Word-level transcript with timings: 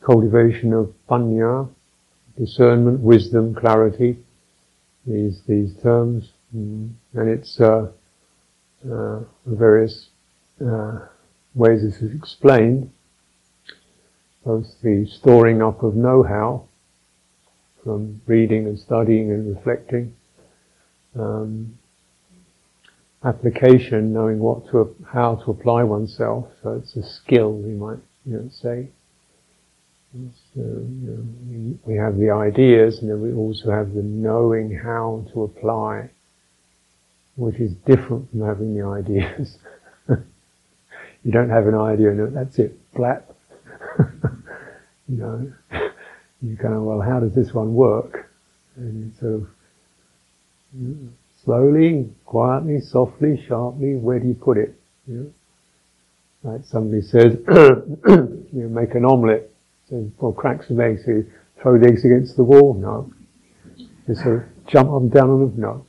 Cultivation 0.00 0.72
of 0.72 0.94
panya, 1.06 1.68
discernment, 2.38 3.00
wisdom, 3.00 3.54
clarity, 3.54 4.16
these 5.06 5.42
these 5.46 5.74
terms, 5.82 6.32
mm. 6.56 6.90
and 7.12 7.28
it's 7.28 7.60
uh, 7.60 7.88
uh, 8.90 9.20
various 9.44 10.08
uh, 10.64 11.00
ways 11.54 11.82
this 11.82 12.00
is 12.00 12.14
explained. 12.14 12.90
Both 14.46 14.80
the 14.82 15.06
storing 15.06 15.60
up 15.60 15.82
of 15.82 15.94
know-how 15.94 16.64
from 17.84 18.22
reading 18.26 18.66
and 18.66 18.78
studying 18.78 19.30
and 19.30 19.54
reflecting, 19.54 20.14
um, 21.18 21.78
application, 23.22 24.14
knowing 24.14 24.38
what 24.38 24.70
to 24.70 24.96
how 25.12 25.34
to 25.34 25.50
apply 25.50 25.82
oneself. 25.82 26.48
So 26.62 26.72
it's 26.76 26.96
a 26.96 27.02
skill, 27.02 27.52
we 27.52 27.74
might 27.74 27.98
you 28.24 28.38
know, 28.38 28.48
say. 28.50 28.88
So, 30.12 30.20
you 30.56 30.60
know, 30.60 31.74
uh, 31.74 31.76
we 31.86 31.96
have 31.96 32.18
the 32.18 32.30
ideas, 32.30 32.98
and 32.98 33.10
then 33.10 33.22
we 33.22 33.32
also 33.32 33.70
have 33.70 33.94
the 33.94 34.02
knowing 34.02 34.70
how 34.70 35.24
to 35.32 35.44
apply, 35.44 36.10
which 37.36 37.58
is 37.58 37.72
different 37.86 38.30
from 38.30 38.42
having 38.42 38.76
the 38.76 38.86
ideas. 38.86 39.56
you 40.08 41.32
don't 41.32 41.48
have 41.48 41.66
an 41.66 41.74
idea 41.74 42.10
and 42.10 42.36
that's 42.36 42.58
it, 42.58 42.78
flat. 42.94 43.26
you 45.08 45.16
know, 45.16 45.52
you 46.42 46.56
go, 46.56 46.82
well, 46.82 47.00
how 47.00 47.18
does 47.18 47.34
this 47.34 47.54
one 47.54 47.74
work? 47.74 48.30
And 48.76 49.14
so, 49.18 49.46
slowly, 51.42 52.10
quietly, 52.26 52.80
softly, 52.80 53.42
sharply, 53.48 53.94
where 53.94 54.18
do 54.18 54.28
you 54.28 54.34
put 54.34 54.58
it? 54.58 54.74
You 55.06 55.14
know? 55.14 56.52
Like 56.52 56.64
somebody 56.66 57.00
says, 57.00 57.38
you 57.48 58.48
know, 58.52 58.68
make 58.68 58.94
an 58.94 59.06
omelette, 59.06 59.51
so, 59.92 60.10
well, 60.20 60.32
crack 60.32 60.62
some 60.62 60.80
eggs, 60.80 61.04
so 61.04 61.10
you 61.10 61.30
throw 61.60 61.78
the 61.78 61.86
eggs 61.86 62.02
against 62.06 62.38
the 62.38 62.42
wall? 62.42 62.72
No. 62.72 63.12
Just 64.06 64.22
sort 64.22 64.36
of 64.36 64.66
jump 64.66 64.90
up 64.90 65.02
and 65.02 65.12
down 65.12 65.28
on 65.28 65.40
them? 65.40 65.60
No. 65.60 65.86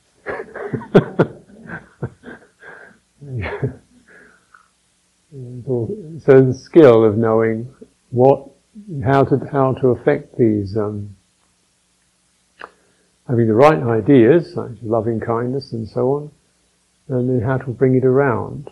so 6.22 6.42
the 6.42 6.52
skill 6.52 7.02
of 7.02 7.16
knowing 7.16 7.74
what, 8.10 8.50
how 9.02 9.24
to 9.24 9.38
how 9.50 9.72
to 9.72 9.88
affect 9.88 10.36
these, 10.36 10.76
um, 10.76 11.16
having 13.26 13.48
the 13.48 13.54
right 13.54 13.82
ideas, 13.82 14.54
like 14.54 14.72
loving 14.82 15.18
kindness 15.18 15.72
and 15.72 15.88
so 15.88 16.12
on, 16.12 16.30
and 17.08 17.30
then 17.30 17.40
how 17.40 17.56
to 17.56 17.70
bring 17.70 17.94
it 17.94 18.04
around. 18.04 18.70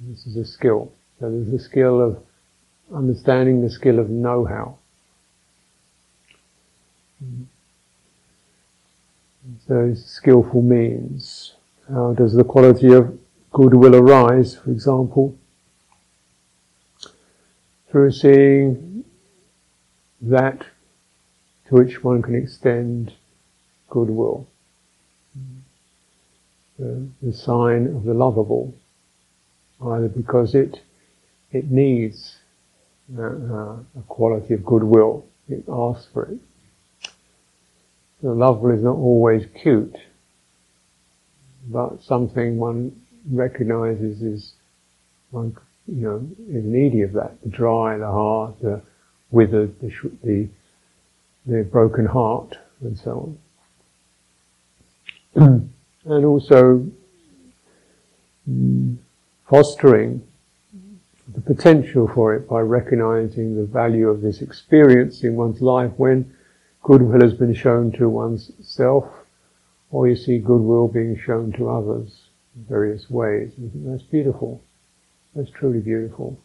This 0.00 0.26
is 0.26 0.36
a 0.36 0.44
skill. 0.44 0.92
So 1.20 1.30
there's 1.30 1.52
the 1.52 1.60
skill 1.60 2.00
of 2.00 2.25
understanding, 2.94 3.62
the 3.62 3.70
skill 3.70 3.98
of 3.98 4.10
know-how. 4.10 4.78
So 9.66 9.94
skillful 9.94 10.62
means. 10.62 11.54
How 11.88 12.12
does 12.12 12.34
the 12.34 12.44
quality 12.44 12.92
of 12.92 13.18
goodwill 13.52 13.94
arise, 13.94 14.56
for 14.56 14.70
example? 14.70 15.36
Through 17.90 18.10
seeing 18.12 19.04
that 20.20 20.66
to 21.68 21.74
which 21.74 22.02
one 22.02 22.22
can 22.22 22.34
extend 22.34 23.12
goodwill. 23.88 24.46
The, 26.78 27.08
the 27.22 27.32
sign 27.32 27.86
of 27.86 28.04
the 28.04 28.14
lovable, 28.14 28.74
either 29.82 30.08
because 30.08 30.54
it 30.54 30.80
it 31.50 31.70
needs 31.70 32.36
a 33.14 34.02
quality 34.08 34.54
of 34.54 34.64
goodwill, 34.64 35.26
it 35.48 35.64
asks 35.68 36.06
for 36.12 36.24
it. 36.26 36.38
The 38.22 38.32
lovable 38.32 38.70
is 38.70 38.82
not 38.82 38.96
always 38.96 39.46
cute, 39.60 39.96
but 41.68 42.02
something 42.02 42.58
one 42.58 43.00
recognizes 43.30 44.22
is 44.22 44.54
one, 45.30 45.56
you 45.86 46.02
know, 46.02 46.28
is 46.48 46.64
needy 46.64 47.02
of 47.02 47.12
that. 47.12 47.40
The 47.42 47.50
dry, 47.50 47.98
the 47.98 48.06
hard, 48.06 48.54
the 48.60 48.82
withered, 49.30 49.78
the, 49.80 49.92
the, 50.24 50.48
the 51.46 51.62
broken 51.64 52.06
heart, 52.06 52.56
and 52.80 52.98
so 52.98 53.36
on. 55.36 55.70
and 56.06 56.24
also 56.24 56.86
mm, 58.48 58.96
fostering 59.48 60.26
the 61.36 61.42
potential 61.42 62.08
for 62.08 62.34
it 62.34 62.48
by 62.48 62.60
recognizing 62.60 63.56
the 63.56 63.66
value 63.66 64.08
of 64.08 64.22
this 64.22 64.40
experience 64.40 65.22
in 65.22 65.36
one's 65.36 65.60
life 65.60 65.92
when 65.98 66.34
goodwill 66.82 67.20
has 67.20 67.34
been 67.34 67.52
shown 67.52 67.92
to 67.92 68.08
one's 68.08 68.50
self, 68.62 69.04
or 69.90 70.08
you 70.08 70.16
see 70.16 70.38
goodwill 70.38 70.88
being 70.88 71.18
shown 71.18 71.52
to 71.52 71.68
others 71.68 72.28
in 72.56 72.64
various 72.64 73.10
ways. 73.10 73.52
that's 73.58 74.02
beautiful. 74.02 74.62
That's 75.34 75.50
truly 75.50 75.80
beautiful. 75.80 76.40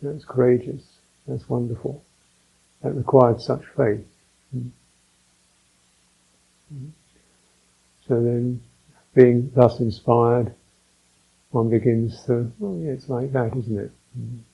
That's 0.00 0.24
courageous. 0.24 0.82
That's 1.28 1.46
wonderful. 1.46 2.02
That 2.82 2.94
required 2.94 3.42
such 3.42 3.64
faith. 3.76 4.06
Mm. 4.56 4.70
Mm. 6.72 6.90
So 8.08 8.22
then, 8.22 8.62
being 9.14 9.52
thus 9.54 9.78
inspired, 9.80 10.54
one 11.50 11.68
begins 11.68 12.22
to, 12.24 12.50
well, 12.58 12.78
yeah, 12.82 12.92
it's 12.92 13.10
like 13.10 13.32
that, 13.32 13.54
isn't 13.54 13.78
it? 13.78 13.90
And 14.16 14.44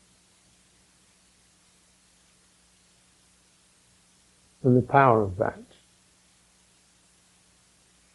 the 4.76 4.82
power 4.82 5.22
of 5.22 5.36
that. 5.38 5.58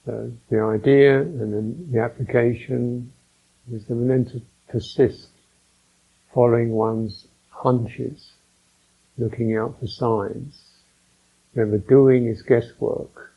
So 0.05 0.31
the 0.49 0.61
idea 0.61 1.19
and 1.19 1.53
then 1.53 1.89
the 1.91 1.99
application, 1.99 3.11
wisdom, 3.67 4.03
and 4.03 4.09
then 4.09 4.25
to 4.31 4.41
persist, 4.69 5.27
following 6.33 6.71
one's 6.71 7.27
hunches, 7.49 8.31
looking 9.17 9.57
out 9.57 9.77
for 9.79 9.87
signs. 9.87 10.61
Remember, 11.53 11.77
doing 11.77 12.27
is 12.27 12.41
guesswork. 12.41 13.33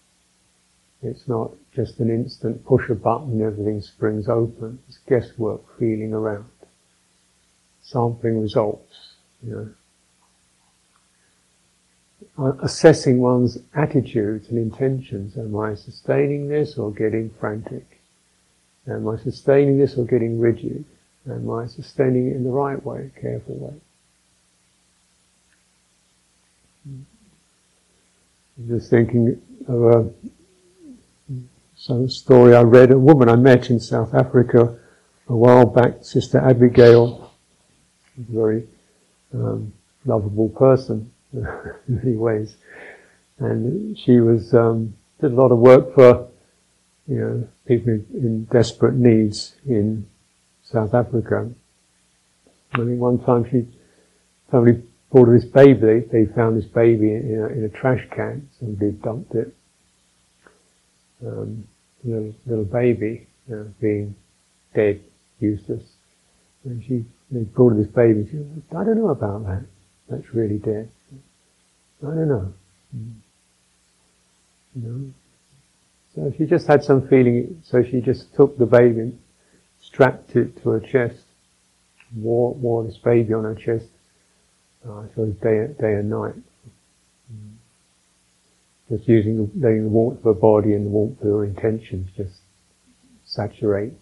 It's 1.02 1.26
not 1.26 1.52
just 1.74 1.98
an 1.98 2.10
instant 2.10 2.64
push 2.64 2.88
a 2.90 2.94
button, 2.94 3.32
and 3.32 3.42
everything 3.42 3.80
springs 3.80 4.28
open. 4.28 4.78
It's 4.88 4.98
guesswork, 5.08 5.62
feeling 5.78 6.12
around, 6.12 6.44
sampling 7.90 8.40
results, 8.40 9.14
you 9.42 9.52
know 9.52 9.68
uh, 12.40 12.52
assessing 12.62 13.20
one's 13.20 13.58
attitudes 13.74 14.48
and 14.48 14.58
intentions. 14.58 15.36
Am 15.36 15.56
I 15.56 15.74
sustaining 15.74 16.48
this 16.48 16.78
or 16.78 16.90
getting 16.90 17.30
frantic? 17.38 18.00
Am 18.88 19.08
I 19.08 19.16
sustaining 19.18 19.78
this 19.78 19.96
or 19.96 20.04
getting 20.04 20.40
rigid? 20.40 20.84
Am 21.28 21.50
I 21.50 21.66
sustaining 21.66 22.28
it 22.28 22.36
in 22.36 22.44
the 22.44 22.50
right 22.50 22.82
way, 22.84 23.10
a 23.14 23.20
careful 23.20 23.56
way? 23.56 23.74
I'm 26.86 28.68
just 28.68 28.90
thinking 28.90 29.40
of 29.68 29.82
a 29.84 30.10
some 31.76 32.10
story 32.10 32.54
I 32.54 32.62
read. 32.62 32.90
A 32.90 32.98
woman 32.98 33.28
I 33.28 33.36
met 33.36 33.70
in 33.70 33.80
South 33.80 34.14
Africa 34.14 34.78
a 35.28 35.36
while 35.36 35.66
back, 35.66 36.02
Sister 36.02 36.38
Abigail, 36.38 37.29
very 38.28 38.66
um, 39.34 39.72
lovable 40.04 40.48
person 40.48 41.10
in 41.32 41.46
many 41.88 42.16
ways. 42.16 42.54
And 43.38 43.98
she 43.98 44.20
was 44.20 44.52
um, 44.54 44.94
did 45.20 45.32
a 45.32 45.34
lot 45.34 45.52
of 45.52 45.58
work 45.58 45.94
for 45.94 46.28
you 47.06 47.16
know 47.16 47.48
people 47.66 47.92
in 47.92 48.44
desperate 48.44 48.94
needs 48.94 49.54
in 49.66 50.06
South 50.62 50.94
Africa. 50.94 51.50
I 52.72 52.76
think 52.76 53.00
one 53.00 53.18
time 53.18 53.48
she 53.50 53.66
somebody 54.50 54.82
bought 55.10 55.30
this 55.30 55.44
baby. 55.44 55.80
They, 55.80 56.00
they 56.00 56.32
found 56.32 56.56
this 56.56 56.66
baby 56.66 57.12
in 57.12 57.40
a, 57.40 57.46
in 57.46 57.64
a 57.64 57.68
trash 57.68 58.06
can. 58.14 58.48
Somebody 58.58 58.92
dumped 58.92 59.34
it. 59.34 59.54
Um, 61.26 61.66
little 62.04 62.34
little 62.46 62.64
baby 62.64 63.26
you 63.48 63.56
know, 63.56 63.74
being 63.80 64.14
dead, 64.74 65.02
useless. 65.38 65.82
And 66.64 66.82
she 66.84 67.04
they 67.30 67.40
brought 67.40 67.76
this 67.76 67.86
baby. 67.86 68.26
She 68.26 68.36
said, 68.36 68.62
I 68.76 68.84
don't 68.84 68.98
know 68.98 69.10
about 69.10 69.46
that. 69.46 69.64
That's 70.08 70.34
really 70.34 70.58
dead. 70.58 70.90
I 72.02 72.06
don't 72.06 72.28
know. 72.28 72.52
Know? 74.74 75.10
So 76.14 76.32
she 76.36 76.46
just 76.46 76.66
had 76.66 76.82
some 76.82 77.06
feeling, 77.08 77.62
so 77.64 77.82
she 77.82 78.00
just 78.00 78.34
took 78.34 78.58
the 78.58 78.66
baby, 78.66 79.16
strapped 79.80 80.34
it 80.34 80.60
to 80.62 80.70
her 80.70 80.80
chest, 80.80 81.20
wore, 82.16 82.54
wore 82.54 82.84
this 82.84 82.98
baby 82.98 83.32
on 83.32 83.44
her 83.44 83.54
chest, 83.54 83.86
uh, 84.88 85.04
so 85.14 85.26
day, 85.26 85.68
day 85.78 85.94
and 85.94 86.10
night. 86.10 86.34
Just 88.88 89.08
using 89.08 89.36
the, 89.36 89.66
letting 89.66 89.84
the 89.84 89.88
warmth 89.88 90.18
of 90.18 90.24
her 90.24 90.34
body 90.34 90.72
and 90.72 90.86
the 90.86 90.90
warmth 90.90 91.20
of 91.20 91.28
her 91.28 91.44
intentions 91.44 92.08
just 92.16 92.40
saturate 93.24 93.92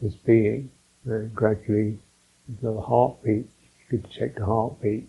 this 0.00 0.14
being, 0.14 0.70
and 1.04 1.34
gradually 1.34 1.98
the 2.62 2.80
heartbeat 2.80 3.46
You 3.90 3.98
could 3.98 4.10
check 4.10 4.34
the 4.36 4.44
heartbeat. 4.44 5.08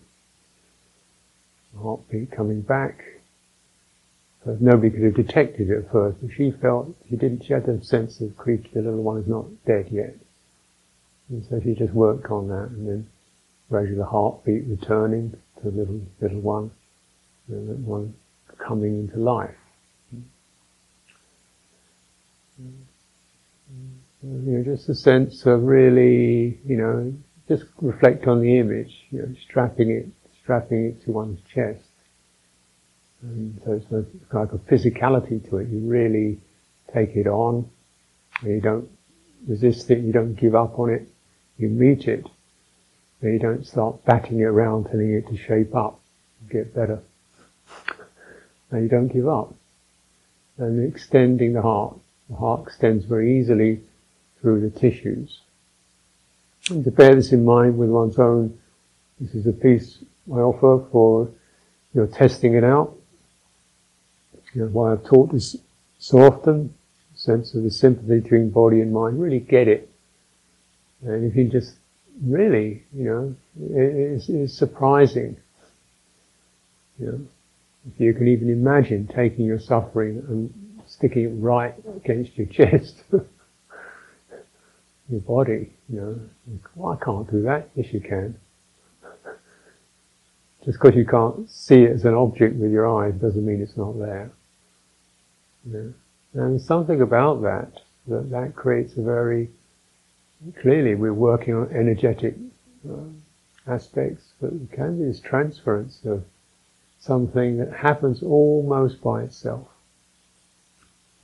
The 1.74 1.80
heartbeat 1.80 2.30
coming 2.30 2.62
back. 2.62 3.04
So 4.44 4.56
nobody 4.60 4.90
could 4.90 5.02
have 5.02 5.14
detected 5.14 5.70
it 5.70 5.78
at 5.78 5.92
first, 5.92 6.18
but 6.20 6.32
she 6.32 6.50
felt 6.50 6.96
she 7.08 7.16
didn't. 7.16 7.44
She 7.44 7.52
had 7.52 7.64
the 7.64 7.82
sense 7.84 8.20
of 8.20 8.36
creature, 8.36 8.68
the 8.74 8.82
little 8.82 9.02
one 9.02 9.18
is 9.18 9.28
not 9.28 9.46
dead 9.64 9.88
yet, 9.90 10.16
and 11.28 11.44
so 11.48 11.60
she 11.60 11.74
just 11.74 11.92
worked 11.94 12.28
on 12.28 12.48
that, 12.48 12.70
and 12.70 12.88
then 12.88 13.06
gradually 13.70 13.98
the 13.98 14.04
heartbeat 14.04 14.64
returning 14.66 15.30
to 15.30 15.70
the 15.70 15.70
little 15.70 16.00
little 16.20 16.40
one, 16.40 16.72
the 17.48 17.56
little 17.56 17.82
one 17.82 18.14
coming 18.58 18.98
into 18.98 19.18
life. 19.18 19.54
You 22.58 22.72
know, 24.22 24.64
just 24.64 24.88
a 24.88 24.94
sense 24.94 25.46
of 25.46 25.62
really, 25.62 26.58
you 26.66 26.76
know, 26.76 27.14
just 27.56 27.70
reflect 27.80 28.26
on 28.26 28.40
the 28.40 28.58
image, 28.58 28.94
you 29.10 29.18
know, 29.18 29.34
strapping 29.46 29.90
it, 29.90 30.06
strapping 30.42 30.86
it 30.86 31.04
to 31.04 31.10
one's 31.10 31.40
chest. 31.52 31.80
And 33.20 33.60
so 33.64 33.72
it's, 33.72 33.92
a, 33.92 34.36
like 34.36 34.52
a 34.52 34.58
physicality 34.58 35.48
to 35.50 35.58
it. 35.58 35.68
You 35.68 35.80
really 35.80 36.40
take 36.94 37.14
it 37.14 37.26
on. 37.26 37.68
You 38.42 38.60
don't 38.60 38.88
resist 39.46 39.90
it. 39.90 39.98
You 39.98 40.12
don't 40.12 40.34
give 40.34 40.54
up 40.54 40.78
on 40.78 40.90
it. 40.90 41.06
You 41.58 41.68
meet 41.68 42.08
it. 42.08 42.26
But 43.20 43.28
you 43.28 43.38
don't 43.38 43.66
start 43.66 44.02
batting 44.06 44.40
it 44.40 44.44
around, 44.44 44.84
telling 44.84 45.12
it 45.12 45.28
to 45.28 45.36
shape 45.36 45.74
up, 45.74 46.00
get 46.50 46.74
better. 46.74 47.00
And 48.70 48.82
you 48.82 48.88
don't 48.88 49.08
give 49.08 49.28
up. 49.28 49.54
And 50.56 50.88
extending 50.88 51.52
the 51.52 51.62
heart. 51.62 51.96
The 52.30 52.36
heart 52.36 52.62
extends 52.62 53.04
very 53.04 53.38
easily 53.38 53.82
through 54.40 54.62
the 54.62 54.70
tissues. 54.70 55.41
And 56.70 56.84
to 56.84 56.90
bear 56.90 57.14
this 57.14 57.32
in 57.32 57.44
mind 57.44 57.76
with 57.76 57.90
one's 57.90 58.18
own, 58.18 58.58
this 59.20 59.34
is 59.34 59.46
a 59.46 59.52
piece 59.52 59.98
I 60.32 60.36
offer 60.36 60.86
for 60.90 61.28
you 61.94 62.00
know, 62.00 62.06
testing 62.06 62.54
it 62.54 62.64
out. 62.64 62.96
You 64.54 64.62
know, 64.62 64.68
why 64.68 64.92
I've 64.92 65.04
taught 65.04 65.32
this 65.32 65.56
so 65.98 66.18
often, 66.18 66.74
sense 67.14 67.54
of 67.54 67.62
the 67.62 67.70
sympathy 67.70 68.20
between 68.20 68.50
body 68.50 68.80
and 68.80 68.92
mind, 68.92 69.20
really 69.20 69.40
get 69.40 69.68
it. 69.68 69.90
And 71.02 71.30
if 71.30 71.36
you 71.36 71.44
just 71.48 71.74
really, 72.24 72.84
you 72.94 73.04
know, 73.04 73.36
it, 73.60 74.28
it's, 74.28 74.54
surprising. 74.54 75.36
You 76.98 77.06
know, 77.06 77.20
if 77.92 78.00
you 78.00 78.14
can 78.14 78.28
even 78.28 78.50
imagine 78.50 79.08
taking 79.08 79.46
your 79.46 79.58
suffering 79.58 80.24
and 80.28 80.52
sticking 80.86 81.24
it 81.24 81.32
right 81.34 81.74
against 81.96 82.36
your 82.36 82.46
chest. 82.58 83.02
Your 85.08 85.20
body, 85.20 85.72
you 85.88 86.00
know. 86.00 86.20
Well, 86.74 86.98
I 87.00 87.04
can't 87.04 87.30
do 87.30 87.42
that. 87.42 87.68
Yes, 87.74 87.92
you 87.92 88.00
can. 88.00 88.38
Just 90.64 90.78
because 90.80 90.96
you 90.96 91.06
can't 91.06 91.48
see 91.50 91.82
it 91.82 91.92
as 91.92 92.04
an 92.04 92.14
object 92.14 92.56
with 92.56 92.70
your 92.70 92.88
eyes 92.88 93.14
doesn't 93.14 93.44
mean 93.44 93.60
it's 93.60 93.76
not 93.76 93.98
there. 93.98 94.30
And 96.34 96.60
something 96.60 97.00
about 97.00 97.42
that, 97.42 97.80
that 98.08 98.30
that 98.30 98.54
creates 98.56 98.96
a 98.96 99.02
very, 99.02 99.50
clearly 100.60 100.94
we're 100.94 101.12
working 101.12 101.54
on 101.54 101.70
energetic 101.72 102.34
uh, 102.88 103.04
aspects, 103.66 104.32
but 104.40 104.52
it 104.52 104.72
can 104.72 104.98
be 104.98 105.04
this 105.04 105.20
transference 105.20 106.00
of 106.04 106.24
something 107.00 107.58
that 107.58 107.72
happens 107.72 108.22
almost 108.22 109.02
by 109.02 109.22
itself, 109.22 109.68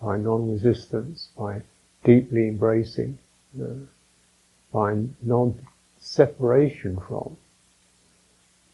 by 0.00 0.18
non-resistance, 0.18 1.28
by 1.36 1.62
deeply 2.04 2.48
embracing 2.48 3.18
find 4.72 5.14
non-separation 5.22 6.98
from, 7.06 7.36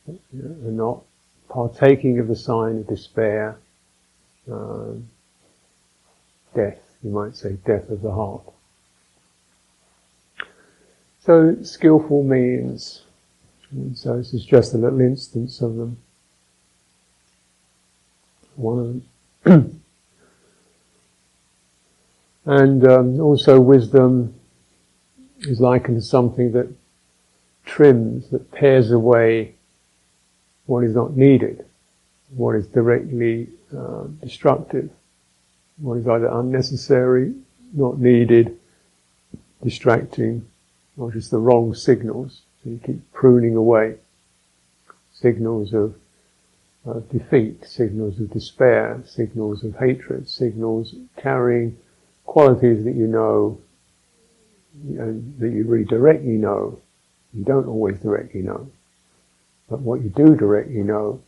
you 0.06 0.18
know, 0.32 0.50
and 0.66 0.76
not 0.76 1.02
partaking 1.48 2.18
of 2.18 2.28
the 2.28 2.36
sign 2.36 2.78
of 2.78 2.88
despair, 2.88 3.56
um, 4.50 5.08
death, 6.54 6.80
you 7.02 7.10
might 7.10 7.36
say, 7.36 7.52
death 7.64 7.88
of 7.90 8.02
the 8.02 8.12
heart. 8.12 8.42
So 11.24 11.56
skillful 11.62 12.22
means, 12.22 13.02
so 13.94 14.18
this 14.18 14.34
is 14.34 14.44
just 14.44 14.74
a 14.74 14.78
little 14.78 15.00
instance 15.00 15.62
of 15.62 15.76
them. 15.76 15.96
One 18.56 18.78
of 18.78 18.86
them. 19.44 19.80
and 22.44 22.86
um, 22.86 23.20
also 23.20 23.58
wisdom 23.58 24.34
is 25.46 25.60
likened 25.60 25.96
to 25.96 26.02
something 26.02 26.52
that 26.52 26.68
trims, 27.64 28.28
that 28.30 28.50
pares 28.52 28.90
away 28.90 29.54
what 30.66 30.84
is 30.84 30.94
not 30.94 31.16
needed, 31.16 31.64
what 32.34 32.54
is 32.56 32.66
directly 32.68 33.48
uh, 33.76 34.04
destructive, 34.22 34.90
what 35.78 35.94
is 35.94 36.06
either 36.06 36.26
unnecessary, 36.26 37.34
not 37.72 37.98
needed, 37.98 38.58
distracting, 39.62 40.46
or 40.96 41.10
just 41.10 41.30
the 41.30 41.38
wrong 41.38 41.74
signals. 41.74 42.42
So 42.62 42.70
you 42.70 42.80
keep 42.84 43.12
pruning 43.12 43.56
away 43.56 43.96
signals 45.12 45.72
of 45.74 45.94
uh, 46.86 47.00
defeat, 47.10 47.66
signals 47.66 48.20
of 48.20 48.30
despair, 48.30 49.02
signals 49.06 49.64
of 49.64 49.76
hatred, 49.78 50.28
signals 50.28 50.94
carrying 51.16 51.76
qualities 52.24 52.84
that 52.84 52.94
you 52.94 53.06
know 53.06 53.58
and 54.82 55.38
that 55.38 55.50
you 55.50 55.64
really 55.64 55.84
directly 55.84 56.32
know. 56.32 56.78
You 57.32 57.44
don't 57.44 57.66
always 57.66 57.98
directly 58.00 58.42
know. 58.42 58.68
But 59.68 59.80
what 59.80 60.02
you 60.02 60.10
do 60.10 60.34
directly 60.36 60.82
know 60.82 61.20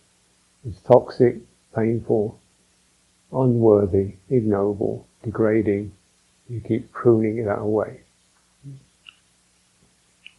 is 0.68 0.78
toxic, 0.80 1.38
painful, 1.74 2.38
unworthy, 3.32 4.14
ignoble, 4.28 5.06
degrading. 5.22 5.92
You 6.48 6.60
keep 6.60 6.92
pruning 6.92 7.44
that 7.44 7.58
away. 7.58 8.00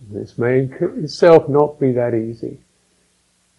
This 0.09 0.37
may 0.37 0.69
itself 0.79 1.49
not 1.49 1.79
be 1.79 1.91
that 1.93 2.13
easy. 2.13 2.59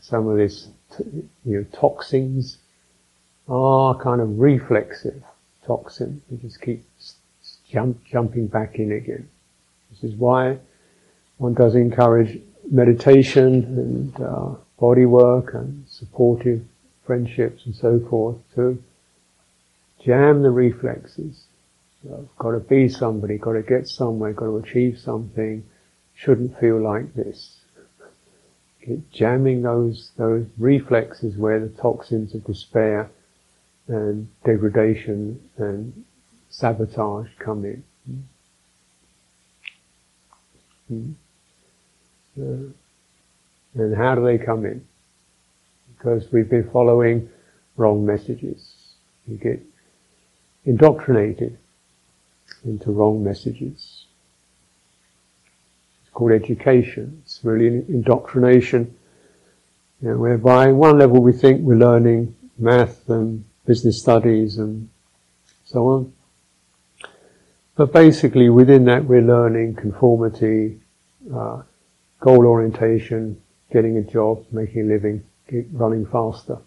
Some 0.00 0.28
of 0.28 0.36
this, 0.36 0.68
you 0.98 1.28
know, 1.44 1.64
toxins 1.72 2.58
are 3.48 4.00
kind 4.00 4.20
of 4.20 4.38
reflexive 4.38 5.22
toxins. 5.66 6.22
You 6.30 6.38
just 6.38 6.62
keep 6.62 6.84
jump, 7.68 8.04
jumping 8.04 8.46
back 8.46 8.76
in 8.76 8.92
again. 8.92 9.28
This 10.00 10.12
is 10.12 10.16
why 10.16 10.58
one 11.38 11.54
does 11.54 11.74
encourage 11.74 12.40
meditation 12.70 13.64
and 13.64 14.20
uh, 14.20 14.54
body 14.78 15.06
work 15.06 15.54
and 15.54 15.84
supportive 15.88 16.62
friendships 17.04 17.64
and 17.64 17.74
so 17.74 17.98
forth 18.08 18.36
to 18.54 18.82
jam 20.04 20.42
the 20.42 20.50
reflexes. 20.50 21.44
So, 22.02 22.28
got 22.38 22.52
to 22.52 22.60
be 22.60 22.88
somebody, 22.88 23.38
got 23.38 23.54
to 23.54 23.62
get 23.62 23.88
somewhere, 23.88 24.32
got 24.32 24.46
to 24.46 24.58
achieve 24.58 24.98
something, 24.98 25.64
shouldn't 26.14 26.58
feel 26.60 26.80
like 26.80 27.14
this. 27.14 27.56
Jamming 29.12 29.62
those, 29.62 30.12
those 30.16 30.46
reflexes 30.58 31.36
where 31.36 31.60
the 31.60 31.68
toxins 31.68 32.34
of 32.34 32.44
despair 32.44 33.10
and 33.88 34.28
degradation 34.44 35.40
and 35.56 36.04
sabotage 36.50 37.28
come 37.38 37.64
in. 37.64 37.82
Hmm. 40.88 41.12
And 42.36 43.96
how 43.96 44.14
do 44.14 44.24
they 44.24 44.38
come 44.38 44.64
in? 44.64 44.86
Because 45.96 46.30
we've 46.32 46.48
been 46.48 46.68
following 46.70 47.28
wrong 47.76 48.06
messages. 48.06 48.94
You 49.26 49.36
get 49.36 49.60
indoctrinated 50.64 51.58
into 52.64 52.90
wrong 52.90 53.22
messages. 53.22 54.06
It's 56.02 56.10
called 56.12 56.32
education. 56.32 57.22
It's 57.24 57.40
really 57.42 57.84
indoctrination, 57.88 58.94
you 60.00 60.10
know, 60.10 60.16
whereby 60.16 60.68
on 60.68 60.76
one 60.76 60.98
level 60.98 61.22
we 61.22 61.32
think 61.32 61.60
we're 61.62 61.76
learning 61.76 62.34
math 62.58 63.08
and 63.08 63.44
business 63.66 64.00
studies 64.00 64.58
and 64.58 64.88
so 65.64 65.86
on. 65.86 66.12
But 67.78 67.92
basically, 67.92 68.48
within 68.48 68.86
that, 68.86 69.04
we're 69.04 69.22
learning 69.22 69.76
conformity, 69.76 70.80
uh, 71.32 71.62
goal 72.18 72.44
orientation, 72.44 73.40
getting 73.72 73.96
a 73.98 74.02
job, 74.02 74.44
making 74.50 74.80
a 74.80 74.84
living, 74.94 75.22
running 75.70 76.04
faster. 76.04 76.58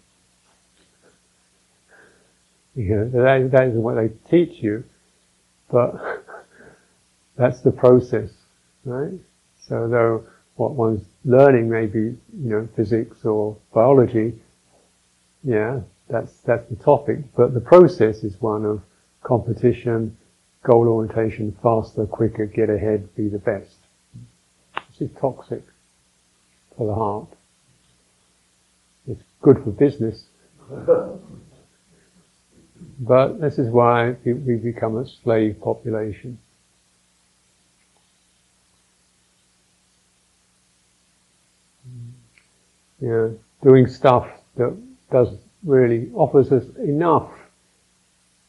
You 2.74 2.96
know, 2.96 3.08
that, 3.10 3.50
that 3.50 3.68
isn't 3.68 3.82
what 3.82 3.96
they 3.96 4.08
teach 4.30 4.62
you, 4.62 4.84
but 5.70 6.24
that's 7.36 7.60
the 7.60 7.72
process, 7.72 8.30
right? 8.86 9.12
So 9.68 9.88
though 9.88 10.24
what 10.56 10.72
one's 10.72 11.04
learning 11.26 11.68
may 11.68 11.84
be, 11.84 11.98
you 11.98 12.18
know, 12.32 12.66
physics 12.74 13.22
or 13.26 13.58
biology, 13.74 14.40
yeah, 15.44 15.80
that's, 16.08 16.32
that's 16.46 16.66
the 16.70 16.76
topic, 16.76 17.18
but 17.36 17.52
the 17.52 17.60
process 17.60 18.24
is 18.24 18.40
one 18.40 18.64
of 18.64 18.80
competition, 19.22 20.16
goal 20.62 20.88
orientation, 20.88 21.56
faster, 21.62 22.06
quicker, 22.06 22.46
get 22.46 22.70
ahead, 22.70 23.14
be 23.16 23.28
the 23.28 23.38
best. 23.38 23.76
This 24.90 25.10
is 25.10 25.16
toxic. 25.20 25.62
for 26.76 26.86
the 26.86 26.94
heart. 26.94 27.28
It's 29.06 29.22
good 29.42 29.62
for 29.62 29.70
business. 29.70 30.24
but 33.00 33.40
this 33.40 33.58
is 33.58 33.68
why 33.68 34.16
we 34.24 34.56
become 34.56 34.96
a 34.96 35.06
slave 35.06 35.60
population. 35.60 36.38
You 43.00 43.08
know, 43.08 43.38
doing 43.62 43.88
stuff 43.88 44.28
that 44.56 44.76
does 45.10 45.36
really 45.64 46.10
offers 46.14 46.52
us 46.52 46.64
enough, 46.76 47.30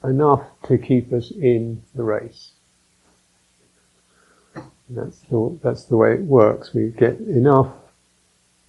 enough 0.03 0.43
to 0.67 0.77
keep 0.77 1.13
us 1.13 1.31
in 1.31 1.81
the 1.95 2.03
race. 2.03 2.51
And 4.55 4.97
that's 4.97 5.19
the, 5.21 5.59
that's 5.63 5.85
the 5.85 5.97
way 5.97 6.13
it 6.13 6.21
works. 6.21 6.73
We 6.73 6.89
get 6.89 7.19
enough 7.19 7.71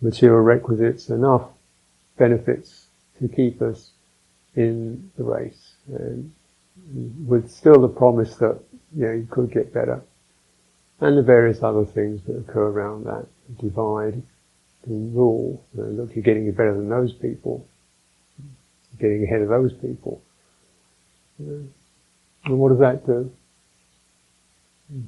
material 0.00 0.40
requisites, 0.40 1.08
enough 1.08 1.48
benefits 2.16 2.86
to 3.20 3.28
keep 3.28 3.60
us 3.60 3.90
in 4.54 5.10
the 5.16 5.24
race. 5.24 5.74
And 5.88 6.32
with 7.26 7.50
still 7.50 7.80
the 7.80 7.88
promise 7.88 8.36
that, 8.36 8.60
you 8.96 9.06
know, 9.06 9.12
you 9.12 9.26
could 9.30 9.50
get 9.50 9.72
better. 9.72 10.02
And 11.00 11.18
the 11.18 11.22
various 11.22 11.62
other 11.62 11.84
things 11.84 12.22
that 12.26 12.36
occur 12.36 12.68
around 12.68 13.04
that. 13.04 13.26
Divide, 13.60 14.22
the 14.86 14.94
rule. 14.94 15.64
You 15.76 15.82
know, 15.82 15.88
look, 15.90 16.14
you're 16.14 16.22
getting 16.22 16.50
better 16.52 16.74
than 16.74 16.88
those 16.88 17.12
people. 17.12 17.66
You're 18.98 19.10
getting 19.10 19.24
ahead 19.24 19.42
of 19.42 19.48
those 19.48 19.72
people. 19.72 20.22
And 21.38 21.72
what 22.44 22.70
does 22.70 22.78
that 22.80 23.06
do? 23.06 23.30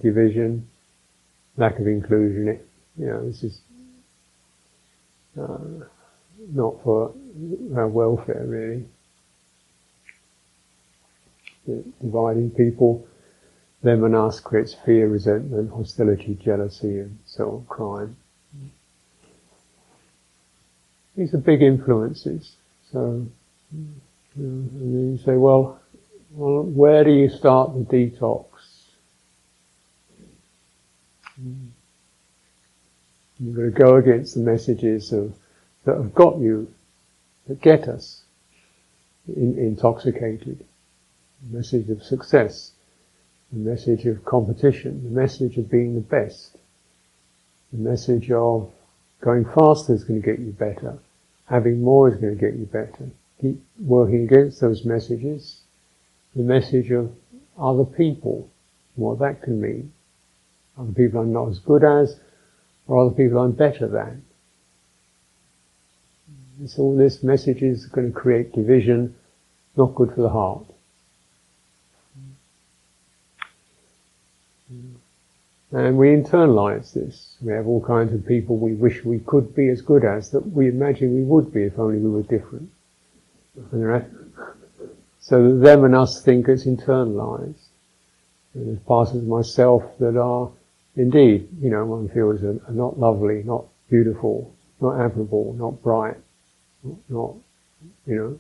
Division, 0.03 0.67
lack 1.57 1.79
of 1.79 1.87
inclusion. 1.87 2.49
It, 2.49 2.69
you 2.99 3.07
know, 3.07 3.27
this 3.27 3.43
is 3.45 3.61
uh, 5.39 5.59
not 6.53 6.83
for 6.83 7.13
our 7.77 7.89
welfare 7.89 8.45
really. 8.47 8.87
Dividing 12.01 12.51
people, 12.51 13.07
them 13.83 14.05
and 14.05 14.15
us 14.15 14.41
creates 14.41 14.75
fear, 14.85 15.09
resentment, 15.09 15.71
hostility, 15.71 16.39
jealousy, 16.43 17.01
and 17.01 17.19
so 17.27 17.51
on, 17.51 17.67
crime. 17.67 18.17
These 21.17 21.35
are 21.35 21.39
big 21.39 21.63
influences. 21.63 22.55
So, 22.93 23.27
you 23.73 23.79
know, 23.79 23.87
and 24.37 24.95
then 24.95 25.13
you 25.13 25.19
say, 25.25 25.37
well, 25.37 25.81
well, 26.37 26.63
where 26.65 27.03
do 27.03 27.11
you 27.11 27.31
start 27.31 27.73
the 27.73 27.81
detox? 27.81 28.45
You've 33.41 33.57
got 33.57 33.63
to 33.63 33.71
go 33.71 33.97
against 33.97 34.35
the 34.35 34.41
messages 34.41 35.13
of, 35.13 35.35
that 35.85 35.97
have 35.97 36.15
got 36.15 36.37
you, 36.39 36.71
that 37.47 37.63
get 37.63 37.89
us 37.89 38.23
in, 39.35 39.59
intoxicated. 39.59 40.63
The 41.49 41.57
message 41.57 41.89
of 41.89 42.03
success, 42.03 42.73
the 43.51 43.59
message 43.59 44.05
of 44.05 44.25
competition, 44.27 45.05
the 45.05 45.19
message 45.19 45.57
of 45.57 45.71
being 45.71 45.95
the 45.95 46.01
best, 46.01 46.59
the 47.73 47.79
message 47.79 48.31
of 48.31 48.71
going 49.23 49.47
faster 49.47 49.95
is 49.95 50.05
going 50.05 50.21
to 50.21 50.27
get 50.27 50.39
you 50.39 50.53
better, 50.53 50.99
having 51.49 51.81
more 51.81 52.09
is 52.11 52.21
going 52.21 52.37
to 52.37 52.41
get 52.41 52.59
you 52.59 52.67
better. 52.67 53.09
Keep 53.41 53.59
working 53.81 54.25
against 54.25 54.61
those 54.61 54.85
messages. 54.85 55.63
The 56.37 56.43
message 56.43 56.91
of 56.93 57.11
other 57.59 57.85
people, 57.85 58.49
what 58.95 59.19
that 59.19 59.43
can 59.43 59.61
mean 59.61 59.93
other 60.79 60.93
people 60.93 61.21
I'm 61.21 61.33
not 61.33 61.49
as 61.49 61.59
good 61.59 61.85
as, 61.85 62.19
or 62.87 63.05
other 63.05 63.15
people 63.15 63.39
I'm 63.39 63.53
better 63.53 63.89
than. 63.89 64.23
So 66.67 66.83
all 66.83 66.97
this 66.97 67.23
message 67.23 67.63
is 67.63 67.87
going 67.87 68.13
to 68.13 68.19
create 68.19 68.53
division, 68.53 69.15
not 69.77 69.95
good 69.95 70.15
for 70.15 70.23
the 70.23 70.29
heart. 70.29 70.65
And 75.73 75.99
we 75.99 76.09
internalize 76.09 76.95
this. 76.95 77.37
We 77.43 77.53
have 77.53 77.67
all 77.67 77.85
kinds 77.85 78.15
of 78.15 78.25
people 78.25 78.57
we 78.57 78.73
wish 78.73 79.05
we 79.05 79.19
could 79.19 79.55
be 79.55 79.69
as 79.69 79.83
good 79.83 80.05
as 80.05 80.31
that 80.31 80.47
we 80.53 80.69
imagine 80.69 81.15
we 81.15 81.23
would 81.23 81.53
be 81.53 81.65
if 81.65 81.79
only 81.79 81.99
we 81.99 82.11
were 82.11 82.23
different. 82.23 82.71
So 85.27 85.43
that 85.43 85.67
them 85.67 85.83
and 85.83 85.95
us 85.97 86.23
think 86.23 86.47
it's 86.47 86.67
internalized. 86.67 87.67
And 88.55 88.69
there's 88.69 88.79
parts 88.79 89.11
of 89.11 89.27
myself 89.27 89.83
that 89.99 90.17
are 90.17 90.53
indeed, 90.95 91.49
you 91.61 91.69
know, 91.69 91.85
one 91.85 92.09
feels 92.09 92.45
are, 92.45 92.61
are 92.69 92.73
not 92.73 92.97
lovely, 92.97 93.43
not 93.43 93.65
beautiful, 93.91 94.55
not 94.81 95.01
admirable, 95.01 95.53
not 95.59 95.83
bright, 95.83 96.17
not, 97.09 97.35
you 98.07 98.15
know, 98.15 98.39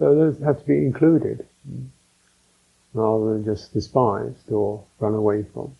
so 0.00 0.14
those 0.14 0.40
have 0.40 0.58
to 0.58 0.66
be 0.66 0.78
included 0.78 1.46
rather 2.92 3.32
than 3.32 3.44
just 3.44 3.72
despised 3.72 4.50
or 4.50 4.84
run 4.98 5.14
away 5.14 5.44
from. 5.54 5.76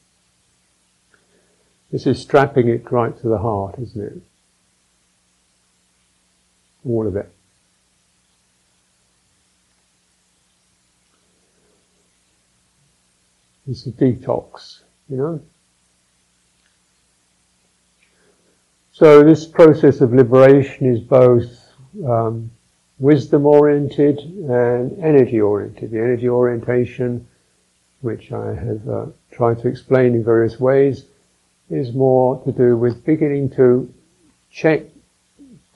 This 1.91 2.07
is 2.07 2.23
strapping 2.23 2.69
it 2.69 2.91
right 2.93 3.19
to 3.21 3.29
the 3.29 3.39
heart, 3.39 3.81
isn't 3.81 4.01
it? 4.01 4.23
All 6.87 7.09
of 7.09 7.17
it. 7.17 7.31
It's 13.71 13.87
a 13.87 13.93
detox 13.93 14.81
you 15.11 15.17
know. 15.17 15.41
So 18.93 19.23
this 19.25 19.45
process 19.45 20.01
of 20.01 20.13
liberation 20.13 20.87
is 20.87 21.01
both 21.01 21.45
um, 22.07 22.51
wisdom 22.99 23.47
oriented 23.47 24.19
and 24.19 25.03
energy 25.03 25.41
oriented. 25.41 25.91
The 25.91 25.99
energy 25.99 26.29
orientation, 26.29 27.27
which 28.03 28.31
I 28.31 28.55
have 28.55 28.89
uh, 28.89 29.07
tried 29.33 29.61
to 29.61 29.69
explain 29.69 30.15
in 30.15 30.25
various 30.25 30.61
ways, 30.61 31.05
is 31.71 31.93
more 31.93 32.43
to 32.45 32.53
do 32.53 32.77
with 32.77 33.05
beginning 33.05 33.51
to 33.51 33.93
check 34.51 34.83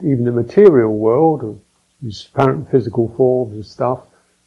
even 0.01 0.25
the 0.25 0.33
material 0.33 0.97
world, 0.97 1.61
these 2.03 2.29
apparent 2.33 2.71
physical 2.71 3.13
forms 3.17 3.55
and 3.55 3.65
stuff 3.65 4.01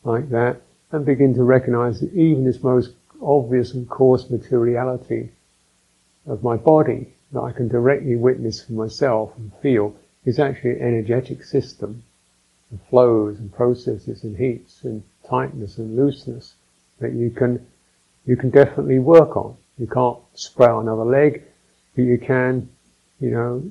like 0.04 0.30
that, 0.30 0.62
and 0.92 1.06
begin 1.06 1.34
to 1.34 1.44
recognize 1.44 2.00
that 2.00 2.14
even 2.14 2.46
this 2.46 2.62
most 2.62 2.92
obvious 3.22 3.74
and 3.74 3.90
coarse 3.90 4.30
materiality 4.30 5.32
of 6.26 6.44
my 6.44 6.58
body 6.58 7.14
that 7.32 7.42
I 7.42 7.52
can 7.52 7.68
directly 7.68 8.16
witness 8.16 8.64
for 8.64 8.74
myself 8.74 9.34
and 9.38 9.52
feel 9.62 9.96
is 10.26 10.40
actually 10.40 10.72
an 10.72 10.88
energetic 10.88 11.44
system 11.44 12.04
of 12.72 12.80
flows 12.90 13.40
and 13.40 13.54
processes 13.54 14.24
and 14.24 14.36
heats 14.36 14.84
and 14.84 15.04
tightness 15.30 15.78
and 15.78 15.96
looseness 15.96 16.56
that 17.00 17.14
you 17.14 17.30
can 17.30 17.66
you 18.26 18.36
can 18.36 18.50
definitely 18.50 19.00
work 19.00 19.38
on. 19.38 19.56
You 19.78 19.88
can't 19.88 20.20
sprout 20.34 20.84
another 20.84 21.06
leg, 21.06 21.44
but 21.96 22.02
you 22.02 22.18
can, 22.18 22.70
you 23.22 23.32
know, 23.32 23.64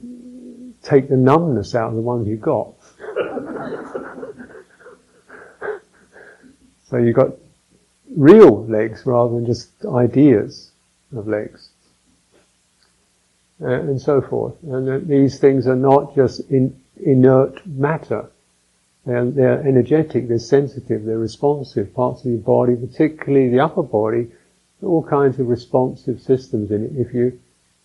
take 0.82 1.10
the 1.10 1.16
numbness 1.16 1.74
out 1.74 1.90
of 1.90 1.94
the 1.94 2.00
ones 2.00 2.26
you've 2.26 2.40
got. 2.40 2.72
so 6.88 6.96
you've 6.96 7.16
got 7.16 7.32
real 8.16 8.66
legs 8.66 9.04
rather 9.06 9.34
than 9.34 9.46
just 9.46 9.70
ideas 9.84 10.70
of 11.14 11.28
legs. 11.28 11.68
Uh, 13.60 13.68
and 13.68 14.00
so 14.00 14.20
forth. 14.20 14.54
And 14.64 14.88
that 14.88 15.08
these 15.08 15.38
things 15.38 15.66
are 15.66 15.76
not 15.76 16.14
just 16.14 16.40
in, 16.50 16.78
inert 16.96 17.66
matter. 17.66 18.30
They're, 19.06 19.30
they're 19.30 19.66
energetic, 19.66 20.28
they're 20.28 20.38
sensitive, 20.38 21.04
they're 21.04 21.18
responsive. 21.18 21.94
Parts 21.94 22.22
of 22.24 22.32
your 22.32 22.40
body, 22.40 22.74
particularly 22.74 23.48
the 23.48 23.60
upper 23.60 23.82
body, 23.82 24.32
all 24.82 25.02
kinds 25.02 25.38
of 25.38 25.48
responsive 25.48 26.20
systems 26.20 26.70
in 26.70 26.84
it 26.84 26.92
if 26.96 27.14
you 27.14 27.40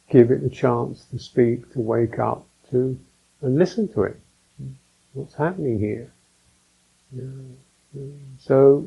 give 0.09 0.31
it 0.31 0.43
the 0.43 0.49
chance 0.49 1.05
to 1.05 1.19
speak, 1.19 1.71
to 1.73 1.79
wake 1.79 2.19
up, 2.19 2.45
to, 2.71 2.99
and 3.41 3.57
listen 3.57 3.87
to 3.93 4.03
it. 4.03 4.19
What's 5.13 5.35
happening 5.35 5.79
here? 5.79 6.11
So 8.39 8.85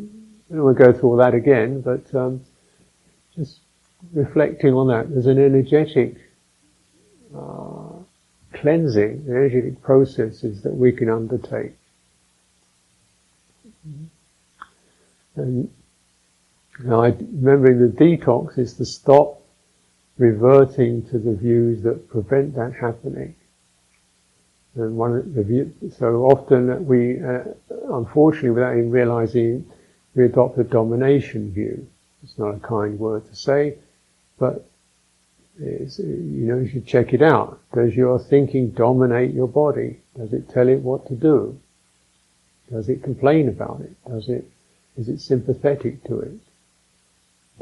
I 0.51 0.55
don't 0.55 0.65
want 0.65 0.79
to 0.79 0.85
go 0.85 0.93
through 0.93 1.11
all 1.11 1.17
that 1.17 1.35
again, 1.35 1.81
but 1.81 2.15
um, 2.15 2.45
just 3.35 3.61
reflecting 4.13 4.75
on 4.75 4.89
that. 4.89 5.11
There's 5.11 5.27
an 5.27 5.39
energetic 5.39 6.17
uh, 7.37 7.93
cleansing, 8.53 9.25
energetic 9.29 9.83
processes 9.83 10.63
that 10.63 10.75
we 10.75 10.93
can 10.93 11.09
undertake. 11.09 11.73
And 15.37 15.69
know, 16.83 17.03
I, 17.03 17.09
remembering 17.09 17.81
the 17.81 17.89
detox 17.89 18.59
is 18.59 18.75
to 18.75 18.85
stop 18.85 19.41
reverting 20.19 21.03
to 21.07 21.19
the 21.19 21.35
views 21.35 21.83
that 21.83 22.09
prevent 22.09 22.55
that 22.55 22.73
happening. 22.73 23.35
And 24.77 24.97
one 24.97 25.17
of 25.17 25.35
the 25.35 25.43
view, 25.43 25.73
so 25.97 26.25
often 26.25 26.87
we, 26.87 27.23
uh, 27.23 27.45
unfortunately, 27.93 28.51
without 28.51 28.73
even 28.73 28.91
realizing 28.91 29.71
we 30.15 30.25
adopt 30.25 30.59
a 30.59 30.65
domination 30.65 31.53
view. 31.53 31.87
It's 32.23 32.39
not 32.39 32.55
a 32.55 32.61
kind 32.61 32.99
word 32.99 33.27
to 33.29 33.37
say, 33.37 33.79
but 34.39 34.67
you 35.59 36.47
know, 36.47 36.59
you 36.59 36.69
should 36.69 36.87
check 36.87 37.13
it 37.13 37.23
out. 37.23 37.61
Does 37.75 37.95
your 37.95 38.19
thinking 38.19 38.71
dominate 38.71 39.33
your 39.33 39.47
body? 39.47 40.01
Does 40.17 40.33
it 40.33 40.49
tell 40.49 40.69
it 40.69 40.81
what 40.81 41.07
to 41.09 41.15
do? 41.15 41.59
Does 42.71 42.89
it 42.89 43.03
complain 43.03 43.49
about 43.49 43.81
it? 43.83 43.95
Does 44.09 44.29
it, 44.29 44.51
is 44.97 45.09
it 45.09 45.21
sympathetic 45.21 46.03
to 46.05 46.21
it? 46.21 46.33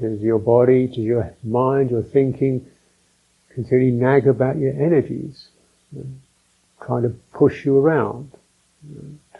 Does 0.00 0.20
your 0.20 0.38
body, 0.38 0.86
does 0.86 0.98
your 0.98 1.34
mind, 1.42 1.90
your 1.90 2.02
thinking 2.02 2.66
continually 3.50 3.90
nag 3.90 4.26
about 4.26 4.56
your 4.56 4.72
energies? 4.72 5.48
Trying 6.80 7.02
to 7.02 7.14
push 7.34 7.64
you 7.66 7.78
around? 7.78 8.30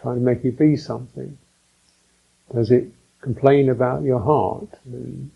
Trying 0.01 0.15
to 0.15 0.21
make 0.21 0.43
you 0.43 0.51
be 0.51 0.75
something? 0.75 1.37
Does 2.53 2.69
it 2.69 2.91
complain 3.23 3.69
about 3.69 4.03
your 4.03 4.19
heart? 4.19 4.67
And, 4.85 5.31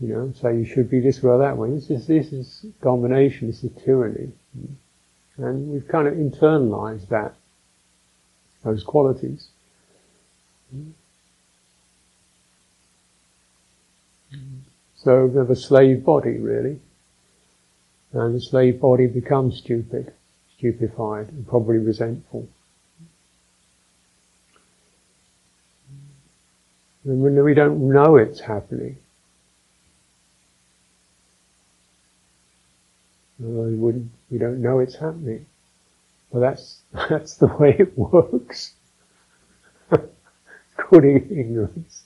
you 0.00 0.08
know, 0.08 0.32
say 0.40 0.56
you 0.56 0.66
should 0.66 0.90
be 0.90 1.00
this 1.00 1.22
way 1.22 1.32
or 1.32 1.38
that 1.38 1.56
way. 1.56 1.70
This 1.70 1.90
is, 1.90 2.06
this 2.06 2.32
is 2.32 2.66
domination, 2.82 3.48
this 3.48 3.64
is 3.64 3.72
tyranny. 3.84 4.30
And 5.38 5.70
we've 5.72 5.88
kind 5.88 6.06
of 6.06 6.14
internalized 6.14 7.08
that, 7.08 7.34
those 8.62 8.84
qualities. 8.84 9.48
So 14.96 15.26
we 15.26 15.38
have 15.38 15.50
a 15.50 15.56
slave 15.56 16.04
body, 16.04 16.38
really. 16.38 16.80
And 18.12 18.34
the 18.34 18.40
slave 18.40 18.80
body 18.80 19.06
becomes 19.06 19.56
stupid, 19.56 20.12
stupefied, 20.56 21.28
and 21.28 21.46
probably 21.48 21.78
resentful. 21.78 22.48
And 25.82 25.98
when 26.92 26.93
we 27.04 27.54
don't 27.54 27.92
know 27.92 28.16
it's 28.16 28.40
happening, 28.40 28.96
we 33.38 34.38
don't 34.38 34.62
know 34.62 34.78
it's 34.78 34.96
happening. 34.96 35.46
Well, 36.30 36.42
that's, 36.42 36.80
that's 37.08 37.34
the 37.34 37.46
way 37.46 37.76
it 37.78 37.96
works. 37.96 38.72
According 40.78 41.16
ignorance. 41.30 42.02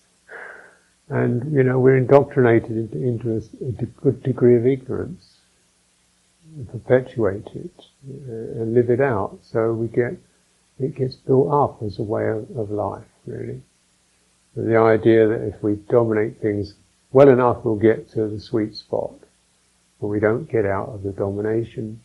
And, 1.09 1.53
you 1.53 1.63
know, 1.63 1.79
we're 1.79 1.97
indoctrinated 1.97 2.71
into, 2.71 2.99
into 2.99 3.33
a, 3.33 3.69
a 3.69 3.73
good 4.03 4.23
degree 4.23 4.57
of 4.57 4.67
ignorance. 4.67 5.37
Perpetuate 6.71 7.49
it 7.55 7.87
uh, 8.07 8.61
and 8.61 8.75
live 8.75 8.91
it 8.91 9.01
out. 9.01 9.39
So 9.43 9.73
we 9.73 9.87
get, 9.87 10.15
it 10.79 10.95
gets 10.95 11.15
built 11.15 11.51
up 11.53 11.83
as 11.83 11.99
a 11.99 12.03
way 12.03 12.29
of, 12.29 12.51
of 12.57 12.71
life, 12.71 13.05
really. 13.27 13.63
The 14.59 14.77
idea 14.77 15.29
that 15.29 15.47
if 15.47 15.63
we 15.63 15.77
dominate 15.89 16.41
things 16.41 16.75
well 17.13 17.29
enough, 17.29 17.65
we'll 17.65 17.77
get 17.77 18.11
to 18.11 18.27
the 18.27 18.41
sweet 18.41 18.75
spot. 18.75 19.15
But 20.01 20.09
we 20.09 20.19
don't 20.19 20.51
get 20.51 20.67
out 20.67 20.89
of 20.89 21.05
the 21.05 21.13
domination 21.13 22.01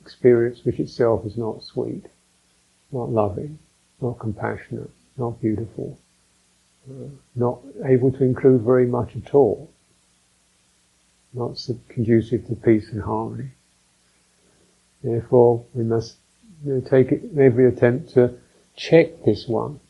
experience, 0.00 0.64
which 0.64 0.80
itself 0.80 1.26
is 1.26 1.36
not 1.36 1.62
sweet, 1.62 2.06
not 2.90 3.10
loving, 3.10 3.58
not 4.00 4.18
compassionate, 4.18 4.90
not 5.18 5.42
beautiful, 5.42 5.98
not 7.34 7.60
able 7.84 8.10
to 8.12 8.24
include 8.24 8.62
very 8.62 8.86
much 8.86 9.14
at 9.14 9.34
all, 9.34 9.70
not 11.34 11.62
conducive 11.88 12.46
to 12.46 12.56
peace 12.56 12.88
and 12.92 13.02
harmony. 13.02 13.50
Therefore, 15.02 15.66
we 15.74 15.84
must 15.84 16.16
take 16.86 17.12
every 17.38 17.66
attempt 17.66 18.14
to 18.14 18.38
check 18.74 19.22
this 19.26 19.46
one, 19.46 19.80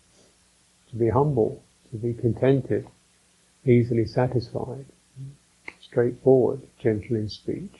to 0.90 0.96
be 0.96 1.08
humble, 1.08 1.63
to 1.94 1.98
be 1.98 2.12
contented, 2.12 2.88
easily 3.64 4.04
satisfied, 4.04 4.84
straightforward, 5.80 6.60
gentle 6.80 7.14
in 7.14 7.28
speech. 7.28 7.70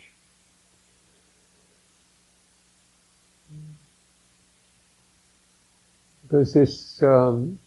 Because 6.22 6.54
this, 6.54 7.02
um, 7.02 7.58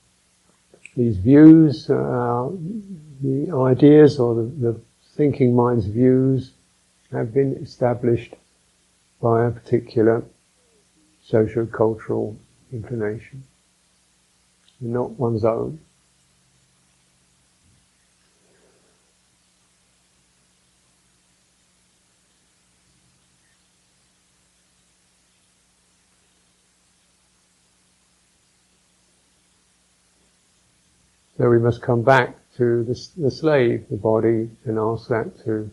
these 0.95 1.17
views, 1.17 1.89
uh, 1.89 2.49
the 3.21 3.51
ideas 3.53 4.17
or 4.17 4.35
the, 4.35 4.43
the 4.43 4.81
thinking 5.15 5.53
mind's 5.53 5.85
views 5.85 6.51
have 7.11 7.33
been 7.33 7.55
established 7.55 8.35
by 9.21 9.47
a 9.47 9.51
particular 9.51 10.23
socio-cultural 11.25 12.37
inclination, 12.71 13.43
not 14.79 15.11
one's 15.11 15.43
own. 15.43 15.79
So 31.37 31.49
we 31.51 31.59
must 31.59 31.83
come 31.83 32.01
back 32.01 32.35
to 32.57 32.83
the, 32.83 33.07
the 33.15 33.29
slave, 33.29 33.85
the 33.89 33.97
body, 33.97 34.49
and 34.65 34.79
ask 34.79 35.07
that 35.09 35.37
to 35.45 35.69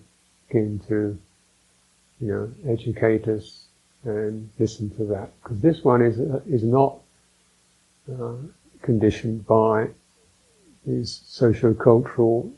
begin 0.46 0.78
to, 0.88 1.18
you 2.20 2.28
know, 2.28 2.52
educate 2.70 3.26
us 3.28 3.64
and 4.04 4.50
listen 4.58 4.90
to 4.96 5.04
that. 5.06 5.30
Because 5.42 5.60
this 5.62 5.82
one 5.82 6.02
is, 6.02 6.20
uh, 6.20 6.40
is 6.46 6.62
not 6.62 6.98
uh, 8.12 8.34
conditioned 8.82 9.46
by 9.46 9.88
these 10.86 11.22
socio-cultural 11.26 12.52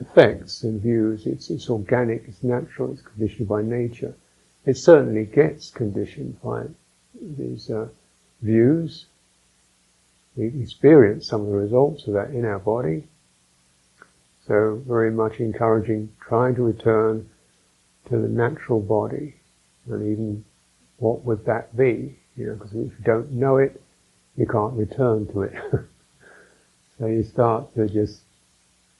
effects 0.00 0.62
and 0.62 0.80
views. 0.80 1.26
It's, 1.26 1.50
it's 1.50 1.68
organic, 1.68 2.28
it's 2.28 2.44
natural, 2.44 2.92
it's 2.92 3.02
conditioned 3.02 3.48
by 3.48 3.62
nature. 3.62 4.14
It 4.64 4.76
certainly 4.76 5.24
gets 5.24 5.70
conditioned 5.70 6.40
by 6.42 6.66
these 7.20 7.68
uh, 7.70 7.88
views 8.40 9.06
experience 10.44 11.26
some 11.26 11.42
of 11.42 11.48
the 11.48 11.56
results 11.56 12.06
of 12.06 12.14
that 12.14 12.30
in 12.30 12.44
our 12.44 12.58
body. 12.58 13.04
So 14.46 14.82
very 14.86 15.10
much 15.10 15.40
encouraging 15.40 16.10
trying 16.20 16.54
to 16.54 16.62
return 16.62 17.28
to 18.08 18.18
the 18.18 18.28
natural 18.28 18.80
body 18.80 19.34
and 19.90 20.12
even 20.12 20.44
what 20.98 21.24
would 21.24 21.44
that 21.46 21.76
be? 21.76 22.16
You 22.36 22.46
know, 22.46 22.54
because 22.54 22.72
if 22.72 22.76
you 22.76 23.04
don't 23.04 23.32
know 23.32 23.56
it, 23.56 23.80
you 24.36 24.46
can't 24.46 24.74
return 24.74 25.26
to 25.28 25.42
it. 25.42 25.54
so 26.98 27.06
you 27.06 27.22
start 27.22 27.74
to 27.74 27.88
just 27.88 28.20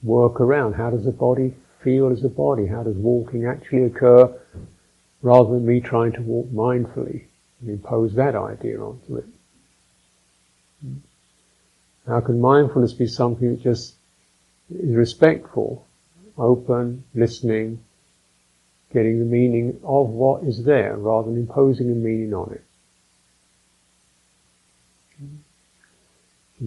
work 0.02 0.40
around. 0.40 0.74
How 0.74 0.90
does 0.90 1.04
the 1.04 1.12
body 1.12 1.54
feel 1.82 2.10
as 2.10 2.24
a 2.24 2.28
body? 2.28 2.66
How 2.66 2.82
does 2.82 2.96
walking 2.96 3.46
actually 3.46 3.84
occur 3.84 4.32
rather 5.22 5.50
than 5.50 5.66
me 5.66 5.80
trying 5.80 6.12
to 6.12 6.22
walk 6.22 6.48
mindfully 6.48 7.24
and 7.60 7.70
impose 7.70 8.14
that 8.14 8.34
idea 8.34 8.80
onto 8.80 9.16
it? 9.16 9.24
How 12.08 12.20
can 12.20 12.40
mindfulness 12.40 12.94
be 12.94 13.06
something 13.06 13.50
that 13.50 13.62
just 13.62 13.94
is 14.70 14.94
respectful, 14.96 15.86
open, 16.38 17.04
listening, 17.14 17.80
getting 18.92 19.18
the 19.18 19.26
meaning 19.26 19.78
of 19.84 20.08
what 20.08 20.42
is 20.44 20.64
there 20.64 20.96
rather 20.96 21.30
than 21.30 21.38
imposing 21.38 21.90
a 21.90 21.94
meaning 21.94 22.32
on 22.32 22.52
it? 22.52 22.64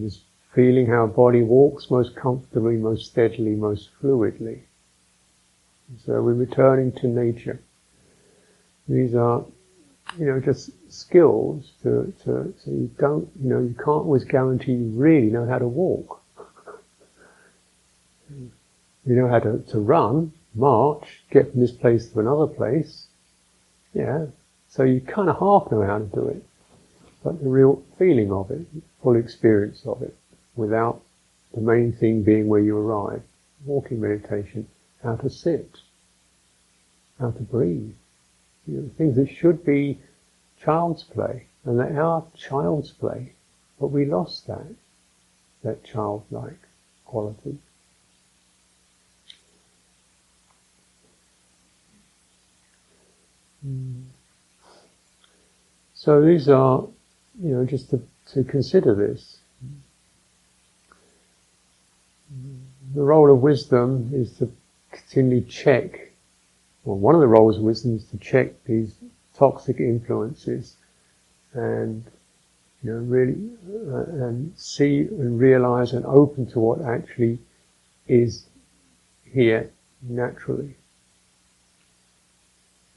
Just 0.00 0.20
feeling 0.54 0.86
how 0.86 1.06
body 1.06 1.42
walks 1.42 1.90
most 1.90 2.14
comfortably, 2.14 2.76
most 2.76 3.06
steadily, 3.06 3.56
most 3.56 3.90
fluidly. 4.00 4.60
So 6.06 6.22
we're 6.22 6.34
returning 6.34 6.92
to 6.92 7.08
nature. 7.08 7.60
These 8.88 9.14
are 9.14 9.44
you 10.18 10.26
know, 10.26 10.40
just 10.40 10.70
skills 10.92 11.70
to, 11.82 12.12
to, 12.24 12.54
so 12.64 12.70
you 12.70 12.90
don't, 12.98 13.28
you 13.42 13.50
know, 13.50 13.60
you 13.60 13.74
can't 13.74 13.88
always 13.88 14.24
guarantee 14.24 14.72
you 14.72 14.90
really 14.94 15.28
know 15.28 15.46
how 15.46 15.58
to 15.58 15.66
walk. 15.66 16.20
You 18.30 19.16
know 19.16 19.28
how 19.28 19.40
to, 19.40 19.58
to 19.70 19.80
run, 19.80 20.32
march, 20.54 21.22
get 21.30 21.50
from 21.50 21.60
this 21.60 21.72
place 21.72 22.08
to 22.10 22.20
another 22.20 22.46
place. 22.46 23.06
Yeah. 23.94 24.26
So 24.70 24.84
you 24.84 25.00
kind 25.00 25.28
of 25.28 25.38
half 25.38 25.70
know 25.70 25.82
how 25.82 25.98
to 25.98 26.04
do 26.04 26.28
it. 26.28 26.42
But 27.24 27.42
the 27.42 27.48
real 27.48 27.82
feeling 27.98 28.32
of 28.32 28.50
it, 28.50 28.66
full 29.02 29.16
experience 29.16 29.82
of 29.86 30.02
it, 30.02 30.16
without 30.56 31.02
the 31.54 31.60
main 31.60 31.92
thing 31.92 32.22
being 32.22 32.48
where 32.48 32.60
you 32.60 32.76
arrive. 32.76 33.22
Walking 33.64 34.00
meditation, 34.00 34.66
how 35.02 35.16
to 35.16 35.30
sit, 35.30 35.78
how 37.20 37.30
to 37.30 37.42
breathe 37.42 37.94
you 38.66 38.80
know, 38.80 38.90
things 38.96 39.16
that 39.16 39.28
should 39.28 39.64
be 39.64 39.98
child's 40.62 41.02
play, 41.02 41.46
and 41.64 41.78
they 41.78 41.96
are 41.96 42.24
child's 42.36 42.92
play, 42.92 43.32
but 43.80 43.88
we 43.88 44.04
lost 44.04 44.46
that, 44.46 44.74
that 45.62 45.84
childlike 45.84 46.58
quality. 47.04 47.58
Mm. 53.66 54.02
So 55.94 56.20
these 56.20 56.48
are, 56.48 56.84
you 57.40 57.54
know, 57.54 57.64
just 57.64 57.90
to, 57.90 58.02
to 58.32 58.44
consider 58.44 58.94
this. 58.94 59.38
The 62.94 63.02
role 63.02 63.32
of 63.32 63.40
wisdom 63.40 64.10
is 64.12 64.32
to 64.38 64.52
continually 64.90 65.44
check 65.44 66.11
well, 66.84 66.98
one 66.98 67.14
of 67.14 67.20
the 67.20 67.26
roles 67.28 67.56
of 67.56 67.62
wisdom 67.62 67.96
is 67.96 68.04
to 68.06 68.18
check 68.18 68.64
these 68.64 68.94
toxic 69.34 69.78
influences 69.78 70.76
and 71.54 72.04
you 72.82 72.92
know 72.92 72.98
really 72.98 73.36
uh, 73.92 74.26
and 74.26 74.52
see 74.56 75.00
and 75.00 75.38
realize 75.38 75.92
and 75.92 76.04
open 76.06 76.46
to 76.46 76.58
what 76.58 76.82
actually 76.82 77.38
is 78.08 78.46
here 79.32 79.70
naturally. 80.02 80.74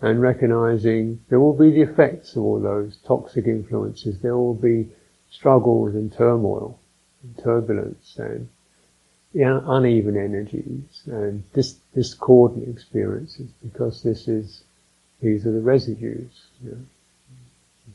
And 0.01 0.21
recognizing 0.21 1.21
there 1.29 1.39
will 1.39 1.53
be 1.53 1.71
the 1.71 1.81
effects 1.81 2.35
of 2.35 2.43
all 2.43 2.59
those 2.59 2.97
toxic 3.05 3.45
influences. 3.45 4.19
There 4.19 4.35
will 4.35 4.53
be 4.53 4.87
struggles 5.29 5.95
and 5.95 6.11
turmoil 6.11 6.79
and 7.23 7.37
turbulence 7.43 8.15
and 8.17 8.49
uneven 9.43 10.15
energies 10.15 11.03
and 11.07 11.43
dis- 11.53 11.79
discordant 11.93 12.69
experiences 12.69 13.49
because 13.61 14.01
this 14.01 14.27
is 14.27 14.63
these 15.21 15.45
are 15.45 15.51
the 15.51 15.61
residues. 15.61 16.47
You 16.63 16.71
know. 16.71 16.85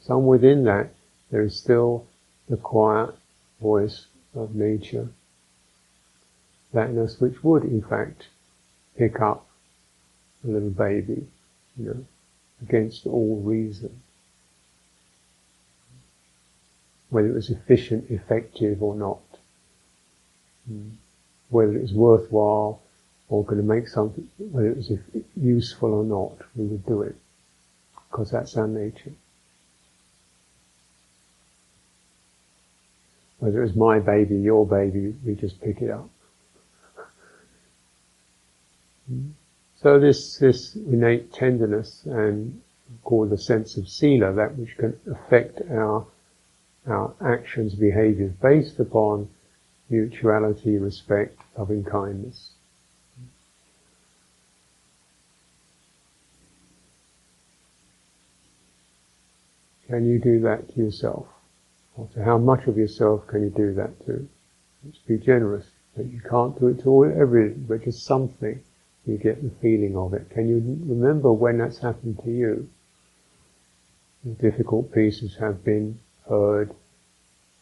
Some 0.03 0.27
within 0.27 0.65
that 0.65 0.91
there 1.31 1.43
is 1.43 1.57
still 1.57 2.07
the 2.49 2.57
quiet 2.57 3.15
voice 3.61 4.07
of 4.35 4.55
nature, 4.55 5.09
thatness 6.75 7.21
which 7.21 7.43
would 7.43 7.65
in 7.65 7.83
fact 7.83 8.29
pick 8.97 9.21
up 9.21 9.47
a 10.45 10.49
little 10.49 10.71
baby, 10.71 11.27
you 11.77 11.85
know, 11.85 12.05
against 12.63 13.07
all 13.07 13.41
reason. 13.43 14.03
Whether 17.09 17.29
it 17.29 17.35
was 17.35 17.51
efficient, 17.51 18.11
effective 18.11 18.83
or 18.83 18.95
not. 18.95 19.21
Mm 20.71 20.93
whether 21.51 21.77
it 21.77 21.83
was 21.83 21.93
worthwhile 21.93 22.81
or 23.29 23.45
going 23.45 23.61
to 23.61 23.67
make 23.67 23.89
something, 23.89 24.29
whether 24.39 24.71
it 24.71 24.77
was 24.77 24.93
useful 25.37 25.93
or 25.93 26.05
not, 26.05 26.39
we 26.57 26.65
would 26.67 26.87
do 26.87 27.03
it 27.03 27.15
because 28.11 28.31
that's 28.31 28.57
our 28.57 28.67
nature. 28.67 29.13
Whether 33.39 33.61
it 33.63 33.67
was 33.67 33.77
my 33.77 34.01
baby, 34.01 34.37
your 34.37 34.67
baby, 34.67 35.15
we 35.25 35.35
just 35.35 35.61
pick 35.61 35.81
it 35.81 35.91
up. 35.91 36.09
So 39.77 39.99
this, 39.99 40.37
this 40.39 40.77
innate 40.77 41.33
tenderness 41.33 42.03
and 42.05 42.61
called 43.03 43.31
the 43.31 43.39
sense 43.39 43.77
of 43.77 43.89
sila, 43.89 44.33
that 44.35 44.57
which 44.57 44.77
can 44.77 44.97
affect 45.11 45.63
our, 45.71 46.07
our 46.87 47.15
actions, 47.21 47.75
behaviors 47.75 48.33
based 48.43 48.79
upon 48.79 49.29
mutuality, 49.91 50.79
respect, 50.79 51.37
loving 51.59 51.85
kindness. 51.85 52.51
Can 59.89 60.07
you 60.07 60.21
do 60.21 60.41
that 60.43 60.73
to 60.73 60.81
yourself? 60.81 61.27
Or 61.97 62.09
to 62.15 62.25
how 62.25 62.39
much 62.39 62.69
of 62.69 62.79
yourself 62.79 63.27
can 63.27 63.43
you 63.43 63.51
do 63.51 63.75
that 63.75 64.07
to? 64.07 64.29
Let's 64.85 64.99
be 64.99 65.19
generous. 65.19 65.67
But 65.97 66.07
you 66.07 66.21
can't 66.21 66.59
do 66.59 66.69
it 66.69 66.83
to 66.83 66.89
all, 66.89 67.05
everything, 67.05 67.67
but 67.69 67.83
just 67.83 68.05
something. 68.05 68.61
You 69.05 69.19
get 69.19 69.43
the 69.43 69.51
feeling 69.61 69.97
of 69.97 70.15
it. 70.15 70.31
Can 70.31 70.49
you 70.49 70.59
remember 70.87 71.33
when 71.33 71.59
that's 71.59 71.79
happened 71.79 72.21
to 72.25 72.31
you? 72.31 72.69
The 74.25 74.31
difficult 74.31 74.93
pieces 74.93 75.37
have 75.41 75.65
been 75.65 75.99
heard, 76.29 76.73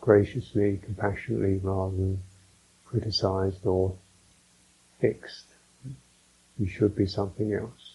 graciously, 0.00 0.80
compassionately, 0.84 1.60
rather 1.62 1.96
than 1.96 2.22
criticized 2.84 3.64
or 3.66 3.94
fixed. 5.00 5.46
You 6.58 6.68
should 6.68 6.96
be 6.96 7.06
something 7.06 7.52
else. 7.52 7.94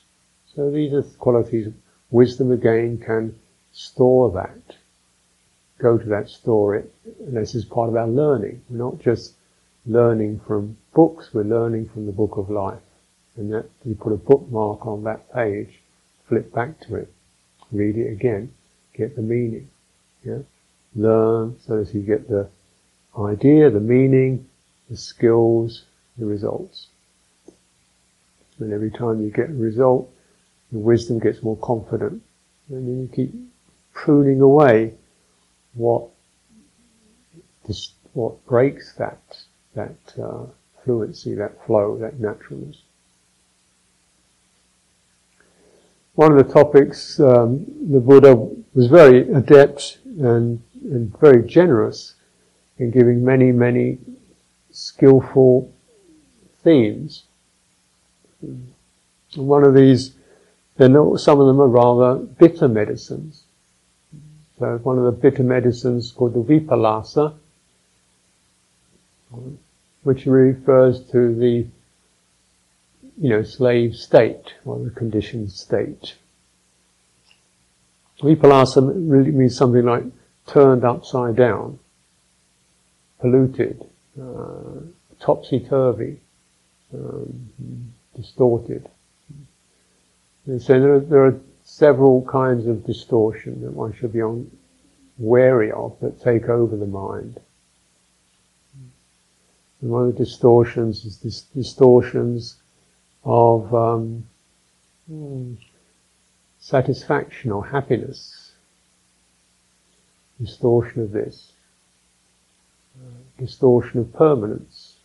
So 0.55 0.71
these 0.71 0.93
are 0.93 1.03
qualities. 1.17 1.73
Wisdom 2.11 2.51
again 2.51 2.99
can 2.99 3.35
store 3.73 4.31
that, 4.31 4.77
go 5.79 5.97
to 5.97 6.05
that, 6.09 6.29
store 6.29 6.75
it. 6.75 6.93
And 7.19 7.35
this 7.35 7.55
is 7.55 7.65
part 7.65 7.89
of 7.89 7.95
our 7.95 8.07
learning. 8.07 8.61
We're 8.69 8.77
not 8.77 8.99
just 8.99 9.33
learning 9.85 10.39
from 10.47 10.77
books, 10.93 11.33
we're 11.33 11.43
learning 11.43 11.89
from 11.89 12.05
the 12.05 12.11
book 12.11 12.37
of 12.37 12.49
life. 12.49 12.81
And 13.35 13.51
that 13.51 13.65
you 13.83 13.95
put 13.95 14.13
a 14.13 14.17
bookmark 14.17 14.85
on 14.85 15.03
that 15.05 15.33
page, 15.33 15.79
flip 16.27 16.53
back 16.53 16.79
to 16.81 16.95
it, 16.95 17.11
read 17.71 17.97
it 17.97 18.11
again, 18.11 18.53
get 18.93 19.15
the 19.15 19.23
meaning. 19.23 19.69
Yeah? 20.23 20.39
Learn 20.95 21.55
so 21.65 21.83
that 21.83 21.93
you 21.93 22.01
get 22.01 22.27
the 22.27 22.49
idea, 23.17 23.69
the 23.69 23.79
meaning, 23.79 24.47
the 24.89 24.97
skills, 24.97 25.83
the 26.17 26.25
results. 26.25 26.87
And 28.59 28.71
every 28.71 28.91
time 28.91 29.21
you 29.21 29.29
get 29.29 29.49
a 29.49 29.53
result, 29.53 30.09
the 30.71 30.79
wisdom 30.79 31.19
gets 31.19 31.43
more 31.43 31.57
confident. 31.57 32.21
And 32.69 32.87
then 32.87 33.01
you 33.01 33.09
keep 33.13 33.33
pruning 33.93 34.41
away 34.41 34.93
what 35.73 36.09
what 38.13 38.45
breaks 38.45 38.93
that 38.93 39.21
that 39.73 39.95
uh, 40.21 40.45
fluency, 40.83 41.33
that 41.35 41.65
flow, 41.65 41.97
that 41.97 42.19
naturalness. 42.19 42.81
One 46.15 46.31
of 46.31 46.45
the 46.45 46.53
topics 46.53 47.19
um, 47.19 47.65
the 47.91 47.99
Buddha 47.99 48.35
was 48.75 48.87
very 48.87 49.31
adept 49.33 49.97
and 50.05 50.61
and 50.83 51.17
very 51.19 51.47
generous 51.47 52.15
in 52.77 52.91
giving 52.91 53.23
many, 53.23 53.51
many 53.51 53.97
skillful 54.71 55.71
themes. 56.63 57.23
And 58.41 58.73
one 59.35 59.63
of 59.63 59.73
these, 59.73 60.15
then 60.77 60.93
some 61.17 61.39
of 61.39 61.47
them 61.47 61.61
are 61.61 61.67
rather 61.67 62.15
bitter 62.15 62.67
medicines. 62.67 63.43
So 64.59 64.77
one 64.83 64.97
of 64.97 65.05
the 65.05 65.11
bitter 65.11 65.43
medicines 65.43 66.11
called 66.11 66.33
the 66.33 66.43
Vipallasa, 66.43 67.35
which 70.03 70.25
refers 70.25 71.01
to 71.11 71.33
the, 71.35 71.67
you 73.17 73.29
know, 73.29 73.43
slave 73.43 73.95
state 73.95 74.53
or 74.65 74.79
the 74.79 74.89
conditioned 74.89 75.51
state. 75.51 76.15
Vipallasa 78.21 78.93
really 78.95 79.31
means 79.31 79.57
something 79.57 79.83
like 79.83 80.03
turned 80.47 80.83
upside 80.83 81.35
down, 81.35 81.79
polluted, 83.19 83.85
uh, 84.21 84.81
topsy-turvy, 85.19 86.19
um, 86.93 87.93
distorted. 88.15 88.89
And 90.45 90.61
so 90.61 90.79
there 90.79 90.95
are, 90.95 90.99
there 90.99 91.25
are 91.25 91.39
several 91.63 92.23
kinds 92.23 92.67
of 92.67 92.85
distortion 92.85 93.61
that 93.61 93.71
one 93.71 93.93
should 93.93 94.13
be 94.13 94.21
on, 94.21 94.51
wary 95.17 95.71
of 95.71 95.95
that 96.01 96.21
take 96.21 96.49
over 96.49 96.75
the 96.75 96.87
mind. 96.87 97.39
And 99.81 99.91
one 99.91 100.07
of 100.07 100.17
the 100.17 100.25
distortions 100.25 101.05
is 101.05 101.19
this 101.19 101.41
distortions 101.41 102.55
of 103.23 103.73
um, 103.73 104.25
satisfaction 106.59 107.51
or 107.51 107.65
happiness 107.65 108.42
distortion 110.39 111.01
of 111.01 111.11
this, 111.11 111.51
uh, 112.99 113.21
distortion 113.37 113.99
of 113.99 114.13
permanence, 114.13 114.95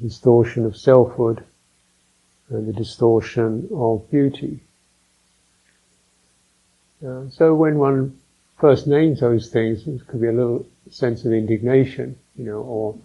distortion 0.00 0.64
of 0.64 0.76
selfhood, 0.76 1.44
and 2.48 2.68
the 2.68 2.72
distortion 2.72 3.68
of 3.74 4.08
beauty. 4.10 4.60
Uh, 7.06 7.28
so 7.30 7.54
when 7.54 7.78
one 7.78 8.18
first 8.58 8.86
names 8.86 9.20
those 9.20 9.50
things, 9.50 9.86
it 9.86 10.06
could 10.06 10.20
be 10.20 10.28
a 10.28 10.32
little 10.32 10.66
sense 10.90 11.24
of 11.24 11.32
indignation, 11.32 12.16
you 12.36 12.44
know, 12.44 12.60
or, 12.62 12.96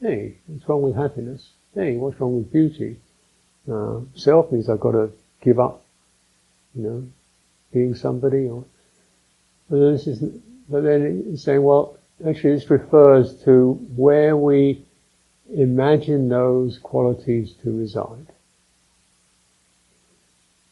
hey, 0.00 0.36
what's 0.46 0.68
wrong 0.68 0.82
with 0.82 0.96
happiness? 0.96 1.50
Hey, 1.74 1.96
what's 1.96 2.20
wrong 2.20 2.36
with 2.36 2.52
beauty? 2.52 2.96
Uh, 3.70 4.00
self 4.14 4.50
means 4.50 4.68
I've 4.68 4.80
got 4.80 4.92
to 4.92 5.12
give 5.40 5.60
up, 5.60 5.82
you 6.74 6.82
know, 6.82 7.08
being 7.72 7.94
somebody, 7.94 8.48
or, 8.48 8.64
but 9.68 9.78
this 9.78 10.06
is 10.06 10.20
but 10.68 10.82
then 10.82 11.24
it's 11.32 11.42
saying, 11.42 11.62
well, 11.62 11.96
actually 12.26 12.54
this 12.54 12.68
refers 12.70 13.34
to 13.44 13.72
where 13.96 14.36
we 14.36 14.84
imagine 15.54 16.28
those 16.28 16.78
qualities 16.78 17.54
to 17.62 17.78
reside. 17.78 18.26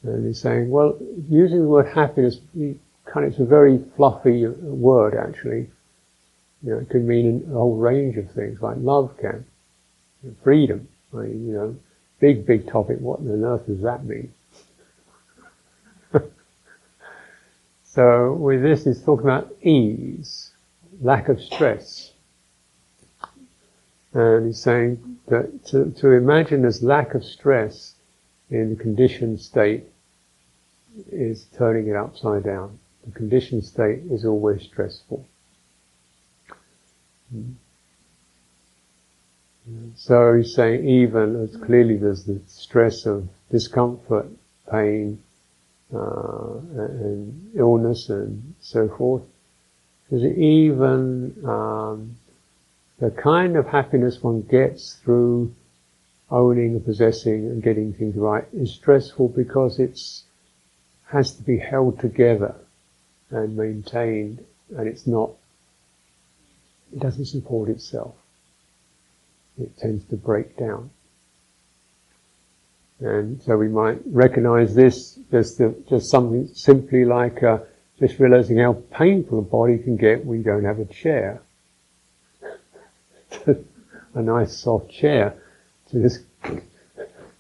And 0.03 0.27
he's 0.27 0.41
saying, 0.41 0.71
well, 0.71 0.99
using 1.29 1.63
the 1.63 1.69
word 1.69 1.93
happiness, 1.93 2.39
kind 2.55 3.27
of, 3.27 3.33
it's 3.33 3.41
a 3.41 3.45
very 3.45 3.83
fluffy 3.97 4.47
word 4.47 5.15
actually. 5.15 5.71
You 6.63 6.73
know, 6.73 6.79
it 6.79 6.91
can 6.91 7.07
mean 7.07 7.45
a 7.49 7.55
whole 7.55 7.77
range 7.77 8.17
of 8.17 8.31
things, 8.33 8.61
like 8.61 8.77
love 8.79 9.17
can. 9.19 9.47
Freedom. 10.43 10.89
I 11.13 11.19
mean, 11.19 11.47
you 11.47 11.53
know, 11.55 11.77
big, 12.21 12.47
big 12.47 12.69
topic. 12.69 12.99
What 13.01 13.21
on 13.21 13.45
earth 13.45 13.67
does 13.67 13.83
that 13.83 14.05
mean? 14.05 14.33
So 17.97 18.35
with 18.35 18.61
this, 18.61 18.85
he's 18.85 19.03
talking 19.03 19.25
about 19.25 19.55
ease, 19.63 20.51
lack 21.01 21.31
of 21.31 21.41
stress. 21.41 22.13
And 24.13 24.49
he's 24.49 24.61
saying 24.61 25.19
that 25.29 25.65
to, 25.69 25.91
to 25.93 26.11
imagine 26.11 26.61
this 26.61 26.83
lack 26.83 27.15
of 27.15 27.25
stress 27.25 27.95
in 28.51 28.69
the 28.69 28.77
conditioned 28.77 29.41
state 29.41 29.85
is 31.11 31.47
turning 31.57 31.89
it 31.89 31.97
upside 31.97 32.45
down. 32.45 32.79
The 33.07 33.13
conditioned 33.13 33.65
state 33.65 34.01
is 34.11 34.27
always 34.27 34.65
stressful. 34.65 35.25
So 39.95 40.35
he's 40.35 40.55
saying 40.55 40.87
even 40.87 41.35
as 41.37 41.57
clearly 41.57 41.97
there's 41.97 42.25
the 42.25 42.43
stress 42.47 43.07
of 43.07 43.27
discomfort, 43.51 44.29
pain, 44.71 45.23
uh, 45.95 46.59
and 46.77 47.53
illness 47.57 48.09
and 48.09 48.55
so 48.61 48.89
forth, 48.89 49.23
there's 50.11 50.25
even 50.25 51.37
um, 51.45 52.17
the 52.99 53.11
kind 53.11 53.57
of 53.57 53.67
happiness 53.67 54.23
one 54.23 54.43
gets 54.43 54.95
through 54.95 55.55
owning 56.31 56.75
and 56.75 56.85
possessing 56.85 57.47
and 57.47 57.63
getting 57.63 57.93
things 57.93 58.17
right 58.17 58.47
is 58.53 58.73
stressful 58.73 59.29
because 59.29 59.79
it's 59.79 60.25
has 61.07 61.35
to 61.37 61.43
be 61.43 61.59
held 61.59 62.01
together 62.01 62.57
and 63.31 63.57
maintained 63.57 64.45
and 64.77 64.89
it's 64.89 65.07
not 65.07 65.31
it 66.93 67.01
doesn't 67.01 67.27
support 67.27 67.69
itself. 67.69 68.15
It 69.61 69.77
tends 69.77 70.05
to 70.07 70.17
break 70.17 70.57
down 70.57 70.91
and 73.01 73.43
so 73.43 73.57
we 73.57 73.69
might 73.69 73.99
recognize 74.07 74.75
this 74.75 75.19
as 75.33 75.57
the, 75.57 75.75
just 75.89 76.11
something 76.11 76.49
simply 76.55 77.05
like 77.05 77.43
uh, 77.43 77.59
just 77.99 78.19
realizing 78.19 78.59
how 78.59 78.75
painful 78.91 79.39
a 79.39 79.43
body 79.43 79.79
can 79.79 79.97
get 79.97 80.25
when 80.25 80.39
you 80.39 80.45
don't 80.45 80.65
have 80.65 80.79
a 80.79 80.85
chair 80.87 81.41
a 84.15 84.23
nice 84.23 84.57
soft 84.57 84.91
chair 84.91 85.35
to 85.91 86.03
just 86.03 86.21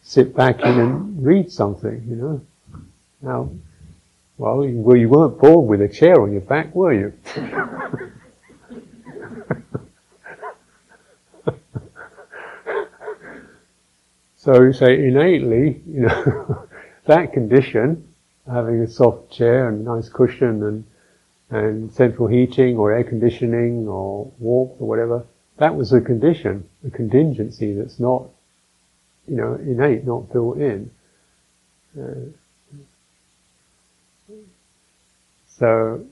sit 0.02 0.36
back 0.36 0.60
in 0.60 0.78
and 0.78 1.24
read 1.24 1.50
something, 1.50 2.04
you 2.08 2.16
know. 2.16 2.40
Now, 3.22 3.50
well, 4.38 4.58
well, 4.58 4.96
you 4.96 5.08
weren't 5.08 5.38
born 5.38 5.66
with 5.66 5.80
a 5.80 5.88
chair 5.88 6.20
on 6.20 6.32
your 6.32 6.42
back, 6.42 6.74
were 6.74 6.92
you? 6.92 7.12
so 14.46 14.62
you 14.62 14.72
say 14.72 14.94
innately, 14.94 15.82
you 15.90 16.02
know, 16.02 16.68
that 17.06 17.32
condition, 17.32 18.06
having 18.48 18.80
a 18.80 18.88
soft 18.88 19.32
chair 19.32 19.68
and 19.68 19.84
nice 19.84 20.08
cushion 20.08 20.62
and 20.62 20.84
and 21.50 21.92
central 21.92 22.28
heating 22.28 22.76
or 22.76 22.92
air 22.92 23.02
conditioning 23.02 23.88
or 23.88 24.30
warmth 24.38 24.80
or 24.80 24.88
whatever, 24.88 25.24
that 25.58 25.74
was 25.74 25.92
a 25.92 26.00
condition, 26.00 26.68
a 26.86 26.90
contingency 26.90 27.72
that's 27.72 27.98
not, 28.00 28.28
you 29.28 29.36
know, 29.36 29.54
innate, 29.54 30.04
not 30.04 30.32
built 30.32 30.58
in. 30.58 30.90
Uh, 31.98 32.30
so, 35.58 36.04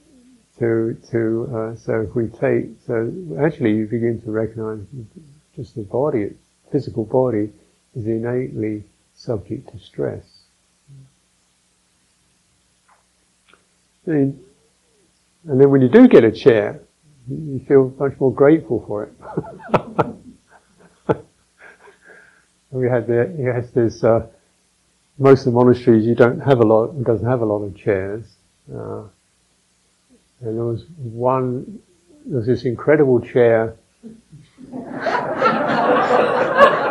to 0.59 0.97
to 1.11 1.51
uh, 1.55 1.77
so 1.77 2.01
if 2.01 2.17
we 2.17 2.27
take 2.27 2.67
so 2.85 3.13
actually 3.41 3.75
you 3.75 3.87
begin 3.87 4.21
to 4.23 4.31
recognize 4.33 4.85
just 5.55 5.77
the 5.77 5.83
body, 5.83 6.35
physical 6.73 7.05
body, 7.05 7.53
is 7.95 8.07
innately 8.07 8.85
subject 9.15 9.71
to 9.73 9.79
stress. 9.79 10.25
And 14.07 14.39
then 15.45 15.71
when 15.71 15.81
you 15.81 15.89
do 15.89 16.09
get 16.09 16.25
a 16.25 16.33
chair, 16.33 16.81
you 17.29 17.61
feel 17.67 17.95
much 17.99 18.19
more 18.21 18.33
grateful 18.33 18.85
for 18.87 19.05
it. 19.05 19.13
we 22.71 22.89
had 22.89 23.07
the, 23.07 23.53
had 23.55 23.73
this, 23.73 24.05
uh, 24.05 24.27
most 25.19 25.41
of 25.41 25.47
the 25.47 25.53
monasteries 25.53 26.07
you 26.07 26.15
don't 26.15 26.41
have 26.41 26.61
a 26.61 26.65
lot, 26.65 27.03
doesn't 27.05 27.27
have 27.27 27.41
a 27.41 27.47
lot 27.47 27.63
of 27.63 27.75
chairs. 27.77 28.25
Uh, 28.71 29.05
and 30.41 30.59
there 30.59 30.65
was 30.65 30.85
one, 30.99 31.81
there 32.27 32.39
was 32.39 32.47
this 32.47 32.65
incredible 32.65 33.21
chair 33.21 33.77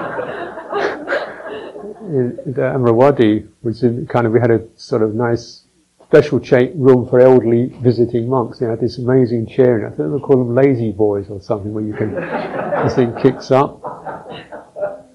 in 2.13 2.53
the 2.53 2.61
Amaravati, 2.61 3.47
which 3.61 3.81
is 3.83 4.07
kind 4.07 4.27
of, 4.27 4.33
we 4.33 4.39
had 4.39 4.51
a 4.51 4.61
sort 4.75 5.01
of 5.01 5.15
nice 5.15 5.63
special 6.05 6.39
cha- 6.39 6.69
room 6.75 7.07
for 7.09 7.19
elderly 7.19 7.67
visiting 7.81 8.29
monks. 8.29 8.59
They 8.59 8.67
had 8.67 8.79
this 8.79 8.99
amazing 8.99 9.47
chair, 9.47 9.77
and 9.77 9.87
I 9.87 9.89
think 9.95 10.11
they 10.11 10.19
call 10.19 10.37
them 10.37 10.53
lazy 10.53 10.91
boys 10.91 11.27
or 11.29 11.41
something, 11.41 11.73
where 11.73 11.83
you 11.83 11.93
can, 11.93 12.13
this 12.83 12.93
thing 12.95 13.15
kicks 13.21 13.49
up. 13.51 13.81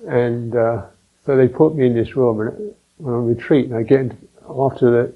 And 0.08 0.56
uh, 0.56 0.87
so 1.24 1.37
they 1.37 1.48
put 1.48 1.76
me 1.76 1.87
in 1.87 1.94
this 1.94 2.16
room, 2.16 2.40
and 2.40 2.74
when 2.96 3.14
I'm 3.14 3.20
on 3.20 3.26
retreat, 3.26 3.66
and 3.66 3.76
I 3.76 3.82
get 3.82 4.00
into, 4.00 4.16
after 4.48 4.90
the 4.90 5.12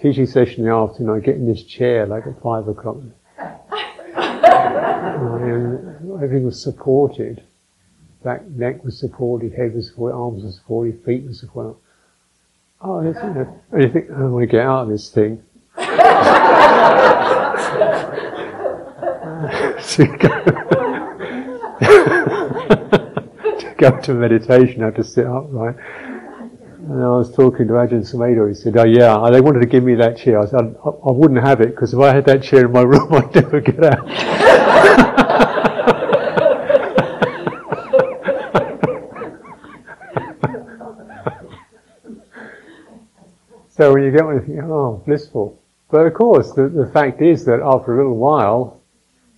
teaching 0.00 0.26
session 0.26 0.64
in 0.64 0.70
the 0.70 0.74
afternoon, 0.74 1.16
I 1.16 1.20
get 1.20 1.36
in 1.36 1.46
this 1.46 1.62
chair 1.62 2.04
like 2.06 2.26
at 2.26 2.42
five 2.42 2.66
o'clock. 2.68 2.96
and 3.38 3.56
everything 6.22 6.44
was 6.44 6.62
supported. 6.62 7.42
Back, 8.24 8.46
neck 8.46 8.82
was 8.82 8.98
supported, 8.98 9.52
head 9.52 9.74
was 9.74 9.88
supported, 9.88 10.16
arms 10.16 10.44
were 10.44 10.50
supported, 10.50 11.04
feet 11.04 11.24
were 11.24 11.34
supported 11.34 11.76
oh, 12.84 13.02
you 13.02 13.12
know, 13.12 13.60
oh, 13.72 13.72
and 13.72 13.82
you 13.82 13.90
think, 13.90 14.08
I 14.10 14.22
want 14.24 14.42
to 14.42 14.46
get 14.46 14.64
out 14.64 14.82
of 14.82 14.88
this 14.88 15.10
thing. 15.10 15.42
to, 15.76 15.84
go, 20.18 20.28
to 23.58 23.74
go 23.78 24.00
to 24.00 24.14
meditation, 24.14 24.82
I 24.82 24.84
have 24.86 24.94
to 24.96 25.04
sit 25.04 25.26
upright. 25.26 25.76
And 26.86 27.02
I 27.02 27.08
was 27.08 27.34
talking 27.34 27.66
to 27.68 27.72
Ajahn 27.72 28.02
Sumedho, 28.02 28.46
he 28.46 28.54
said, 28.54 28.76
oh 28.76 28.84
yeah, 28.84 29.30
they 29.30 29.40
wanted 29.40 29.60
to 29.60 29.66
give 29.66 29.82
me 29.82 29.94
that 29.94 30.18
chair. 30.18 30.38
I 30.38 30.44
said, 30.44 30.76
I, 30.84 30.88
I 30.88 31.10
wouldn't 31.10 31.42
have 31.42 31.62
it, 31.62 31.70
because 31.70 31.94
if 31.94 32.00
I 32.00 32.14
had 32.14 32.26
that 32.26 32.42
chair 32.42 32.66
in 32.66 32.72
my 32.72 32.82
room, 32.82 33.08
I'd 33.14 33.34
never 33.34 33.60
get 33.60 33.82
out. 33.82 34.06
So 43.84 43.92
when 43.92 44.04
you 44.04 44.12
get 44.12 44.24
one, 44.24 44.36
you 44.36 44.40
think, 44.40 44.62
oh, 44.62 45.02
blissful. 45.04 45.60
But 45.90 46.06
of 46.06 46.14
course, 46.14 46.52
the, 46.52 46.70
the 46.70 46.86
fact 46.86 47.20
is 47.20 47.44
that 47.44 47.60
after 47.62 47.92
a 47.92 47.98
little 47.98 48.16
while, 48.16 48.80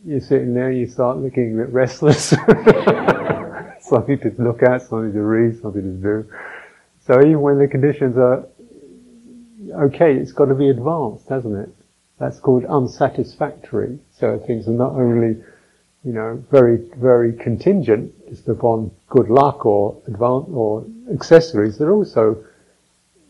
you're 0.04 0.20
sitting 0.20 0.54
there, 0.54 0.70
you 0.70 0.86
start 0.86 1.16
looking 1.16 1.54
a 1.54 1.64
bit 1.64 1.72
restless. 1.72 2.26
something 3.80 4.20
to 4.20 4.32
look 4.38 4.62
at, 4.62 4.82
something 4.82 5.12
to 5.14 5.20
read, 5.20 5.60
something 5.60 5.82
to 5.82 6.00
do. 6.00 6.30
So 7.04 7.18
even 7.18 7.40
when 7.40 7.58
the 7.58 7.66
conditions 7.66 8.16
are 8.18 8.46
okay, 9.86 10.14
it's 10.14 10.30
got 10.30 10.44
to 10.44 10.54
be 10.54 10.70
advanced, 10.70 11.28
hasn't 11.28 11.56
it? 11.56 11.74
That's 12.20 12.38
called 12.38 12.66
unsatisfactory. 12.66 13.98
So 14.12 14.38
things 14.38 14.68
are 14.68 14.70
not 14.70 14.92
only, 14.92 15.42
you 16.04 16.12
know, 16.12 16.40
very, 16.52 16.88
very 16.98 17.32
contingent 17.32 18.14
just 18.28 18.46
upon 18.46 18.92
good 19.08 19.28
luck 19.28 19.66
or 19.66 20.00
advance 20.06 20.46
or 20.52 20.84
accessories, 21.12 21.78
they're 21.78 21.90
also 21.90 22.44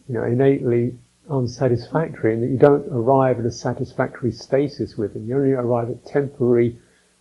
you 0.09 0.15
know, 0.15 0.25
innately 0.25 0.95
unsatisfactory 1.29 2.35
and 2.35 2.43
that 2.43 2.49
you 2.49 2.59
don't 2.59 2.87
arrive 2.91 3.39
at 3.39 3.47
a 3.47 3.51
satisfactory 3.51 4.33
stasis 4.33 4.97
with 4.97 5.15
them. 5.15 5.29
You 5.29 5.37
only 5.37 5.53
arrive 5.53 5.91
at 5.91 6.07
temporary 6.07 6.79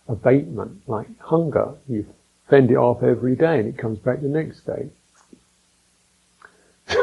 abatement, 0.08 0.82
like 0.86 1.06
hunger. 1.18 1.74
You 1.88 2.06
fend 2.48 2.70
it 2.70 2.76
off 2.76 3.02
every 3.02 3.36
day 3.36 3.58
and 3.58 3.68
it 3.68 3.78
comes 3.78 3.98
back 3.98 4.20
the 4.20 4.28
next 4.28 4.66
day. 4.66 4.88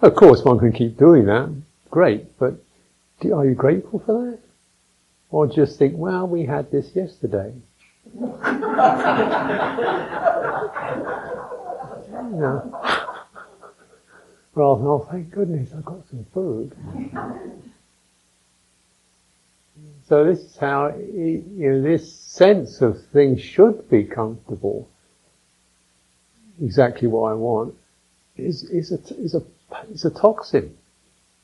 of 0.00 0.14
course, 0.14 0.44
one 0.44 0.58
can 0.58 0.72
keep 0.72 0.96
doing 0.96 1.26
that. 1.26 1.52
Great, 1.90 2.38
but 2.38 2.54
are 3.24 3.44
you 3.44 3.54
grateful 3.54 3.98
for 3.98 4.26
that? 4.26 4.38
Or 5.30 5.46
just 5.46 5.78
think, 5.78 5.94
well, 5.96 6.26
we 6.26 6.44
had 6.44 6.70
this 6.70 6.94
yesterday. 6.94 7.52
Than, 14.54 14.64
oh, 14.64 15.06
thank 15.10 15.30
goodness 15.30 15.72
I've 15.76 15.84
got 15.84 16.08
some 16.08 16.26
food. 16.34 16.72
so 20.08 20.24
this 20.24 20.40
is 20.40 20.56
how, 20.56 20.88
you 20.96 21.44
know, 21.56 21.82
this 21.82 22.12
sense 22.12 22.80
of 22.80 23.00
things 23.12 23.40
should 23.40 23.88
be 23.88 24.04
comfortable, 24.04 24.88
exactly 26.60 27.06
what 27.06 27.30
I 27.30 27.34
want, 27.34 27.74
is, 28.36 28.64
is, 28.64 28.90
a, 28.90 28.98
is, 29.22 29.34
a, 29.34 29.42
is 29.92 30.04
a 30.04 30.10
toxin. 30.10 30.76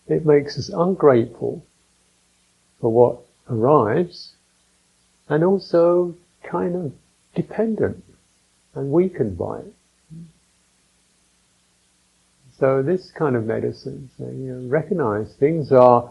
It 0.09 0.27
makes 0.27 0.59
us 0.59 0.69
ungrateful 0.69 1.65
for 2.81 2.93
what 2.93 3.19
arrives 3.49 4.33
and 5.29 5.45
also 5.45 6.17
kind 6.43 6.75
of 6.75 6.93
dependent 7.35 8.03
and 8.75 8.91
weakened 8.91 9.39
by 9.39 9.61
it. 9.61 9.75
So 12.59 12.83
this 12.83 13.11
kind 13.11 13.37
of 13.37 13.45
medicine, 13.45 14.09
so, 14.17 14.25
you 14.25 14.55
know, 14.55 14.69
recognize 14.69 15.35
things 15.35 15.73
are 15.73 16.11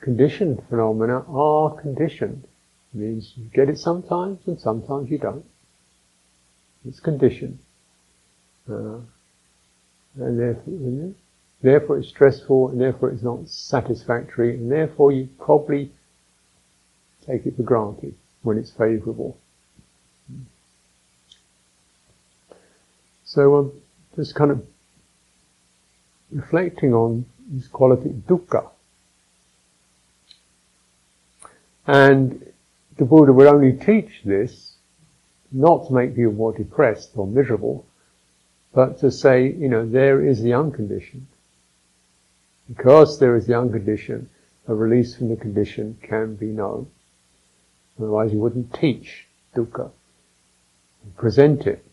conditioned 0.00 0.62
phenomena 0.68 1.24
are 1.28 1.70
conditioned. 1.80 2.44
It 2.92 2.98
means 2.98 3.32
you 3.36 3.44
get 3.52 3.68
it 3.68 3.78
sometimes 3.78 4.40
and 4.46 4.60
sometimes 4.60 5.10
you 5.10 5.18
don't. 5.18 5.44
It's 6.86 7.00
conditioned. 7.00 7.58
Uh, 8.68 8.98
and 10.16 10.40
therefore, 10.40 11.14
therefore 11.62 11.98
it's 11.98 12.08
stressful, 12.08 12.70
and 12.70 12.80
therefore 12.80 13.10
it's 13.10 13.22
not 13.22 13.48
satisfactory, 13.48 14.54
and 14.56 14.72
therefore 14.72 15.12
you 15.12 15.28
probably 15.38 15.92
take 17.26 17.46
it 17.46 17.56
for 17.56 17.62
granted 17.62 18.14
when 18.42 18.58
it's 18.58 18.70
favourable. 18.70 19.36
So 23.24 23.56
um, 23.56 23.72
just 24.14 24.34
kind 24.34 24.50
of 24.50 24.66
reflecting 26.30 26.92
on 26.94 27.24
this 27.48 27.68
quality 27.68 28.10
dukkha. 28.10 28.68
And 31.86 32.52
the 32.96 33.04
Buddha 33.04 33.32
would 33.32 33.46
only 33.46 33.72
teach 33.72 34.22
this 34.24 34.74
not 35.52 35.86
to 35.86 35.94
make 35.94 36.16
people 36.16 36.32
more 36.32 36.52
depressed 36.52 37.12
or 37.14 37.26
miserable, 37.26 37.86
but 38.72 38.98
to 38.98 39.10
say, 39.10 39.52
you 39.52 39.68
know, 39.68 39.86
there 39.88 40.20
is 40.26 40.42
the 40.42 40.52
unconditioned. 40.52 41.26
Because 42.68 43.18
there 43.18 43.36
is 43.36 43.46
the 43.46 43.58
unconditioned, 43.58 44.28
a 44.66 44.74
release 44.74 45.14
from 45.14 45.28
the 45.28 45.36
condition 45.36 45.96
can 46.02 46.34
be 46.34 46.46
known. 46.46 46.90
Otherwise 47.98 48.32
he 48.32 48.36
wouldn't 48.36 48.74
teach 48.74 49.26
dukkha, 49.54 49.90
present 51.16 51.66
it. 51.66 51.84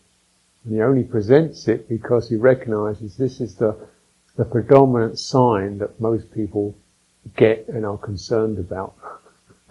And 0.64 0.74
he 0.74 0.82
only 0.82 1.04
presents 1.04 1.68
it 1.68 1.88
because 1.88 2.28
he 2.28 2.36
recognizes 2.36 3.16
this 3.16 3.40
is 3.40 3.54
the, 3.56 3.76
the 4.36 4.44
predominant 4.44 5.18
sign 5.18 5.78
that 5.78 6.00
most 6.00 6.32
people 6.32 6.74
get 7.36 7.66
and 7.68 7.86
are 7.86 7.98
concerned 7.98 8.58
about. 8.58 8.94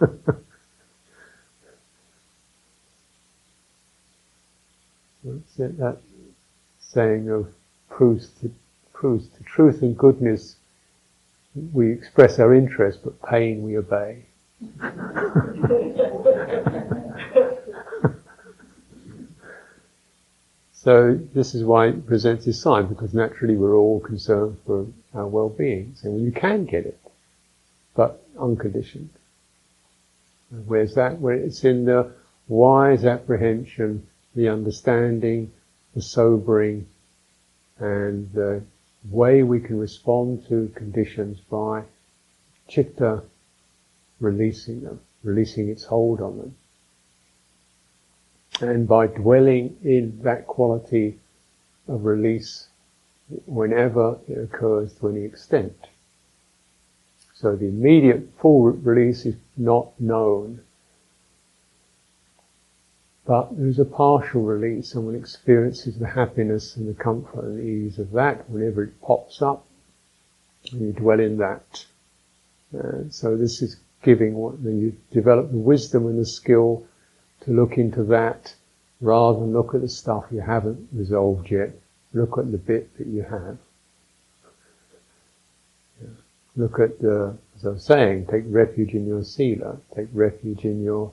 that 5.56 5.98
saying 6.80 7.28
of 7.30 7.52
Proust 7.90 8.40
to, 8.40 8.50
to 9.00 9.44
truth 9.44 9.82
and 9.82 9.96
goodness 9.96 10.56
we 11.72 11.92
express 11.92 12.38
our 12.38 12.54
interest, 12.54 13.00
but 13.04 13.20
pain 13.22 13.62
we 13.62 13.78
obey. 13.78 14.24
so 20.84 21.18
this 21.32 21.54
is 21.54 21.64
why 21.64 21.88
it 21.88 22.06
presents 22.06 22.44
this 22.44 22.60
sign, 22.60 22.86
because 22.86 23.14
naturally 23.14 23.56
we're 23.56 23.74
all 23.74 24.00
concerned 24.00 24.58
for 24.66 24.86
our 25.14 25.26
well-being. 25.26 25.94
So 25.96 26.14
you 26.14 26.30
can 26.30 26.66
get 26.66 26.84
it, 26.84 27.00
but 27.94 28.22
unconditioned. 28.38 29.08
Where's 30.66 30.94
that? 30.94 31.18
Where 31.18 31.36
it's 31.36 31.64
in 31.64 31.86
the 31.86 32.12
wise 32.48 33.06
apprehension, 33.06 34.06
the 34.34 34.50
understanding, 34.50 35.52
the 35.94 36.02
sobering, 36.02 36.86
and 37.78 38.30
the 38.34 38.62
way 39.10 39.42
we 39.42 39.60
can 39.60 39.78
respond 39.78 40.46
to 40.48 40.70
conditions 40.74 41.40
by 41.40 41.84
chitta 42.68 43.22
releasing 44.20 44.82
them, 44.82 45.00
releasing 45.22 45.70
its 45.70 45.84
hold 45.84 46.20
on 46.20 46.38
them. 46.38 46.56
And 48.64 48.88
by 48.88 49.08
dwelling 49.08 49.76
in 49.84 50.20
that 50.22 50.46
quality 50.46 51.18
of 51.86 52.04
release 52.04 52.68
whenever 53.46 54.18
it 54.26 54.38
occurs 54.38 54.94
to 54.94 55.08
any 55.08 55.24
extent. 55.24 55.76
So 57.34 57.56
the 57.56 57.66
immediate 57.66 58.30
full 58.40 58.70
release 58.70 59.26
is 59.26 59.36
not 59.56 59.88
known. 60.00 60.62
But 63.26 63.56
there's 63.58 63.78
a 63.78 63.84
partial 63.84 64.42
release, 64.42 64.94
and 64.94 65.04
one 65.04 65.14
experiences 65.14 65.98
the 65.98 66.06
happiness 66.06 66.76
and 66.76 66.88
the 66.88 66.94
comfort 66.94 67.44
and 67.44 67.58
the 67.58 67.62
ease 67.62 67.98
of 67.98 68.12
that 68.12 68.48
whenever 68.48 68.84
it 68.84 69.00
pops 69.02 69.42
up, 69.42 69.66
and 70.72 70.80
you 70.80 70.92
dwell 70.92 71.20
in 71.20 71.36
that. 71.38 71.84
And 72.72 73.12
so 73.12 73.36
this 73.36 73.60
is 73.60 73.76
giving 74.02 74.34
what 74.34 74.58
you 74.60 74.96
develop 75.10 75.50
the 75.50 75.58
wisdom 75.58 76.06
and 76.06 76.18
the 76.18 76.26
skill 76.26 76.86
to 77.40 77.50
look 77.50 77.76
into 77.78 78.04
that 78.04 78.54
rather 79.00 79.40
than 79.40 79.52
look 79.52 79.74
at 79.74 79.80
the 79.80 79.88
stuff 79.88 80.24
you 80.30 80.40
haven't 80.40 80.88
resolved 80.92 81.50
yet. 81.50 81.70
Look 82.12 82.38
at 82.38 82.50
the 82.50 82.58
bit 82.58 82.96
that 82.98 83.06
you 83.06 83.22
have. 83.22 83.58
Look 86.56 86.78
at 86.78 87.00
the, 87.00 87.36
as 87.56 87.66
I 87.66 87.70
was 87.70 87.84
saying, 87.84 88.26
take 88.26 88.44
refuge 88.46 88.94
in 88.94 89.06
your 89.06 89.24
sila, 89.24 89.78
take 89.94 90.06
refuge 90.12 90.64
in 90.64 90.84
your 90.84 91.12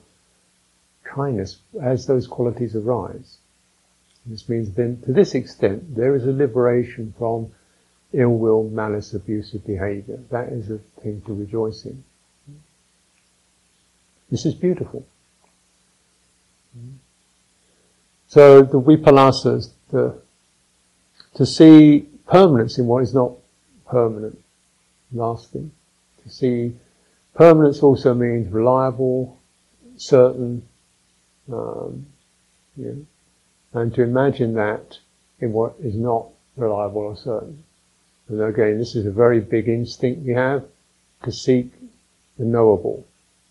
kindness 1.04 1.58
as 1.82 2.06
those 2.06 2.28
qualities 2.28 2.76
arise. 2.76 3.38
This 4.26 4.48
means 4.48 4.76
then, 4.76 5.02
to 5.06 5.14
this 5.14 5.34
extent, 5.34 5.96
there 5.96 6.16
is 6.16 6.26
a 6.26 6.32
liberation 6.32 7.14
from 7.18 7.52
ill 8.14 8.38
will, 8.38 8.64
malice, 8.70 9.14
abusive 9.14 9.66
behavior. 9.66 10.20
That 10.30 10.50
is 10.50 10.70
a 10.70 10.78
thing 11.02 11.22
to 11.26 11.34
rejoice 11.34 11.86
in. 11.86 12.04
This 14.30 14.46
is 14.46 14.54
beautiful. 14.54 15.06
So 18.28 18.62
the 18.62 18.80
vipalasas, 18.80 19.72
the, 19.90 20.16
to 21.36 21.46
see 21.46 22.08
permanence 22.28 22.78
in 22.78 22.88
what 22.88 23.04
is 23.04 23.14
not 23.14 23.34
permanent, 23.88 24.40
lasting. 25.12 25.72
To 26.24 26.30
see 26.30 26.74
permanence 27.34 27.84
also 27.84 28.14
means 28.14 28.52
reliable, 28.52 29.38
certain, 29.98 30.64
um, 31.52 32.06
and 32.78 33.94
to 33.94 34.02
imagine 34.02 34.54
that 34.54 34.98
in 35.40 35.52
what 35.52 35.76
is 35.82 35.96
not 35.96 36.28
reliable 36.56 37.02
or 37.02 37.18
certain. 37.18 37.64
And 38.30 38.42
again, 38.42 38.78
this 38.78 38.96
is 38.96 39.06
a 39.06 39.12
very 39.12 39.42
big 39.42 39.68
instinct 39.68 40.26
we 40.26 40.34
have 40.34 40.64
to 41.24 41.32
seek 41.32 41.72
the 42.38 42.46
knowable, 42.46 43.06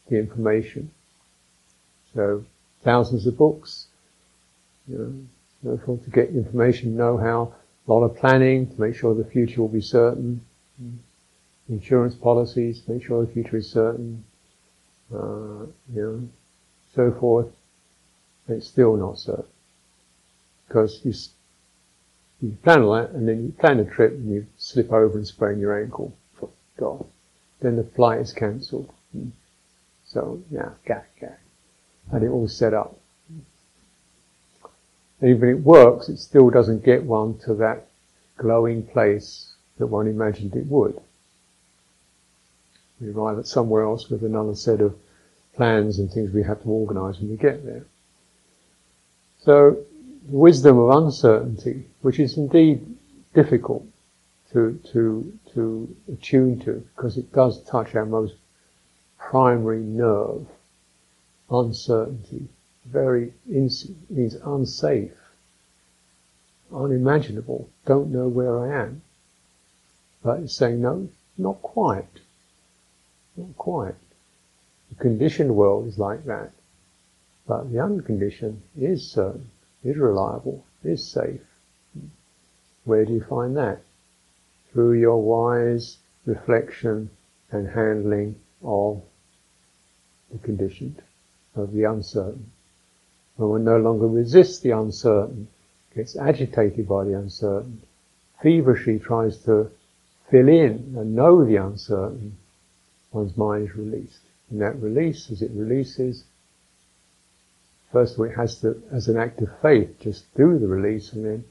the 0.09 0.17
information. 0.17 0.91
So 2.15 2.45
thousands 2.83 3.27
of 3.27 3.37
books, 3.37 3.87
you 4.89 5.27
know, 5.63 5.77
to 5.87 6.11
get 6.11 6.31
information, 6.31 6.97
know-how, 6.97 7.55
a 7.87 7.93
lot 7.93 8.05
of 8.05 8.17
planning 8.17 8.67
to 8.67 8.81
make 8.81 8.95
sure 8.95 9.15
the 9.15 9.25
future 9.25 9.61
will 9.61 9.69
be 9.69 9.81
certain, 9.81 10.41
insurance 11.69 12.15
policies, 12.15 12.81
to 12.81 12.93
make 12.93 13.05
sure 13.05 13.25
the 13.25 13.33
future 13.33 13.57
is 13.57 13.71
certain, 13.71 14.25
uh, 15.13 15.67
you 15.95 16.03
know, 16.03 16.29
so 16.95 17.13
forth. 17.13 17.49
It's 18.49 18.67
still 18.67 18.97
not 18.97 19.19
certain 19.19 19.45
because 20.71 21.01
you 21.05 21.13
you 22.41 22.57
plan 22.63 22.83
all 22.83 22.95
that 22.95 23.11
and 23.11 23.29
then 23.29 23.43
you 23.43 23.53
plan 23.59 23.81
a 23.81 23.85
trip 23.85 24.13
and 24.13 24.33
you 24.33 24.47
slip 24.57 24.93
over 24.93 25.19
and 25.19 25.27
sprain 25.27 25.59
your 25.59 25.83
ankle. 25.83 26.17
God, 26.79 27.05
then 27.61 27.77
the 27.77 27.85
flight 27.85 28.21
is 28.21 28.33
cancelled. 28.33 28.91
So, 30.07 30.43
yeah, 30.51 30.71
gag, 30.87 31.03
gag. 31.21 31.37
And 32.13 32.23
it 32.23 32.29
all 32.29 32.49
set 32.49 32.75
up. 32.75 32.99
And 35.21 35.31
even 35.31 35.49
if 35.49 35.57
it 35.57 35.63
works, 35.63 36.09
it 36.09 36.19
still 36.19 36.51
doesn't 36.51 36.85
get 36.85 37.05
one 37.05 37.39
to 37.41 37.55
that 37.55 37.87
glowing 38.37 38.83
place 38.83 39.53
that 39.79 39.87
one 39.87 40.07
imagined 40.07 40.57
it 40.57 40.67
would. 40.67 41.01
We 43.01 43.11
arrive 43.11 43.39
at 43.39 43.47
somewhere 43.47 43.83
else 43.85 44.09
with 44.09 44.23
another 44.23 44.55
set 44.55 44.81
of 44.81 44.97
plans 45.55 45.99
and 45.99 46.11
things 46.11 46.33
we 46.33 46.43
have 46.43 46.63
to 46.63 46.69
organise 46.69 47.19
when 47.19 47.31
we 47.31 47.37
get 47.37 47.65
there. 47.65 47.85
So, 49.43 49.85
the 50.31 50.37
wisdom 50.37 50.79
of 50.79 51.05
uncertainty, 51.05 51.87
which 52.03 52.19
is 52.19 52.37
indeed 52.37 52.87
difficult 53.35 53.87
to, 54.53 54.79
to, 54.93 55.39
to 55.55 55.97
attune 56.13 56.61
to, 56.61 56.87
because 56.95 57.17
it 57.17 57.33
does 57.33 57.63
touch 57.65 57.95
our 57.95 58.05
most 58.05 58.35
primary 59.19 59.81
nerve, 59.81 60.47
uncertainty, 61.51 62.49
very 62.85 63.33
ins- 63.49 63.91
means 64.09 64.35
unsafe, 64.37 65.13
unimaginable, 66.73 67.69
don't 67.85 68.11
know 68.11 68.29
where 68.29 68.59
I 68.59 68.83
am. 68.85 69.03
But 70.23 70.41
it's 70.41 70.55
saying, 70.55 70.81
no, 70.81 71.09
not 71.37 71.61
quite. 71.63 72.21
Not 73.37 73.57
quite. 73.57 73.95
The 74.91 74.95
conditioned 74.97 75.57
world 75.57 75.87
is 75.87 75.99
like 75.99 76.25
that. 76.27 76.53
But 77.47 77.73
the 77.73 77.81
unconditioned 77.81 78.63
is 78.79 79.11
certain, 79.11 79.51
is 79.83 79.97
reliable, 79.97 80.65
is 80.85 81.07
safe. 81.07 81.41
Where 82.85 83.05
do 83.05 83.13
you 83.13 83.23
find 83.23 83.57
that? 83.57 83.83
Through 84.73 84.93
your 84.93 85.23
wise 85.23 85.99
reflection 86.27 87.11
and 87.51 87.69
handling 87.69 88.37
of 88.63 89.03
the 90.31 90.39
conditioned, 90.39 91.03
of 91.61 91.73
the 91.73 91.85
uncertain. 91.85 92.51
When 93.37 93.51
one 93.51 93.65
no 93.65 93.79
longer 93.79 94.07
resists 94.07 94.61
the 94.61 94.73
uncertain, 94.73 95.49
gets 95.95 96.17
agitated 96.17 96.89
by 96.89 97.05
the 97.05 97.19
uncertain, 97.19 97.83
feverishly 98.43 98.99
tries 98.99 99.39
to 99.45 99.71
fill 100.31 100.49
in 100.49 100.95
and 100.97 101.15
know 101.15 101.45
the 101.45 101.57
uncertain, 101.57 102.37
one's 103.13 103.37
mind 103.37 103.69
is 103.69 103.77
released. 103.77 104.21
And 104.51 104.61
that 104.61 104.81
release, 104.81 105.31
as 105.31 105.43
it 105.43 105.51
releases, 105.55 106.25
first 107.93 108.15
of 108.15 108.21
all 108.21 108.27
it 108.27 108.37
has 108.37 108.61
to, 108.61 108.83
as 108.93 109.09
an 109.09 109.17
act 109.17 109.41
of 109.41 109.49
faith, 109.61 109.99
just 110.01 110.33
do 110.35 110.59
the 110.59 110.67
release 110.67 111.13
and 111.13 111.25
then 111.25 111.45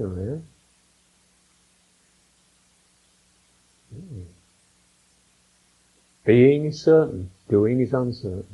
Oh, 0.00 0.14
yeah? 0.16 0.38
Mm. 3.94 4.24
Being 6.24 6.66
is 6.66 6.82
certain, 6.82 7.30
doing 7.48 7.80
is 7.80 7.92
uncertain. 7.92 8.46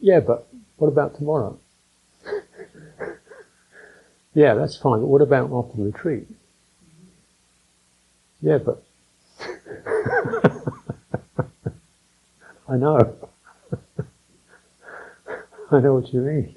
Yeah, 0.00 0.20
but 0.20 0.46
what 0.76 0.88
about 0.88 1.16
tomorrow? 1.16 1.58
yeah, 4.34 4.54
that's 4.54 4.76
fine, 4.76 5.00
but 5.00 5.06
what 5.06 5.22
about 5.22 5.50
after 5.52 5.76
the 5.76 5.84
retreat? 5.84 6.28
Yeah, 8.40 8.58
but 8.58 8.82
I 12.68 12.76
know. 12.76 12.98
I 15.70 15.80
know 15.80 15.94
what 15.94 16.12
you 16.12 16.20
mean. 16.20 16.56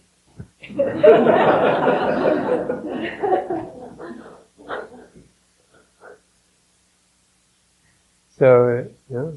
So, 8.38 8.88
yeah. 9.10 9.32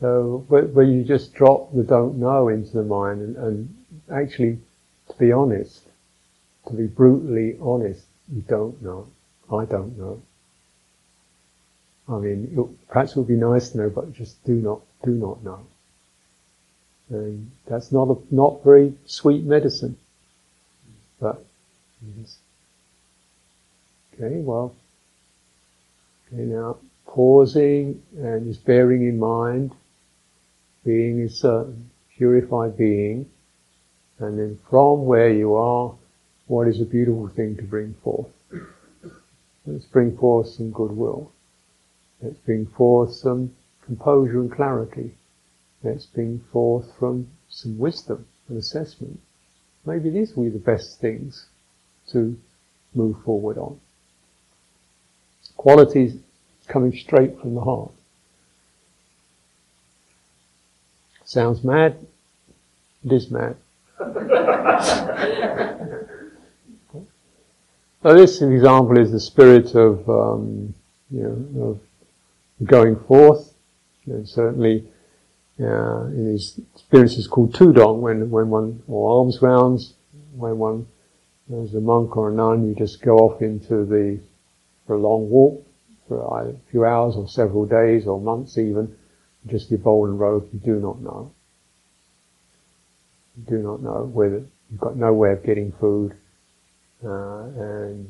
So, 0.00 0.44
where 0.48 0.84
you 0.84 1.04
just 1.04 1.32
drop 1.32 1.72
the 1.74 1.82
don't 1.82 2.18
know 2.18 2.48
into 2.48 2.72
the 2.72 2.82
mind 2.82 3.22
and, 3.22 3.36
and 3.36 3.84
actually, 4.12 4.58
to 5.08 5.18
be 5.18 5.32
honest, 5.32 5.80
to 6.68 6.74
be 6.74 6.86
brutally 6.86 7.56
honest, 7.60 8.04
you 8.32 8.42
don't 8.42 8.80
know. 8.82 9.06
I 9.50 9.64
don't 9.64 9.96
know. 9.98 10.20
I 12.08 12.18
mean, 12.18 12.52
it, 12.56 12.88
perhaps 12.88 13.12
it 13.12 13.18
would 13.18 13.28
be 13.28 13.34
nice 13.34 13.70
to 13.70 13.78
know, 13.78 13.90
but 13.90 14.12
just 14.12 14.44
do 14.44 14.54
not, 14.54 14.80
do 15.04 15.12
not 15.12 15.42
know. 15.42 15.60
And 17.08 17.50
that's 17.66 17.90
not 17.90 18.08
a, 18.08 18.16
not 18.30 18.64
very 18.64 18.94
sweet 19.06 19.44
medicine. 19.44 19.96
But, 21.20 21.42
yes. 22.18 22.36
okay, 24.14 24.36
well, 24.36 24.74
okay, 26.32 26.42
now 26.42 26.78
pausing 27.06 28.02
and 28.18 28.46
just 28.46 28.64
bearing 28.64 29.02
in 29.02 29.18
mind, 29.18 29.74
being 30.84 31.20
is 31.20 31.40
certain, 31.40 31.90
purified 32.16 32.76
being, 32.76 33.28
and 34.18 34.38
then 34.38 34.58
from 34.70 35.04
where 35.04 35.32
you 35.32 35.54
are, 35.54 35.94
what 36.46 36.68
is 36.68 36.80
a 36.80 36.84
beautiful 36.84 37.28
thing 37.28 37.56
to 37.56 37.62
bring 37.62 37.94
forth? 38.02 38.28
Let's 39.66 39.86
bring 39.86 40.16
forth 40.16 40.48
some 40.48 40.70
goodwill. 40.70 41.32
Let's 42.22 42.38
bring 42.38 42.66
forth 42.66 43.12
some 43.12 43.54
composure 43.84 44.40
and 44.40 44.50
clarity. 44.50 45.14
Let's 45.82 46.06
bring 46.06 46.40
forth 46.52 46.86
from 46.98 47.28
some 47.48 47.78
wisdom 47.78 48.26
and 48.48 48.58
assessment. 48.58 49.20
Maybe 49.84 50.10
these 50.10 50.34
will 50.34 50.44
be 50.44 50.50
the 50.50 50.58
best 50.58 51.00
things 51.00 51.46
to 52.12 52.38
move 52.94 53.16
forward 53.24 53.58
on. 53.58 53.80
Qualities 55.56 56.16
coming 56.68 56.96
straight 56.96 57.38
from 57.40 57.54
the 57.54 57.60
heart. 57.60 57.90
Sounds 61.24 61.64
mad? 61.64 61.96
It 63.04 63.12
is 63.12 63.30
mad. 63.30 63.56
so 63.98 64.14
this 68.02 68.42
example 68.42 68.98
is 68.98 69.12
the 69.12 69.20
spirit 69.20 69.74
of, 69.74 70.08
um, 70.08 70.74
you 71.10 71.22
know, 71.22 71.70
of 71.70 71.80
going 72.66 72.96
forth. 72.96 73.54
And 74.06 74.28
certainly, 74.28 74.86
uh, 75.60 76.06
in 76.06 76.32
his 76.32 76.58
experiences 76.74 77.26
called 77.26 77.54
Tudong, 77.54 78.00
when, 78.00 78.30
when 78.30 78.50
one, 78.50 78.82
or 78.86 79.10
alms 79.10 79.42
rounds, 79.42 79.94
when 80.36 80.58
one, 80.58 80.86
as 81.52 81.74
a 81.74 81.80
monk 81.80 82.16
or 82.16 82.30
a 82.30 82.32
nun, 82.32 82.68
you 82.68 82.74
just 82.74 83.02
go 83.02 83.18
off 83.18 83.42
into 83.42 83.84
the, 83.84 84.20
for 84.86 84.94
a 84.94 84.98
long 84.98 85.28
walk, 85.28 85.66
for 86.08 86.20
a 86.40 86.54
few 86.70 86.84
hours 86.84 87.16
or 87.16 87.28
several 87.28 87.66
days 87.66 88.06
or 88.06 88.20
months 88.20 88.58
even, 88.58 88.96
just 89.46 89.70
your 89.70 89.78
bowl 89.78 90.06
and 90.06 90.18
robe, 90.18 90.48
you 90.52 90.58
do 90.60 90.80
not 90.80 91.00
know. 91.00 91.32
You 93.36 93.56
do 93.56 93.62
not 93.62 93.82
know 93.82 94.10
whether 94.12 94.44
you've 94.70 94.80
got 94.80 94.96
no 94.96 95.12
way 95.12 95.32
of 95.32 95.44
getting 95.44 95.72
food, 95.72 96.14
uh, 97.04 97.42
and, 97.44 98.08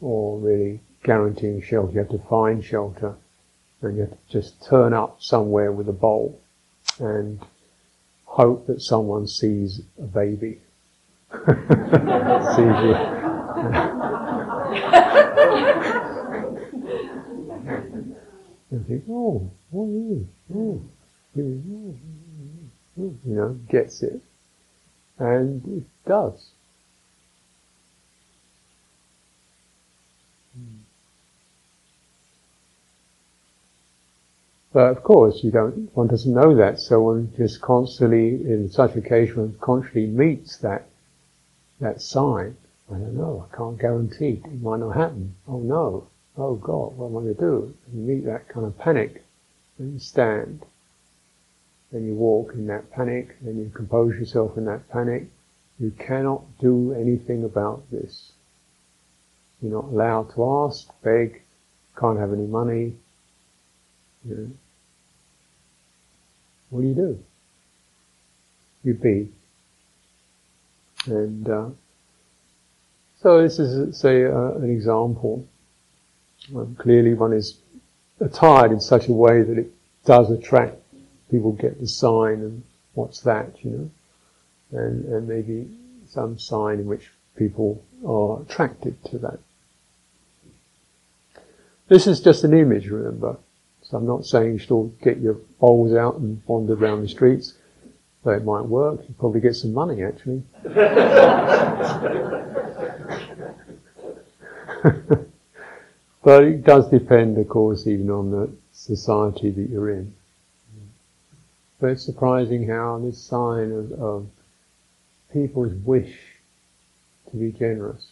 or 0.00 0.38
really 0.38 0.80
guaranteeing 1.04 1.62
shelter. 1.62 1.92
You 1.92 1.98
have 2.00 2.10
to 2.10 2.18
find 2.28 2.64
shelter 2.64 3.14
and 3.82 3.96
you 3.96 4.02
have 4.02 4.10
to 4.10 4.18
just 4.30 4.64
turn 4.66 4.92
up 4.92 5.16
somewhere 5.20 5.70
with 5.72 5.88
a 5.88 5.92
bowl 5.92 6.40
and 6.98 7.40
hope 8.24 8.66
that 8.66 8.82
someone 8.82 9.26
sees 9.26 9.80
a 9.98 10.02
baby. 10.02 10.60
sees 11.32 12.66
you. 12.84 14.22
and 18.70 18.86
think, 18.86 19.04
oh, 19.08 19.50
what 19.70 19.84
you? 19.86 20.28
Oh, 20.54 20.82
you 22.96 23.20
know, 23.24 23.58
gets 23.68 24.02
it. 24.02 24.20
And 25.18 25.62
it 25.78 25.84
does. 26.08 26.50
But 34.72 34.90
of 34.90 35.02
course, 35.02 35.42
you 35.42 35.50
don't, 35.50 35.90
one 35.96 36.06
doesn't 36.08 36.34
know 36.34 36.54
that, 36.56 36.80
so 36.80 37.00
one 37.00 37.32
just 37.36 37.62
constantly, 37.62 38.28
in 38.28 38.70
such 38.70 38.94
one 39.34 39.56
constantly 39.58 40.06
meets 40.06 40.58
that, 40.58 40.86
that 41.80 42.02
sign. 42.02 42.56
I 42.88 42.94
don't 42.94 43.16
know, 43.16 43.48
I 43.50 43.56
can't 43.56 43.78
guarantee, 43.78 44.42
it 44.44 44.62
might 44.62 44.78
not 44.78 44.96
happen. 44.96 45.34
Oh 45.48 45.58
no, 45.58 46.08
oh 46.36 46.54
God, 46.54 46.96
what 46.96 47.06
am 47.08 47.16
I 47.16 47.20
going 47.20 47.34
to 47.34 47.40
do? 47.40 47.74
And 47.86 48.08
you 48.08 48.14
meet 48.14 48.24
that 48.26 48.48
kind 48.48 48.64
of 48.66 48.78
panic, 48.78 49.24
and 49.78 49.94
you 49.94 49.98
stand, 49.98 50.64
Then 51.90 52.06
you 52.06 52.14
walk 52.14 52.52
in 52.54 52.66
that 52.68 52.90
panic, 52.92 53.36
and 53.40 53.58
you 53.58 53.70
compose 53.74 54.14
yourself 54.14 54.56
in 54.56 54.64
that 54.66 54.88
panic. 54.90 55.28
You 55.78 55.90
cannot 55.90 56.58
do 56.58 56.92
anything 56.92 57.44
about 57.44 57.90
this. 57.90 58.32
You're 59.60 59.72
not 59.72 59.84
allowed 59.84 60.34
to 60.34 60.66
ask, 60.66 60.88
beg, 61.02 61.42
can't 61.98 62.18
have 62.18 62.32
any 62.32 62.46
money, 62.46 62.94
you 64.24 64.34
know, 64.34 64.50
what 66.70 66.82
do 66.82 66.88
you 66.88 66.94
do? 66.94 67.18
You 68.82 68.94
be. 68.94 69.28
And 71.06 71.48
uh, 71.48 71.68
so 73.26 73.42
this 73.42 73.58
is, 73.58 73.98
say, 73.98 74.24
uh, 74.24 74.52
an 74.52 74.70
example. 74.70 75.44
Um, 76.54 76.76
clearly, 76.76 77.12
one 77.12 77.32
is 77.32 77.58
attired 78.20 78.70
in 78.70 78.78
such 78.80 79.08
a 79.08 79.12
way 79.12 79.42
that 79.42 79.58
it 79.58 79.72
does 80.04 80.30
attract 80.30 80.76
people. 81.28 81.50
Get 81.50 81.80
the 81.80 81.88
sign, 81.88 82.34
and 82.34 82.62
what's 82.94 83.22
that, 83.22 83.64
you 83.64 83.70
know, 83.72 83.90
and 84.78 85.04
and 85.06 85.26
maybe 85.26 85.68
some 86.06 86.38
sign 86.38 86.78
in 86.78 86.86
which 86.86 87.10
people 87.34 87.82
are 88.06 88.42
attracted 88.42 89.02
to 89.06 89.18
that. 89.18 89.40
This 91.88 92.06
is 92.06 92.20
just 92.20 92.44
an 92.44 92.54
image, 92.54 92.86
remember. 92.86 93.38
So 93.82 93.96
I'm 93.96 94.06
not 94.06 94.24
saying 94.24 94.52
you 94.52 94.58
should 94.58 94.70
all 94.70 94.94
get 95.02 95.18
your 95.18 95.34
bowls 95.58 95.92
out 95.94 96.14
and 96.18 96.40
wander 96.46 96.74
around 96.74 97.02
the 97.02 97.08
streets, 97.08 97.54
though 98.22 98.30
it 98.30 98.44
might 98.44 98.66
work. 98.66 99.00
You 99.08 99.16
probably 99.18 99.40
get 99.40 99.56
some 99.56 99.72
money 99.72 100.04
actually. 100.04 100.44
but 106.22 106.44
it 106.44 106.64
does 106.64 106.88
depend, 106.90 107.38
of 107.38 107.48
course, 107.48 107.86
even 107.86 108.10
on 108.10 108.30
the 108.30 108.50
society 108.72 109.50
that 109.50 109.70
you're 109.70 109.90
in. 109.90 110.14
But 111.80 111.90
it's 111.90 112.04
surprising 112.04 112.68
how 112.68 112.98
this 112.98 113.18
sign 113.18 113.72
of, 113.72 113.92
of 113.92 114.26
people's 115.32 115.74
wish 115.84 116.16
to 117.30 117.36
be 117.36 117.52
generous 117.52 118.10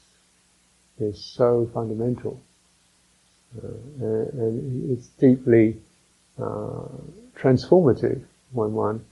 is 1.01 1.18
so 1.18 1.70
fundamental. 1.72 2.41
Uh, 3.57 3.68
and 4.03 4.91
it's 4.91 5.07
deeply 5.09 5.77
uh, 6.39 6.89
transformative 7.37 8.22
when 8.53 8.72
one 8.75 9.05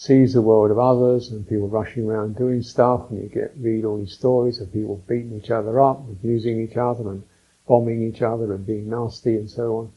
sees 0.00 0.32
the 0.32 0.40
world 0.40 0.70
of 0.70 0.78
others 0.78 1.30
and 1.30 1.46
people 1.46 1.68
rushing 1.68 2.06
around 2.06 2.34
doing 2.34 2.62
stuff 2.62 3.10
and 3.10 3.22
you 3.22 3.28
get 3.28 3.52
read 3.58 3.84
all 3.84 3.98
these 3.98 4.14
stories 4.14 4.58
of 4.58 4.72
people 4.72 4.96
beating 5.06 5.38
each 5.38 5.50
other 5.50 5.78
up, 5.78 6.00
abusing 6.08 6.58
each 6.58 6.78
other 6.78 7.10
and 7.10 7.22
bombing 7.68 8.02
each 8.08 8.22
other 8.22 8.54
and 8.54 8.64
being 8.64 8.88
nasty 8.88 9.36
and 9.36 9.50
so 9.50 9.76
on. 9.76 9.92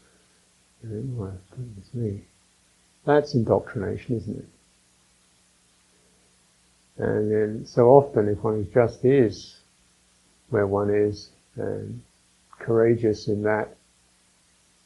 And, 0.84 1.40
goodness 1.52 1.94
me. 1.94 2.26
That's 3.06 3.34
indoctrination, 3.34 4.18
isn't 4.18 4.40
it? 4.40 4.50
And 7.02 7.32
then 7.32 7.66
so 7.66 7.88
often 7.88 8.28
if 8.28 8.44
one 8.44 8.68
just 8.74 9.06
is 9.06 9.56
where 10.50 10.68
one 10.68 10.90
is 10.90 11.30
and 11.56 12.02
courageous 12.60 13.30
in 13.30 13.44
that 13.44 13.74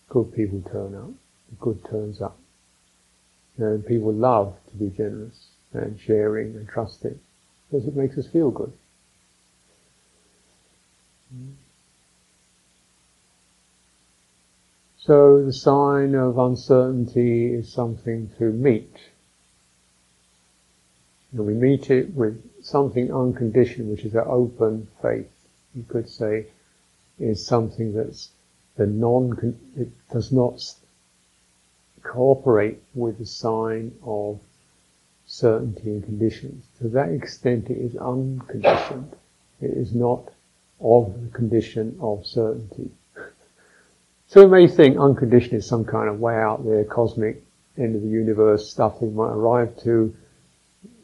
good 0.09 0.31
people 0.35 0.61
turn 0.71 0.93
up, 0.93 1.09
the 1.49 1.55
good 1.59 1.83
turns 1.89 2.21
up. 2.21 2.37
And 3.57 3.85
people 3.85 4.13
love 4.13 4.55
to 4.71 4.77
be 4.77 4.89
generous. 4.95 5.47
and 5.73 5.99
sharing 5.99 6.55
and 6.55 6.67
trusting 6.67 7.19
because 7.69 7.87
it 7.87 7.95
makes 7.95 8.17
us 8.17 8.27
feel 8.27 8.51
good. 8.51 8.71
So 14.99 15.43
the 15.43 15.53
sign 15.53 16.15
of 16.15 16.37
uncertainty 16.37 17.53
is 17.53 17.71
something 17.71 18.29
to 18.39 18.51
meet. 18.51 18.93
And 21.31 21.45
we 21.45 21.53
meet 21.53 21.89
it 21.91 22.13
with 22.13 22.41
something 22.63 23.13
unconditioned, 23.13 23.89
which 23.89 24.05
is 24.05 24.15
an 24.15 24.23
open 24.25 24.87
faith. 25.01 25.31
You 25.75 25.83
could 25.87 26.09
say 26.09 26.47
is 27.19 27.45
something 27.45 27.93
that's 27.93 28.29
the 28.75 28.85
non, 28.85 29.55
it 29.77 29.89
does 30.11 30.31
not 30.31 30.61
cooperate 32.07 32.81
with 32.95 33.19
the 33.19 33.25
sign 33.25 33.91
of 34.03 34.39
certainty 35.25 35.89
and 35.89 36.03
conditions. 36.03 36.65
To 36.79 36.87
that 36.89 37.09
extent 37.09 37.69
it 37.69 37.77
is 37.77 37.95
unconditioned. 37.97 39.15
It 39.61 39.71
is 39.71 39.93
not 39.93 40.29
of 40.79 41.13
the 41.21 41.29
condition 41.29 41.97
of 42.01 42.25
certainty. 42.25 42.91
so 44.27 44.45
we 44.45 44.49
may 44.49 44.67
think 44.67 44.97
unconditioned 44.97 45.55
is 45.55 45.67
some 45.67 45.85
kind 45.85 46.09
of 46.09 46.19
way 46.19 46.35
out 46.35 46.65
there, 46.65 46.83
cosmic, 46.85 47.43
end 47.77 47.95
of 47.95 48.01
the 48.01 48.07
universe 48.07 48.69
stuff 48.69 49.01
we 49.01 49.09
might 49.09 49.31
arrive 49.31 49.77
to, 49.83 50.15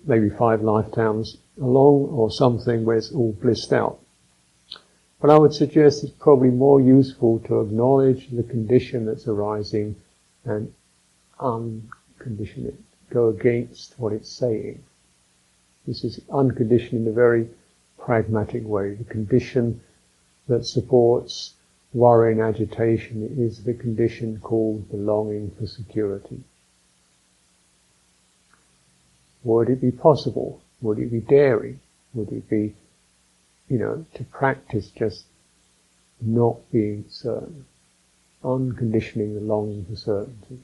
maybe 0.06 0.30
five 0.30 0.62
lifetimes 0.62 1.38
along, 1.60 2.08
or 2.10 2.32
something 2.32 2.86
where 2.86 2.98
it's 2.98 3.12
all 3.12 3.34
blissed 3.34 3.74
out. 3.74 4.00
But 5.22 5.30
I 5.30 5.38
would 5.38 5.54
suggest 5.54 6.04
it's 6.04 6.14
probably 6.14 6.50
more 6.50 6.82
useful 6.82 7.40
to 7.48 7.62
acknowledge 7.62 8.30
the 8.30 8.44
condition 8.44 9.06
that's 9.06 9.28
arising 9.28 9.96
and 10.46 10.74
uncondition 11.40 12.66
it, 12.66 12.76
go 13.10 13.30
against 13.30 13.96
what 14.00 14.14
it's 14.14 14.30
saying. 14.30 14.84
This 15.88 16.04
is 16.04 16.20
unconditioned 16.32 17.06
in 17.06 17.08
a 17.08 17.16
very 17.16 17.50
pragmatic 17.98 18.66
way. 18.66 18.96
The 18.96 19.04
condition 19.04 19.82
that 20.48 20.66
supports 20.66 21.54
worry 21.94 22.32
and 22.32 22.42
agitation 22.42 23.36
is 23.38 23.64
the 23.64 23.74
condition 23.74 24.40
called 24.42 24.90
the 24.90 24.98
longing 24.98 25.52
for 25.52 25.68
security. 25.68 26.44
Would 29.44 29.70
it 29.70 29.82
be 29.82 29.92
possible? 29.92 30.62
Would 30.82 31.00
it 31.00 31.12
be 31.12 31.20
daring? 31.20 31.80
Would 32.14 32.32
it 32.32 32.50
be 32.50 32.76
you 33.74 33.80
know, 33.80 34.06
to 34.14 34.24
practice 34.26 34.92
just 34.96 35.26
not 36.22 36.58
being 36.72 37.06
certain, 37.10 37.66
unconditioning 38.44 39.36
the 39.36 39.42
longing 39.42 39.86
for 39.86 39.96
certainty. 39.96 40.60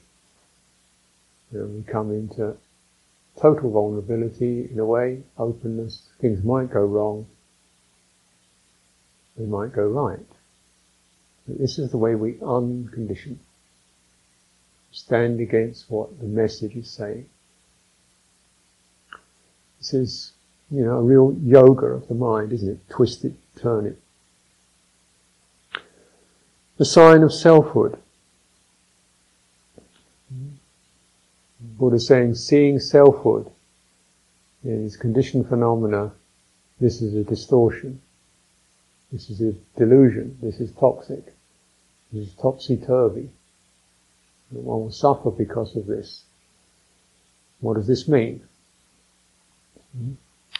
Know, 1.52 1.64
we 1.64 1.82
come 1.82 2.12
into 2.12 2.56
total 3.40 3.70
vulnerability 3.70 4.68
in 4.70 4.78
a 4.78 4.84
way, 4.84 5.22
openness, 5.36 6.08
things 6.20 6.44
might 6.44 6.70
go 6.70 6.84
wrong, 6.84 7.26
they 9.36 9.46
might 9.46 9.72
go 9.72 9.86
right. 9.86 10.26
But 11.48 11.58
this 11.58 11.78
is 11.78 11.90
the 11.90 11.98
way 11.98 12.14
we 12.14 12.34
uncondition, 12.34 13.38
stand 14.92 15.40
against 15.40 15.90
what 15.90 16.20
the 16.20 16.26
message 16.26 16.76
is 16.76 16.88
saying. 16.88 17.28
This 19.78 19.94
is 19.94 20.32
you 20.70 20.84
know, 20.84 20.98
a 20.98 21.02
real 21.02 21.36
yoga 21.42 21.86
of 21.86 22.06
the 22.06 22.14
mind, 22.14 22.52
isn't 22.52 22.68
it? 22.68 22.88
Twist 22.90 23.24
it, 23.24 23.32
turn 23.56 23.86
it. 23.86 23.98
The 26.76 26.84
sign 26.84 27.22
of 27.22 27.32
selfhood. 27.32 27.98
Buddha 31.60 31.96
is 31.96 32.06
saying, 32.06 32.34
seeing 32.34 32.78
selfhood 32.78 33.50
is 34.64 34.96
conditioned 34.96 35.48
phenomena, 35.48 36.12
this 36.80 37.02
is 37.02 37.14
a 37.14 37.22
distortion. 37.22 38.00
This 39.12 39.28
is 39.28 39.40
a 39.42 39.52
delusion. 39.76 40.38
This 40.40 40.60
is 40.60 40.72
toxic. 40.72 41.24
This 42.12 42.28
is 42.28 42.34
topsy-turvy. 42.34 43.28
One 44.50 44.80
will 44.80 44.90
suffer 44.90 45.30
because 45.30 45.76
of 45.76 45.86
this. 45.86 46.24
What 47.60 47.74
does 47.74 47.86
this 47.86 48.08
mean? 48.08 48.42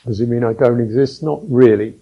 Does 0.04 0.20
it 0.20 0.28
mean 0.28 0.44
I 0.44 0.52
don't 0.52 0.80
exist? 0.80 1.22
Not 1.22 1.40
really. 1.48 1.94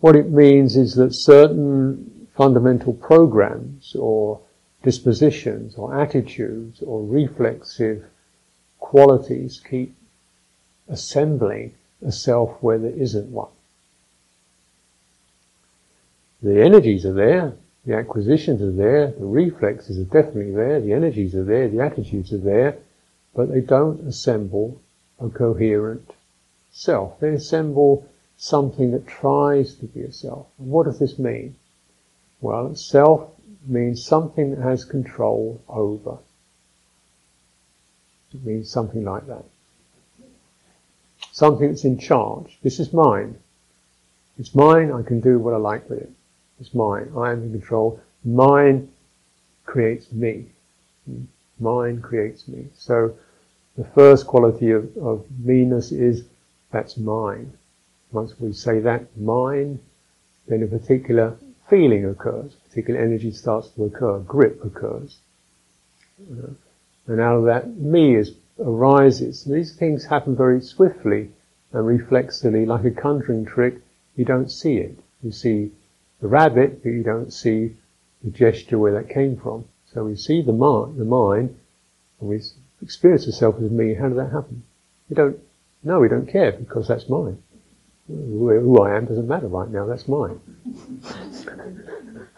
What 0.00 0.16
it 0.16 0.30
means 0.30 0.76
is 0.76 0.94
that 0.94 1.14
certain 1.14 2.28
fundamental 2.36 2.94
programs 2.94 3.94
or 3.98 4.40
dispositions 4.82 5.76
or 5.76 5.98
attitudes 5.98 6.82
or 6.82 7.04
reflexive 7.06 8.04
qualities 8.84 9.62
keep 9.70 9.96
assembling 10.88 11.72
a 12.04 12.12
self 12.12 12.62
where 12.62 12.78
there 12.78 12.92
isn't 12.92 13.32
one. 13.32 13.48
The 16.42 16.62
energies 16.62 17.06
are 17.06 17.14
there, 17.14 17.54
the 17.86 17.94
acquisitions 17.94 18.60
are 18.60 18.70
there, 18.70 19.06
the 19.12 19.24
reflexes 19.24 19.98
are 19.98 20.04
definitely 20.04 20.54
there, 20.54 20.80
the 20.82 20.92
energies 20.92 21.34
are 21.34 21.44
there, 21.44 21.66
the 21.68 21.80
attitudes 21.80 22.30
are 22.34 22.44
there, 22.54 22.76
but 23.34 23.50
they 23.50 23.62
don't 23.62 24.06
assemble 24.06 24.78
a 25.18 25.30
coherent 25.30 26.12
self. 26.70 27.18
They 27.20 27.30
assemble 27.30 28.06
something 28.36 28.90
that 28.90 29.06
tries 29.06 29.76
to 29.76 29.86
be 29.86 30.02
a 30.02 30.12
self. 30.12 30.46
And 30.58 30.68
what 30.70 30.84
does 30.84 30.98
this 30.98 31.18
mean? 31.18 31.56
Well, 32.42 32.74
self 32.74 33.30
means 33.66 34.04
something 34.04 34.50
that 34.50 34.62
has 34.62 34.84
control 34.84 35.62
over. 35.70 36.18
It 38.34 38.44
means 38.44 38.68
something 38.68 39.04
like 39.04 39.26
that. 39.28 39.44
Something 41.32 41.68
that's 41.68 41.84
in 41.84 41.98
charge. 41.98 42.58
This 42.62 42.80
is 42.80 42.92
mine. 42.92 43.38
It's 44.38 44.54
mine, 44.54 44.92
I 44.92 45.02
can 45.02 45.20
do 45.20 45.38
what 45.38 45.54
I 45.54 45.58
like 45.58 45.88
with 45.88 46.00
it. 46.00 46.10
It's 46.60 46.74
mine. 46.74 47.12
I 47.16 47.30
am 47.32 47.42
in 47.44 47.52
control. 47.52 48.00
Mine 48.24 48.90
creates 49.64 50.10
me. 50.12 50.46
Mine 51.60 52.00
creates 52.00 52.48
me. 52.48 52.66
So 52.76 53.16
the 53.76 53.84
first 53.84 54.26
quality 54.26 54.70
of, 54.70 54.96
of 54.96 55.24
meanness 55.38 55.92
is 55.92 56.24
that's 56.70 56.96
mine. 56.96 57.52
Once 58.10 58.38
we 58.40 58.52
say 58.52 58.80
that, 58.80 59.16
mine, 59.16 59.78
then 60.48 60.62
a 60.62 60.66
particular 60.66 61.36
feeling 61.68 62.04
occurs, 62.04 62.54
particular 62.68 63.00
energy 63.00 63.30
starts 63.30 63.68
to 63.70 63.84
occur, 63.84 64.18
grip 64.20 64.64
occurs. 64.64 65.18
Uh, 66.20 66.48
and 67.06 67.20
out 67.20 67.36
of 67.36 67.44
that, 67.44 67.76
me 67.76 68.16
is, 68.16 68.32
arises. 68.58 69.44
These 69.44 69.76
things 69.76 70.04
happen 70.04 70.36
very 70.36 70.60
swiftly 70.60 71.30
and 71.72 71.86
reflexively, 71.86 72.66
like 72.66 72.84
a 72.84 72.90
conjuring 72.90 73.44
trick. 73.44 73.80
You 74.16 74.24
don't 74.24 74.50
see 74.50 74.76
it. 74.76 74.98
You 75.22 75.32
see 75.32 75.72
the 76.20 76.28
rabbit, 76.28 76.82
but 76.82 76.90
you 76.90 77.02
don't 77.02 77.32
see 77.32 77.76
the 78.22 78.30
gesture 78.30 78.78
where 78.78 78.94
that 78.94 79.12
came 79.12 79.36
from. 79.36 79.64
So 79.92 80.04
we 80.04 80.16
see 80.16 80.42
the 80.42 80.52
mind, 80.52 80.98
the 80.98 81.04
mind, 81.04 81.56
and 82.20 82.28
we 82.28 82.40
experience 82.82 83.26
the 83.26 83.32
self 83.32 83.56
as 83.60 83.70
me. 83.70 83.94
How 83.94 84.08
did 84.08 84.18
that 84.18 84.32
happen? 84.32 84.62
You 85.08 85.16
don't 85.16 85.38
no, 85.84 86.00
we 86.00 86.08
don't 86.08 86.26
care 86.26 86.50
because 86.52 86.88
that's 86.88 87.08
mine. 87.10 87.42
Who 88.08 88.82
I 88.82 88.96
am 88.96 89.04
doesn't 89.04 89.28
matter 89.28 89.48
right 89.48 89.68
now, 89.68 89.86
that's 89.86 90.08
mine. 90.08 90.40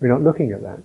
We're 0.00 0.08
not 0.08 0.22
looking 0.22 0.52
at 0.52 0.62
that. 0.62 0.78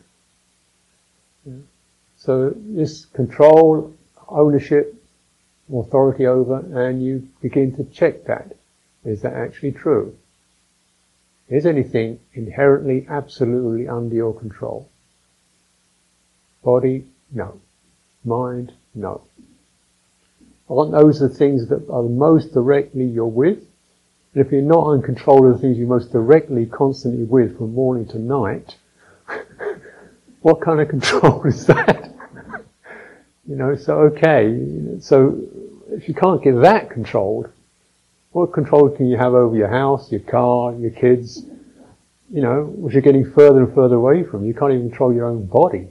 So 2.18 2.53
this 2.57 3.05
control, 3.05 3.93
ownership, 4.28 4.95
authority 5.74 6.26
over, 6.26 6.59
and 6.88 7.03
you 7.03 7.28
begin 7.41 7.76
to 7.76 7.84
check 7.86 8.26
that. 8.26 8.55
Is 9.05 9.22
that 9.22 9.34
actually 9.34 9.72
true? 9.72 10.15
Is 11.49 11.65
anything 11.65 12.20
inherently, 12.34 13.05
absolutely 13.09 13.88
under 13.88 14.15
your 14.15 14.38
control? 14.38 14.89
Body? 16.63 17.05
No. 17.32 17.59
Mind? 18.26 18.74
No. 18.93 19.22
Aren't 20.70 20.91
those 20.91 21.20
the 21.20 21.30
things 21.30 21.68
that 21.70 21.89
are 21.89 22.03
most 22.03 22.53
directly 22.53 23.05
you're 23.05 23.26
with? 23.26 23.59
And 24.34 24.45
if 24.45 24.51
you're 24.51 24.61
not 24.61 24.91
in 24.91 25.01
control 25.01 25.47
of 25.47 25.53
the 25.53 25.59
things 25.59 25.78
you're 25.78 25.88
most 25.88 26.11
directly, 26.11 26.65
constantly 26.65 27.24
with 27.24 27.57
from 27.57 27.74
morning 27.74 28.07
to 28.07 28.20
night, 28.20 28.76
what 30.41 30.59
kind 30.59 30.82
of 30.82 30.89
control 30.89 31.43
is 31.45 31.65
that? 31.68 32.07
You 33.48 33.56
know, 33.56 33.76
so 33.76 34.00
okay, 34.00 35.00
so 35.00 35.39
if 35.89 36.08
you 36.08 36.14
can't 36.14 36.43
get 36.43 36.62
that 36.62 36.89
controlled, 36.89 37.50
what 38.32 38.54
control 38.54 38.89
can 38.89 39.08
you 39.08 39.18
have 39.18 39.34
over 39.34 39.56
your 39.56 39.70
house, 39.70 40.12
your 40.12 40.22
car, 40.22 40.74
your 40.76 40.91
kids, 40.91 41.43
you 42.32 42.41
know, 42.41 42.66
which 42.66 42.93
you're 42.93 43.02
getting 43.02 43.32
further 43.32 43.64
and 43.64 43.74
further 43.74 43.95
away 43.95 44.24
from? 44.24 44.45
You 44.45 44.54
can't 44.54 44.74
even 44.74 44.89
control 44.89 45.14
your 45.14 45.26
own 45.26 45.45
body 45.45 45.88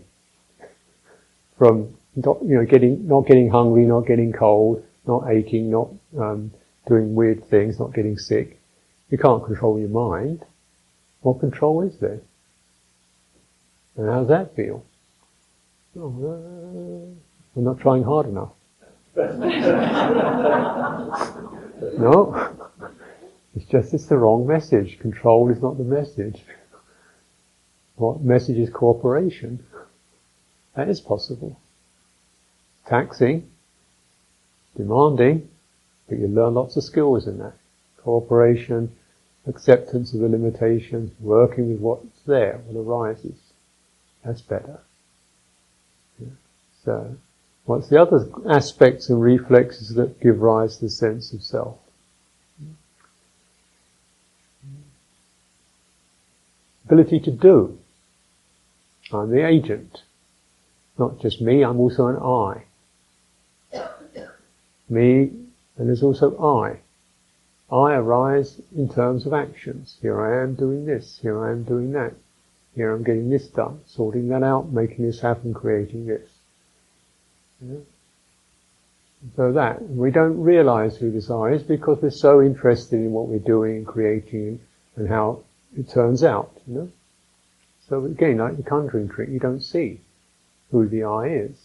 from 1.58 1.96
not, 2.14 2.38
you 2.42 2.56
know, 2.56 2.64
getting, 2.64 3.08
not 3.08 3.26
getting 3.26 3.50
hungry, 3.50 3.84
not 3.84 4.06
getting 4.06 4.32
cold, 4.32 4.84
not 5.06 5.28
aching, 5.30 5.70
not 5.70 5.88
um, 6.18 6.50
doing 6.86 7.14
weird 7.14 7.48
things, 7.48 7.78
not 7.78 7.94
getting 7.94 8.18
sick. 8.18 8.60
You 9.10 9.18
can't 9.18 9.44
control 9.44 9.78
your 9.78 9.88
mind. 9.88 10.44
What 11.20 11.40
control 11.40 11.82
is 11.82 11.96
there? 11.98 12.20
And 13.96 14.08
how 14.08 14.20
does 14.20 14.28
that 14.28 14.54
feel? 14.54 14.84
Oh, 15.98 17.14
uh, 17.16 17.25
I'm 17.56 17.64
not 17.64 17.80
trying 17.80 18.02
hard 18.02 18.26
enough. 18.26 18.52
no, 21.98 22.54
it's 23.54 23.64
just 23.64 23.94
it's 23.94 24.06
the 24.06 24.18
wrong 24.18 24.46
message. 24.46 24.98
Control 24.98 25.50
is 25.50 25.62
not 25.62 25.78
the 25.78 25.84
message. 25.84 26.42
What 27.96 28.20
message 28.22 28.58
is 28.58 28.68
cooperation? 28.68 29.64
That 30.74 30.90
is 30.90 31.00
possible. 31.00 31.58
Taxing, 32.86 33.48
demanding, 34.76 35.48
but 36.08 36.18
you 36.18 36.28
learn 36.28 36.52
lots 36.54 36.76
of 36.76 36.84
skills 36.84 37.26
in 37.26 37.38
that. 37.38 37.54
Cooperation, 38.04 38.94
acceptance 39.46 40.12
of 40.12 40.20
the 40.20 40.28
limitations, 40.28 41.10
working 41.20 41.70
with 41.70 41.80
what's 41.80 42.20
there, 42.26 42.60
what 42.66 42.78
arises. 42.78 43.38
That's 44.22 44.42
better. 44.42 44.80
Yeah. 46.20 46.28
So, 46.84 47.16
what's 47.66 47.88
the 47.88 48.00
other 48.00 48.28
aspects 48.48 49.10
and 49.10 49.20
reflexes 49.20 49.94
that 49.94 50.20
give 50.20 50.40
rise 50.40 50.76
to 50.76 50.86
the 50.86 50.90
sense 50.90 51.32
of 51.32 51.42
self? 51.42 51.78
Ability 56.86 57.20
to 57.20 57.32
do. 57.32 57.78
I'm 59.12 59.30
the 59.30 59.44
agent. 59.44 60.02
Not 60.98 61.20
just 61.20 61.40
me, 61.40 61.62
I'm 61.62 61.80
also 61.80 62.06
an 62.06 62.16
I. 62.16 62.64
Me, 64.88 65.32
and 65.76 65.88
there's 65.88 66.02
also 66.02 66.38
I. 66.38 66.78
I 67.74 67.94
arise 67.94 68.60
in 68.74 68.88
terms 68.88 69.26
of 69.26 69.34
actions. 69.34 69.96
Here 70.00 70.20
I 70.20 70.42
am 70.42 70.54
doing 70.54 70.86
this, 70.86 71.18
here 71.20 71.44
I 71.44 71.50
am 71.50 71.64
doing 71.64 71.90
that. 71.92 72.14
Here 72.76 72.94
I'm 72.94 73.02
getting 73.02 73.30
this 73.30 73.48
done, 73.48 73.80
sorting 73.86 74.28
that 74.28 74.44
out, 74.44 74.72
making 74.72 75.04
this 75.04 75.20
happen, 75.20 75.52
creating 75.52 76.06
this. 76.06 76.35
Yeah? 77.60 77.78
So 79.34 79.52
that, 79.52 79.82
we 79.88 80.10
don't 80.10 80.40
realize 80.42 80.96
who 80.96 81.10
this 81.10 81.30
I 81.30 81.52
is 81.52 81.62
because 81.62 82.00
we're 82.00 82.10
so 82.10 82.42
interested 82.42 82.96
in 82.96 83.12
what 83.12 83.28
we're 83.28 83.38
doing 83.38 83.78
and 83.78 83.86
creating 83.86 84.60
and 84.94 85.08
how 85.08 85.42
it 85.76 85.88
turns 85.88 86.22
out, 86.22 86.52
you 86.66 86.74
know? 86.74 86.90
So 87.88 88.04
again, 88.04 88.38
like 88.38 88.56
the 88.56 88.62
conjuring 88.62 89.08
trick, 89.08 89.28
you 89.28 89.38
don't 89.38 89.62
see 89.62 90.00
who 90.70 90.88
the 90.88 91.04
I 91.04 91.28
is. 91.28 91.56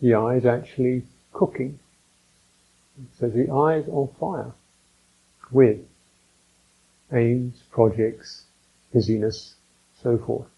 The 0.00 0.14
I 0.14 0.36
is 0.36 0.46
actually 0.46 1.04
cooking. 1.32 1.78
So 3.18 3.28
the 3.28 3.50
I 3.50 3.76
is 3.76 3.88
on 3.88 4.08
fire 4.18 4.52
with 5.50 5.78
aims, 7.12 7.62
projects, 7.70 8.44
busyness, 8.92 9.54
so 10.02 10.18
forth. 10.18 10.48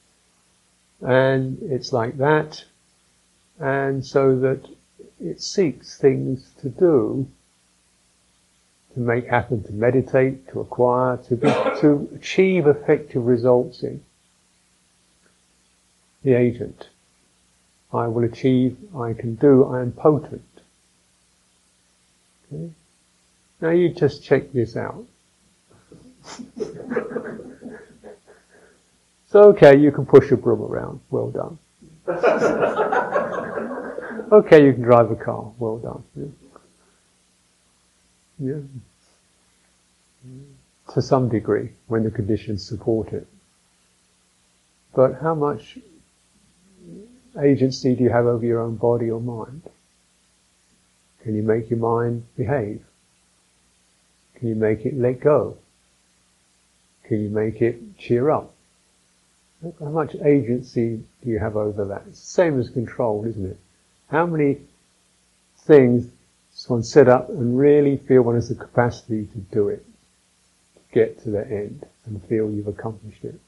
And 1.00 1.58
it's 1.62 1.92
like 1.92 2.18
that, 2.18 2.64
and 3.58 4.04
so 4.04 4.38
that 4.38 4.66
it 5.20 5.40
seeks 5.40 5.96
things 5.98 6.50
to 6.60 6.68
do, 6.68 7.26
to 8.94 9.00
make 9.00 9.26
happen, 9.26 9.62
to 9.64 9.72
meditate, 9.72 10.48
to 10.48 10.60
acquire, 10.60 11.16
to 11.28 11.36
be, 11.36 11.48
to 11.80 12.08
achieve 12.14 12.66
effective 12.66 13.24
results 13.24 13.82
in 13.82 14.02
the 16.22 16.34
agent. 16.34 16.88
I 17.92 18.06
will 18.06 18.24
achieve, 18.24 18.76
I 18.96 19.12
can 19.12 19.34
do, 19.34 19.64
I 19.64 19.82
am 19.82 19.92
potent. 19.92 20.42
Okay? 22.52 22.70
Now 23.60 23.70
you 23.70 23.90
just 23.90 24.24
check 24.24 24.50
this 24.52 24.76
out. 24.76 25.04
so 29.28 29.42
okay, 29.50 29.76
you 29.76 29.92
can 29.92 30.06
push 30.06 30.30
a 30.30 30.36
broom 30.36 30.62
around. 30.62 31.00
Well 31.10 31.30
done. 31.30 31.58
okay, 34.32 34.64
you 34.64 34.72
can 34.72 34.82
drive 34.82 35.10
a 35.10 35.16
car. 35.16 35.52
Well 35.58 35.78
done. 35.78 36.04
Yeah. 38.38 38.54
yeah. 38.54 38.60
To 40.94 41.02
some 41.02 41.28
degree, 41.28 41.70
when 41.86 42.04
the 42.04 42.10
conditions 42.10 42.66
support 42.66 43.12
it. 43.12 43.26
But 44.94 45.20
how 45.22 45.34
much 45.34 45.78
agency 47.40 47.94
do 47.94 48.04
you 48.04 48.10
have 48.10 48.26
over 48.26 48.44
your 48.44 48.60
own 48.60 48.76
body 48.76 49.10
or 49.10 49.20
mind? 49.20 49.62
Can 51.22 51.36
you 51.36 51.42
make 51.42 51.70
your 51.70 51.78
mind 51.78 52.24
behave? 52.36 52.84
Can 54.34 54.48
you 54.48 54.54
make 54.54 54.84
it 54.84 54.98
let 54.98 55.20
go? 55.20 55.56
Can 57.04 57.22
you 57.22 57.30
make 57.30 57.62
it 57.62 57.96
cheer 57.98 58.30
up? 58.30 58.54
How 59.78 59.90
much 59.90 60.16
agency 60.16 61.04
do 61.22 61.30
you 61.30 61.38
have 61.38 61.56
over 61.56 61.84
that? 61.86 62.02
It's 62.08 62.20
the 62.20 62.26
same 62.26 62.58
as 62.58 62.68
control, 62.68 63.24
isn't 63.24 63.46
it? 63.46 63.58
How 64.12 64.26
many 64.26 64.58
things 65.56 66.04
does 66.52 66.68
one 66.68 66.82
set 66.82 67.08
up 67.08 67.30
and 67.30 67.58
really 67.58 67.96
feel 67.96 68.22
one 68.22 68.34
has 68.34 68.50
the 68.50 68.54
capacity 68.54 69.26
to 69.26 69.38
do 69.38 69.68
it, 69.68 69.84
to 70.74 70.94
get 70.94 71.22
to 71.22 71.30
the 71.30 71.44
end 71.46 71.86
and 72.04 72.22
feel 72.24 72.50
you've 72.50 72.68
accomplished 72.68 73.24
it? 73.24 73.40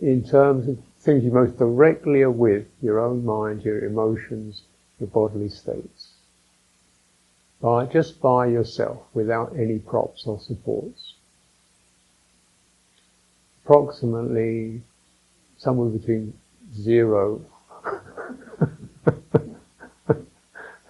in 0.00 0.22
terms 0.22 0.68
of 0.68 0.78
things 1.00 1.24
you 1.24 1.30
most 1.30 1.58
directly 1.58 2.22
are 2.22 2.30
with, 2.30 2.66
your 2.82 3.00
own 3.00 3.24
mind, 3.24 3.62
your 3.62 3.84
emotions, 3.84 4.62
your 5.00 5.08
bodily 5.08 5.48
states. 5.48 6.10
By, 7.60 7.86
just 7.86 8.20
by 8.20 8.46
yourself, 8.46 9.02
without 9.14 9.56
any 9.56 9.78
props 9.78 10.26
or 10.26 10.38
supports. 10.38 11.14
Approximately 13.64 14.82
somewhere 15.56 15.88
between 15.88 16.34
zero 16.74 17.40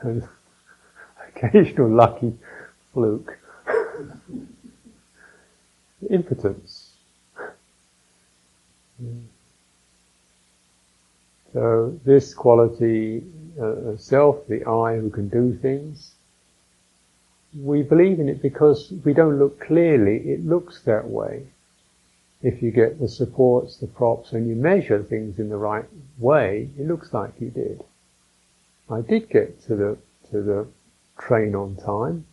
and 0.02 0.28
occasional 1.28 1.88
lucky 1.88 2.32
fluke. 2.92 3.38
Impotence 6.10 6.88
so 11.52 11.98
this 12.04 12.34
quality 12.34 13.22
uh, 13.58 13.64
of 13.64 14.00
self, 14.00 14.46
the 14.48 14.64
I 14.66 14.96
who 14.96 15.10
can 15.10 15.28
do 15.28 15.56
things, 15.56 16.14
we 17.58 17.82
believe 17.82 18.20
in 18.20 18.28
it 18.28 18.42
because 18.42 18.92
we 19.04 19.14
don't 19.14 19.38
look 19.38 19.60
clearly, 19.60 20.16
it 20.30 20.44
looks 20.44 20.82
that 20.82 21.08
way. 21.08 21.44
If 22.42 22.62
you 22.62 22.70
get 22.70 23.00
the 23.00 23.08
supports, 23.08 23.78
the 23.78 23.88
props, 23.88 24.32
and 24.32 24.48
you 24.48 24.54
measure 24.54 25.02
things 25.02 25.38
in 25.38 25.48
the 25.48 25.56
right 25.56 25.84
way, 26.18 26.70
it 26.78 26.86
looks 26.86 27.12
like 27.12 27.40
you 27.40 27.50
did. 27.50 27.82
I 28.88 29.00
did 29.00 29.28
get 29.28 29.60
to 29.62 29.74
the, 29.74 29.98
to 30.30 30.42
the 30.42 30.66
train 31.18 31.54
on 31.54 31.76
time, 31.76 32.26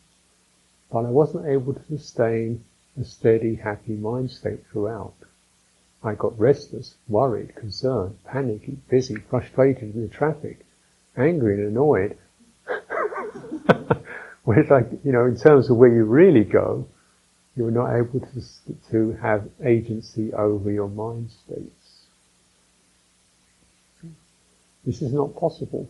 but 0.91 1.05
I 1.05 1.09
wasn't 1.09 1.47
able 1.47 1.73
to 1.73 1.83
sustain 1.85 2.63
a 2.99 3.03
steady, 3.03 3.55
happy 3.55 3.93
mind 3.93 4.31
state 4.31 4.63
throughout. 4.71 5.15
I 6.03 6.13
got 6.13 6.39
restless, 6.39 6.95
worried, 7.07 7.55
concerned, 7.55 8.17
panicky, 8.25 8.77
busy, 8.89 9.15
frustrated 9.15 9.95
in 9.95 10.01
the 10.03 10.07
traffic, 10.07 10.65
angry 11.17 11.55
and 11.55 11.69
annoyed. 11.69 12.17
Whereas, 14.43 14.69
like, 14.69 14.91
you 15.03 15.11
know, 15.11 15.25
in 15.25 15.35
terms 15.35 15.71
of 15.71 15.77
where 15.77 15.89
you 15.93 16.05
really 16.05 16.43
go, 16.43 16.87
you're 17.55 17.71
not 17.71 17.95
able 17.95 18.19
to, 18.19 18.41
to 18.91 19.13
have 19.21 19.49
agency 19.63 20.33
over 20.33 20.71
your 20.71 20.89
mind 20.89 21.31
states. 21.31 22.05
This 24.85 25.01
is 25.01 25.13
not 25.13 25.35
possible. 25.35 25.89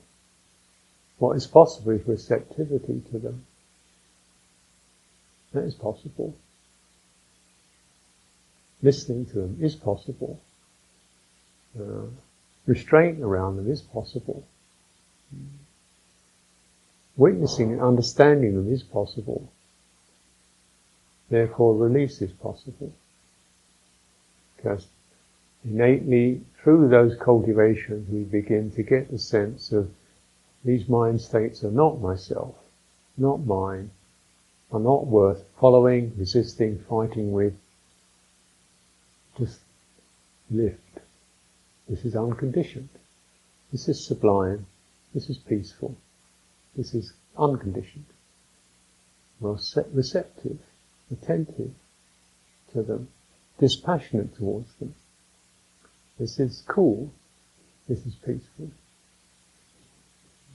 What 1.17 1.35
is 1.35 1.47
possible 1.47 1.91
is 1.91 2.07
receptivity 2.07 3.01
to 3.11 3.19
them. 3.19 3.45
That 5.53 5.63
is 5.63 5.75
possible 5.75 6.35
listening 8.85 9.25
to 9.25 9.33
them 9.33 9.57
is 9.61 9.75
possible. 9.75 10.39
Uh, 11.77 12.05
restraint 12.67 13.19
around 13.19 13.57
them 13.57 13.69
is 13.69 13.81
possible. 13.81 14.45
Witnessing 17.17 17.73
and 17.73 17.81
understanding 17.81 18.55
them 18.55 18.71
is 18.71 18.83
possible. 18.83 19.51
Therefore, 21.29 21.75
release 21.75 22.21
is 22.21 22.31
possible. 22.31 22.93
Because 24.55 24.87
innately, 25.63 26.41
through 26.61 26.89
those 26.89 27.15
cultivations, 27.17 28.09
we 28.09 28.23
begin 28.23 28.71
to 28.71 28.83
get 28.83 29.11
the 29.11 29.19
sense 29.19 29.71
of 29.71 29.91
these 30.63 30.89
mind 30.89 31.21
states 31.21 31.63
are 31.63 31.71
not 31.71 32.01
myself, 32.01 32.55
not 33.17 33.45
mine, 33.45 33.91
are 34.71 34.79
not 34.79 35.05
worth 35.05 35.43
following, 35.59 36.11
resisting, 36.17 36.79
fighting 36.89 37.31
with, 37.31 37.53
just 39.37 39.59
lift. 40.49 40.79
This 41.87 42.03
is 42.03 42.15
unconditioned. 42.15 42.89
This 43.71 43.87
is 43.87 44.03
sublime. 44.03 44.65
This 45.13 45.29
is 45.29 45.37
peaceful. 45.37 45.95
This 46.75 46.93
is 46.93 47.13
unconditioned. 47.37 48.05
Receptive, 49.39 50.57
attentive 51.11 51.71
to 52.73 52.83
them, 52.83 53.07
dispassionate 53.59 54.35
towards 54.35 54.73
them. 54.75 54.95
This 56.19 56.39
is 56.39 56.63
cool. 56.67 57.11
This 57.87 58.05
is 58.05 58.15
peaceful. 58.15 58.71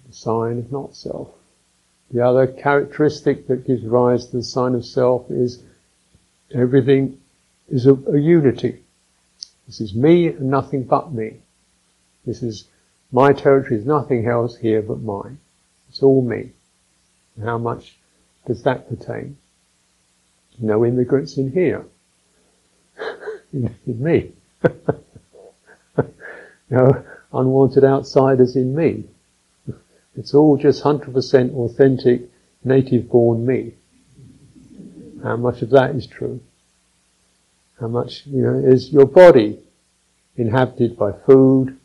the 0.06 0.12
sign 0.12 0.58
of 0.58 0.72
not 0.72 0.96
self. 0.96 1.30
The 2.10 2.26
other 2.26 2.46
characteristic 2.46 3.46
that 3.46 3.66
gives 3.66 3.84
rise 3.84 4.26
to 4.26 4.38
the 4.38 4.42
sign 4.42 4.74
of 4.74 4.84
self 4.84 5.30
is 5.30 5.62
everything 6.52 7.20
is 7.68 7.86
a, 7.86 7.94
a 7.94 8.18
unity. 8.18 8.82
This 9.66 9.80
is 9.80 9.94
me 9.94 10.26
and 10.28 10.50
nothing 10.50 10.84
but 10.84 11.12
me. 11.12 11.36
This 12.26 12.42
is 12.42 12.66
my 13.12 13.32
territory 13.32 13.78
is 13.78 13.86
nothing 13.86 14.26
else 14.26 14.56
here 14.56 14.82
but 14.82 15.00
mine. 15.00 15.38
It's 15.88 16.02
all 16.02 16.22
me. 16.22 16.50
How 17.42 17.58
much 17.58 17.96
does 18.46 18.62
that 18.64 18.88
pertain? 18.88 19.36
No 20.60 20.84
immigrants 20.84 21.36
in 21.38 21.50
here. 21.52 21.84
in, 23.52 23.74
in 23.86 24.02
me. 24.02 24.32
no 26.70 27.04
unwanted 27.32 27.84
outsiders 27.84 28.56
in 28.56 28.74
me. 28.74 29.04
It's 30.16 30.34
all 30.34 30.56
just 30.56 30.82
100% 30.82 31.54
authentic, 31.54 32.28
native 32.62 33.08
born 33.08 33.46
me. 33.46 33.74
How 35.22 35.36
much 35.36 35.62
of 35.62 35.70
that 35.70 35.94
is 35.94 36.06
true? 36.06 36.40
How 37.78 37.88
much, 37.88 38.26
you 38.26 38.42
know, 38.42 38.58
is 38.58 38.92
your 38.92 39.06
body 39.06 39.58
inhabited 40.36 40.98
by 40.98 41.12
food, 41.12 41.78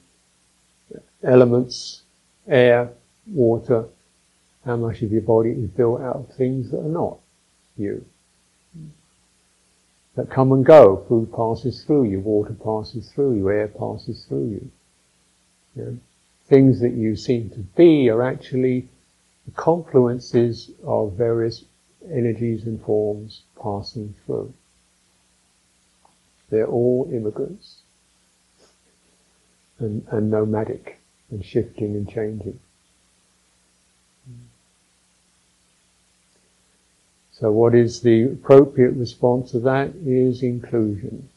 elements, 1.23 2.01
air, 2.47 2.91
water? 3.27 3.85
How 4.65 4.75
much 4.75 5.01
of 5.01 5.11
your 5.11 5.21
body 5.21 5.51
is 5.51 5.69
built 5.69 6.01
out 6.01 6.15
of 6.15 6.35
things 6.35 6.71
that 6.71 6.79
are 6.79 6.83
not 6.83 7.19
you? 7.77 8.05
That 10.15 10.29
come 10.29 10.51
and 10.51 10.65
go. 10.65 11.03
Food 11.09 11.33
passes 11.33 11.83
through 11.83 12.05
you, 12.05 12.19
water 12.19 12.53
passes 12.53 13.11
through 13.11 13.35
you, 13.35 13.49
air 13.49 13.67
passes 13.67 14.23
through 14.25 14.47
you. 14.47 14.71
you 15.75 15.83
know? 15.83 15.97
things 16.47 16.79
that 16.79 16.93
you 16.93 17.15
seem 17.15 17.49
to 17.49 17.59
be 17.59 18.09
are 18.09 18.21
actually 18.21 18.87
the 19.45 19.51
confluences 19.51 20.71
of 20.83 21.13
various 21.13 21.63
energies 22.11 22.65
and 22.65 22.81
forms 22.83 23.41
passing 23.61 24.13
through. 24.25 24.53
They're 26.49 26.67
all 26.67 27.09
immigrants 27.11 27.79
and, 29.79 30.05
and 30.11 30.29
nomadic 30.29 30.99
and 31.31 31.43
shifting 31.43 31.95
and 31.95 32.09
changing. 32.09 32.59
So 37.39 37.51
what 37.51 37.75
is 37.75 38.01
the 38.01 38.23
appropriate 38.23 38.93
response 38.93 39.51
to 39.51 39.59
that 39.59 39.93
is 40.05 40.41
inclusion 40.41 41.29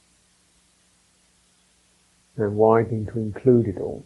and 2.37 2.57
widening 2.57 3.07
to 3.07 3.19
include 3.19 3.67
it 3.67 3.79
all. 3.79 4.05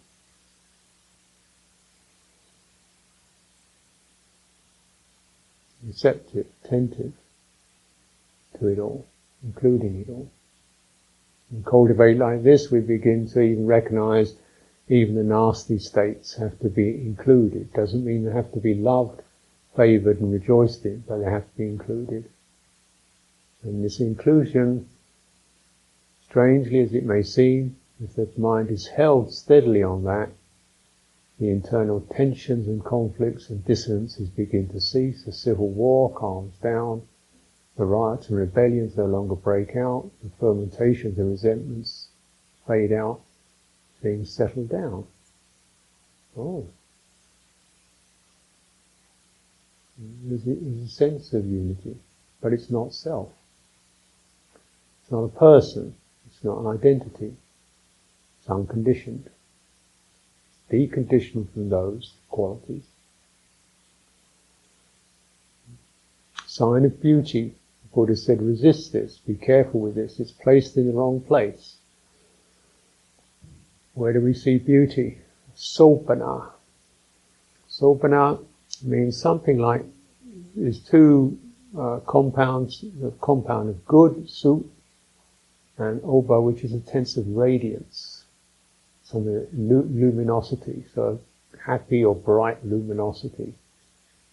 receptive, 5.86 6.46
attentive 6.64 7.12
to 8.58 8.68
it 8.68 8.78
all, 8.78 9.04
including 9.42 10.00
it 10.00 10.10
all. 10.10 10.30
And 11.50 11.64
cultivate 11.66 12.16
like 12.16 12.42
this, 12.42 12.70
we 12.70 12.80
begin 12.80 13.28
to 13.30 13.40
even 13.40 13.66
recognize 13.66 14.34
even 14.88 15.14
the 15.14 15.22
nasty 15.22 15.78
states 15.78 16.34
have 16.34 16.58
to 16.60 16.68
be 16.68 16.88
included. 16.88 17.72
Doesn't 17.72 18.04
mean 18.04 18.24
they 18.24 18.32
have 18.32 18.52
to 18.52 18.60
be 18.60 18.74
loved, 18.74 19.22
favored 19.74 20.20
and 20.20 20.32
rejoiced 20.32 20.84
in, 20.84 21.04
but 21.06 21.18
they 21.18 21.30
have 21.30 21.50
to 21.50 21.56
be 21.56 21.64
included. 21.64 22.28
And 23.62 23.84
this 23.84 24.00
inclusion, 24.00 24.88
strangely 26.24 26.80
as 26.80 26.92
it 26.92 27.04
may 27.04 27.22
seem, 27.22 27.76
if 28.02 28.14
the 28.14 28.28
mind 28.36 28.70
is 28.70 28.88
held 28.88 29.32
steadily 29.32 29.82
on 29.82 30.04
that, 30.04 30.30
the 31.38 31.48
internal 31.48 32.00
tensions 32.00 32.68
and 32.68 32.84
conflicts 32.84 33.50
and 33.50 33.64
dissonances 33.64 34.28
begin 34.28 34.68
to 34.68 34.80
cease, 34.80 35.24
the 35.24 35.32
civil 35.32 35.68
war 35.68 36.12
calms 36.12 36.56
down, 36.58 37.02
the 37.76 37.84
riots 37.84 38.28
and 38.28 38.38
rebellions 38.38 38.96
no 38.96 39.06
longer 39.06 39.34
break 39.34 39.74
out, 39.76 40.10
the 40.22 40.30
fermentations 40.38 41.18
and 41.18 41.30
resentments 41.30 42.08
fade 42.66 42.92
out, 42.92 43.20
things 44.00 44.30
settle 44.30 44.64
down. 44.64 45.06
Oh. 46.36 46.66
There's 49.98 50.46
a, 50.46 50.88
sense 50.88 51.32
of 51.32 51.46
unity, 51.46 51.96
but 52.40 52.52
it's 52.52 52.70
not 52.70 52.94
self. 52.94 53.30
It's 55.02 55.12
not 55.12 55.24
a 55.24 55.28
person. 55.28 55.94
It's 56.26 56.42
not 56.42 56.58
an 56.58 56.66
identity. 56.66 57.34
It's 58.40 58.50
unconditioned 58.50 59.28
deconditioned 60.72 61.52
from 61.52 61.68
those 61.68 62.14
qualities. 62.30 62.84
Sign 66.46 66.84
of 66.84 67.00
beauty, 67.00 67.54
the 67.82 67.94
Buddha 67.94 68.16
said, 68.16 68.42
resist 68.42 68.92
this, 68.92 69.18
be 69.18 69.34
careful 69.34 69.80
with 69.80 69.94
this, 69.94 70.18
it's 70.18 70.32
placed 70.32 70.76
in 70.76 70.86
the 70.86 70.92
wrong 70.92 71.20
place. 71.20 71.76
Where 73.94 74.12
do 74.12 74.20
we 74.20 74.32
see 74.32 74.58
beauty? 74.58 75.18
Sobhana. 75.54 76.50
Sobhana 77.70 78.42
means 78.84 79.20
something 79.20 79.58
like, 79.58 79.84
there's 80.54 80.80
two 80.80 81.38
uh, 81.78 82.00
compounds, 82.06 82.84
the 83.00 83.12
compound 83.20 83.70
of 83.70 83.84
good, 83.86 84.28
sup, 84.28 84.62
and 85.78 86.00
oba, 86.04 86.40
which 86.40 86.62
is 86.64 86.72
a 86.72 86.80
tense 86.80 87.16
of 87.16 87.26
radiance 87.28 88.24
from 89.04 89.24
the 89.24 89.46
luminosity, 89.52 90.84
so 90.94 91.18
happy 91.64 92.04
or 92.04 92.14
bright 92.14 92.64
luminosity. 92.64 93.54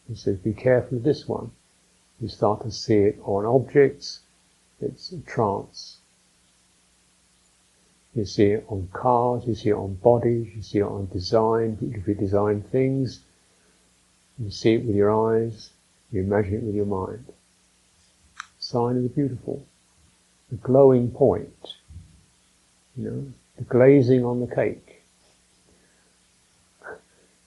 He 0.08 0.16
says, 0.16 0.38
be 0.38 0.54
careful 0.54 0.98
of 0.98 1.04
this 1.04 1.28
one. 1.28 1.52
You 2.20 2.28
start 2.28 2.64
to 2.64 2.72
see 2.72 2.96
it 2.96 3.20
on 3.24 3.46
objects, 3.46 4.22
it's 4.82 5.12
a 5.12 5.20
trance. 5.22 5.98
You 8.16 8.26
see 8.26 8.48
it 8.48 8.66
on 8.68 8.90
cars, 8.92 9.44
you 9.46 9.56
see 9.56 9.70
it 9.70 9.76
on 9.76 9.96
bodies, 9.96 10.48
you 10.56 10.62
see 10.62 10.80
it 10.80 10.84
on 10.84 11.08
design, 11.14 11.76
beautifully 11.76 12.16
designed 12.16 12.70
things. 12.70 13.22
You 14.40 14.50
see 14.52 14.76
it 14.76 14.86
with 14.86 14.96
your 14.96 15.12
eyes, 15.12 15.72
you 16.12 16.22
imagine 16.22 16.56
it 16.56 16.64
with 16.64 16.76
your 16.76 16.86
mind. 16.86 17.26
Sign 18.58 18.98
of 18.98 19.04
the 19.04 19.10
beautiful. 19.10 19.66
The 20.50 20.56
glowing 20.56 21.12
point. 21.12 21.76
You 22.96 23.04
know, 23.04 23.26
the 23.58 23.64
glazing 23.64 24.24
on 24.24 24.40
the 24.40 24.48
cake. 24.48 25.04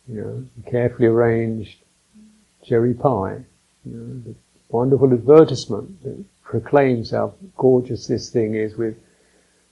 You 0.07 0.21
know, 0.21 0.45
the 0.57 0.71
carefully 0.71 1.09
arranged 1.09 1.79
cherry 2.63 2.93
pie. 2.93 3.41
You 3.85 3.93
know, 3.93 4.33
the 4.33 4.35
wonderful 4.69 5.13
advertisement 5.13 6.03
that 6.03 6.25
proclaims 6.43 7.11
how 7.11 7.35
gorgeous 7.57 8.07
this 8.07 8.29
thing 8.29 8.55
is 8.55 8.77
with 8.77 8.97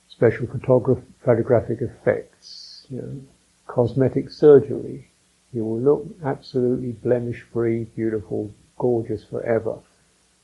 special 0.08 0.46
photograph- 0.46 1.04
photographic 1.22 1.82
effects. 1.82 2.86
You 2.88 3.02
know, 3.02 3.20
cosmetic 3.66 4.30
surgery. 4.30 5.09
You 5.52 5.64
will 5.64 5.80
look 5.80 6.06
absolutely 6.24 6.92
blemish-free, 6.92 7.84
beautiful, 7.96 8.52
gorgeous 8.78 9.24
forever, 9.24 9.78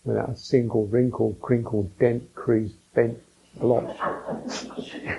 without 0.04 0.30
a 0.30 0.36
single 0.36 0.86
wrinkle, 0.86 1.36
crinkle, 1.40 1.90
dent, 1.98 2.34
crease, 2.34 2.72
bent 2.94 3.18
blotch. 3.60 3.96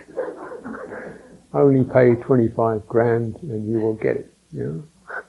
only 1.54 1.84
pay 1.84 2.16
25 2.16 2.88
grand 2.88 3.36
and 3.42 3.70
you 3.70 3.80
will 3.80 3.96
get 3.96 4.18
it, 4.18 4.34
you 4.52 4.64
know. 4.64 4.84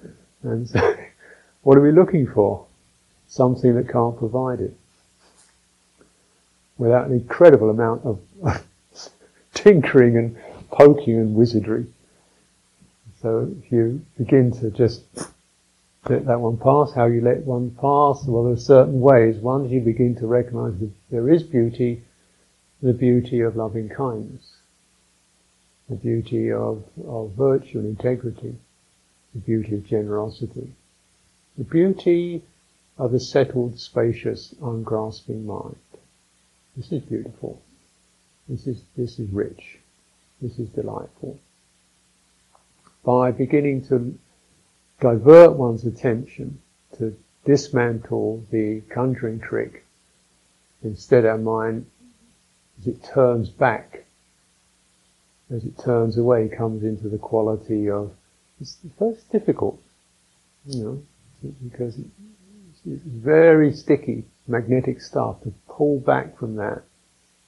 And 0.44 0.68
so, 0.68 0.96
what 1.62 1.76
are 1.76 1.80
we 1.80 1.90
looking 1.90 2.26
for? 2.28 2.64
Something 3.26 3.74
that 3.74 3.88
can't 3.88 4.16
provide 4.16 4.60
it. 4.60 4.72
Without 6.78 7.08
an 7.08 7.12
incredible 7.12 7.70
amount 7.70 8.04
of 8.04 8.20
tinkering 9.52 10.16
and 10.16 10.36
poking 10.70 11.16
and 11.16 11.34
wizardry. 11.34 11.86
So 13.20 13.54
if 13.62 13.72
you 13.72 14.04
begin 14.16 14.52
to 14.60 14.70
just 14.70 15.02
let 16.08 16.26
that 16.26 16.40
one 16.40 16.56
pass, 16.56 16.92
how 16.92 17.06
you 17.06 17.20
let 17.20 17.44
one 17.44 17.70
pass, 17.72 18.24
well 18.26 18.44
there 18.44 18.52
are 18.52 18.56
certain 18.56 19.00
ways. 19.00 19.36
Once 19.36 19.70
you 19.70 19.80
begin 19.80 20.14
to 20.16 20.26
recognize 20.26 20.78
that 20.78 20.92
there 21.10 21.28
is 21.28 21.42
beauty, 21.42 22.02
the 22.82 22.92
beauty 22.92 23.40
of 23.40 23.56
loving 23.56 23.88
kindness 23.88 24.58
the 25.88 25.96
beauty 25.96 26.52
of, 26.52 26.84
of 27.06 27.32
virtue 27.32 27.78
and 27.78 27.86
integrity, 27.86 28.54
the 29.34 29.40
beauty 29.40 29.74
of 29.74 29.86
generosity, 29.86 30.72
the 31.56 31.64
beauty 31.64 32.42
of 32.98 33.14
a 33.14 33.20
settled, 33.20 33.78
spacious, 33.78 34.54
ungrasping 34.62 35.46
mind. 35.46 35.76
This 36.76 36.92
is 36.92 37.02
beautiful. 37.02 37.62
This 38.48 38.66
is, 38.66 38.82
this 38.96 39.18
is 39.18 39.30
rich. 39.30 39.78
This 40.42 40.58
is 40.58 40.68
delightful. 40.68 41.38
By 43.04 43.30
beginning 43.30 43.86
to 43.86 44.18
divert 45.00 45.52
one's 45.56 45.84
attention 45.84 46.60
to 46.98 47.16
dismantle 47.44 48.44
the 48.50 48.82
conjuring 48.90 49.40
trick, 49.40 49.84
instead 50.82 51.24
our 51.24 51.38
mind, 51.38 51.86
as 52.80 52.86
it 52.88 53.02
turns 53.02 53.48
back 53.48 54.04
as 55.50 55.64
it 55.64 55.78
turns 55.78 56.18
away, 56.18 56.48
comes 56.48 56.84
into 56.84 57.08
the 57.08 57.18
quality 57.18 57.88
of, 57.88 58.12
it's 58.60 58.76
first 58.98 59.30
difficult 59.30 59.80
You 60.66 60.84
know, 60.84 61.02
because 61.64 61.98
it's 61.98 63.02
very 63.02 63.72
sticky, 63.72 64.24
magnetic 64.46 65.00
stuff. 65.00 65.42
To 65.42 65.54
pull 65.68 66.00
back 66.00 66.36
from 66.38 66.56
that, 66.56 66.82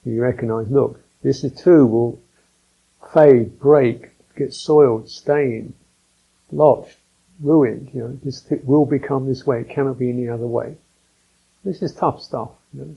you 0.04 0.22
recognize, 0.22 0.70
look, 0.70 1.00
this 1.22 1.44
too 1.62 1.86
will 1.86 2.20
fade, 3.12 3.58
break, 3.58 4.10
get 4.40 4.54
soiled, 4.54 5.08
stained, 5.08 5.74
lodged, 6.50 6.96
ruined. 7.40 7.90
You 7.92 8.00
know, 8.00 8.18
this 8.24 8.46
will 8.64 8.86
become 8.86 9.26
this 9.26 9.46
way. 9.46 9.60
It 9.60 9.68
cannot 9.68 9.98
be 9.98 10.08
any 10.08 10.28
other 10.28 10.46
way. 10.46 10.76
This 11.62 11.82
is 11.82 11.94
tough 11.94 12.22
stuff. 12.22 12.50
You 12.72 12.80
know? 12.80 12.96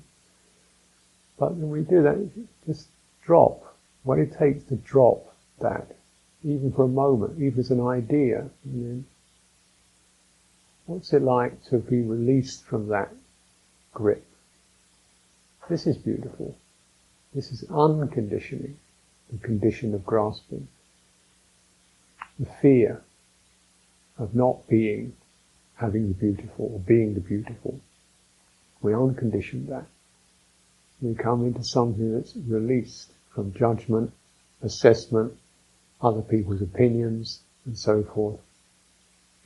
But 1.37 1.55
when 1.55 1.69
we 1.69 1.81
do 1.81 2.01
that, 2.03 2.17
just 2.65 2.87
drop 3.25 3.75
what 4.03 4.19
it 4.19 4.37
takes 4.37 4.63
to 4.65 4.75
drop 4.75 5.35
that, 5.59 5.87
even 6.43 6.71
for 6.71 6.85
a 6.85 6.87
moment, 6.87 7.41
even 7.41 7.59
as 7.59 7.71
an 7.71 7.85
idea. 7.85 8.49
what's 10.85 11.13
it 11.13 11.21
like 11.21 11.63
to 11.65 11.77
be 11.77 12.01
released 12.01 12.63
from 12.63 12.87
that 12.87 13.09
grip? 13.93 14.25
This 15.69 15.87
is 15.87 15.97
beautiful. 15.97 16.55
This 17.33 17.51
is 17.51 17.63
unconditioning, 17.69 18.75
the 19.31 19.39
condition 19.39 19.93
of 19.93 20.05
grasping. 20.05 20.67
The 22.39 22.45
fear 22.45 23.03
of 24.17 24.36
not 24.36 24.67
being, 24.67 25.13
having 25.75 26.07
the 26.07 26.13
beautiful, 26.13 26.71
or 26.73 26.79
being 26.79 27.13
the 27.13 27.19
beautiful. 27.19 27.79
We 28.81 28.91
uncondition 28.93 29.67
that. 29.67 29.86
We 31.01 31.15
come 31.15 31.45
into 31.45 31.63
something 31.63 32.13
that's 32.13 32.36
released 32.36 33.11
from 33.34 33.53
judgment, 33.53 34.11
assessment, 34.61 35.34
other 36.01 36.21
people's 36.21 36.61
opinions, 36.61 37.41
and 37.65 37.77
so 37.77 38.03
forth. 38.03 38.39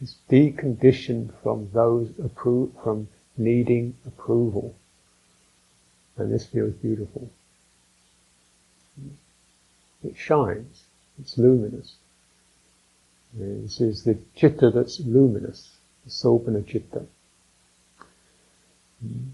It's 0.01 0.15
deconditioned 0.29 1.33
from 1.41 1.69
those 1.73 2.09
appro- 2.09 2.71
from 2.83 3.07
needing 3.37 3.95
approval. 4.05 4.75
And 6.17 6.31
this 6.31 6.45
feels 6.45 6.73
beautiful. 6.73 7.29
It 10.03 10.15
shines. 10.15 10.83
It's 11.19 11.37
luminous. 11.37 11.95
Uh, 13.37 13.61
this 13.61 13.79
is 13.79 14.03
the 14.03 14.17
chitta 14.35 14.71
that's 14.71 14.99
luminous, 14.99 15.75
the 16.03 16.09
sobhana 16.09 16.65
chitta. 16.65 17.05
Mm. 19.05 19.29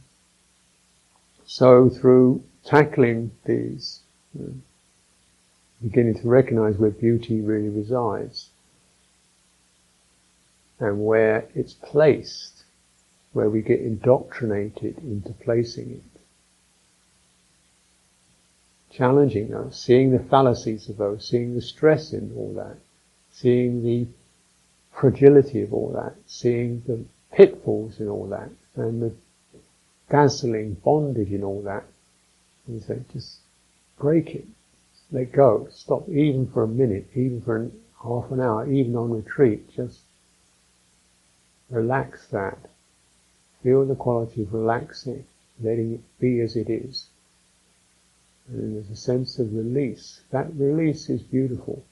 So 1.45 1.89
through 1.89 2.43
tackling 2.66 3.32
these, 3.45 4.01
uh, 4.38 4.51
beginning 5.82 6.20
to 6.20 6.28
recognize 6.28 6.78
where 6.78 6.89
beauty 6.89 7.39
really 7.39 7.70
resides 7.70 8.49
and 10.80 11.06
where 11.06 11.47
it's 11.56 11.74
placed, 11.74 12.64
where 13.32 13.49
we 13.49 13.62
get 13.62 13.80
indoctrinated 13.80 14.97
into 14.97 15.32
placing 15.32 15.91
it. 15.91 16.04
Challenging 18.91 19.49
those, 19.49 19.80
seeing 19.80 20.12
the 20.12 20.20
fallacies 20.20 20.89
of 20.89 20.97
those, 20.97 21.28
seeing 21.28 21.56
the 21.56 21.62
stress 21.62 22.12
in 22.12 22.34
all 22.36 22.54
that, 22.56 22.78
seeing 23.34 23.84
the 23.84 24.08
fragility 24.94 25.62
of 25.62 25.74
all 25.74 25.92
that, 25.94 26.16
seeing 26.28 26.82
the 26.88 27.04
pitfalls 27.36 28.00
in 28.00 28.08
all 28.08 28.28
that, 28.28 28.50
and 28.76 29.02
the 29.02 29.14
dazzling 30.10 30.76
bondage 30.76 31.32
in 31.32 31.44
all 31.44 31.62
that. 31.64 31.84
And 32.68 32.82
say, 32.82 33.02
just 33.12 33.40
break 34.00 34.36
it, 34.36 34.46
let 35.12 35.32
go, 35.32 35.68
stop 35.72 36.08
even 36.08 36.48
for 36.48 36.64
a 36.64 36.68
minute, 36.68 37.08
even 37.16 37.42
for 37.42 37.58
an, 37.58 37.72
half 38.02 38.32
an 38.32 38.40
hour, 38.40 38.70
even 38.70 38.96
on 38.96 39.12
retreat, 39.12 39.70
just 39.76 40.00
relax 41.70 42.28
that. 42.28 42.58
Feel 43.64 43.86
the 43.86 43.96
quality 43.96 44.44
of 44.44 44.54
relaxing, 44.54 45.26
letting 45.62 45.94
it 45.96 46.20
be 46.20 46.40
as 46.42 46.56
it 46.56 46.70
is. 46.70 47.08
And 48.50 48.76
there's 48.76 48.90
a 48.90 48.96
sense 48.96 49.40
of 49.40 49.54
release. 49.54 50.22
That 50.32 50.54
release 50.56 51.10
is 51.10 51.22
beautiful. 51.22 51.84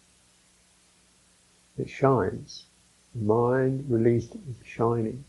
It 1.77 1.89
shines. 1.89 2.65
The 3.15 3.23
mind 3.23 3.89
released 3.89 4.35
is 4.35 4.55
shining 4.63 5.23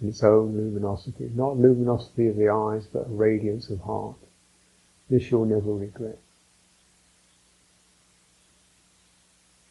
in 0.00 0.08
its 0.08 0.22
own 0.22 0.56
luminosity. 0.56 1.30
Not 1.34 1.56
luminosity 1.56 2.28
of 2.28 2.36
the 2.36 2.48
eyes, 2.48 2.86
but 2.86 3.06
a 3.06 3.10
radiance 3.10 3.70
of 3.70 3.80
heart. 3.80 4.16
This 5.08 5.30
you'll 5.30 5.46
never 5.46 5.72
regret. 5.72 6.18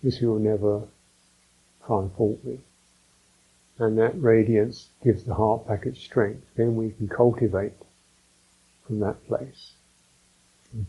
This 0.01 0.21
you'll 0.21 0.39
never 0.39 0.83
find 1.87 2.11
fault 2.13 2.39
with. 2.43 2.61
And 3.77 3.97
that 3.97 4.21
radiance 4.21 4.89
gives 5.03 5.23
the 5.23 5.33
heart 5.33 5.67
back 5.67 5.85
its 5.85 5.99
strength. 5.99 6.45
Then 6.55 6.75
we 6.75 6.91
can 6.91 7.07
cultivate 7.07 7.73
from 8.85 8.99
that 8.99 9.25
place. 9.27 9.73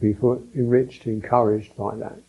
Be 0.00 0.16
enriched, 0.54 1.06
encouraged 1.06 1.76
by 1.76 1.96
that. 1.96 2.22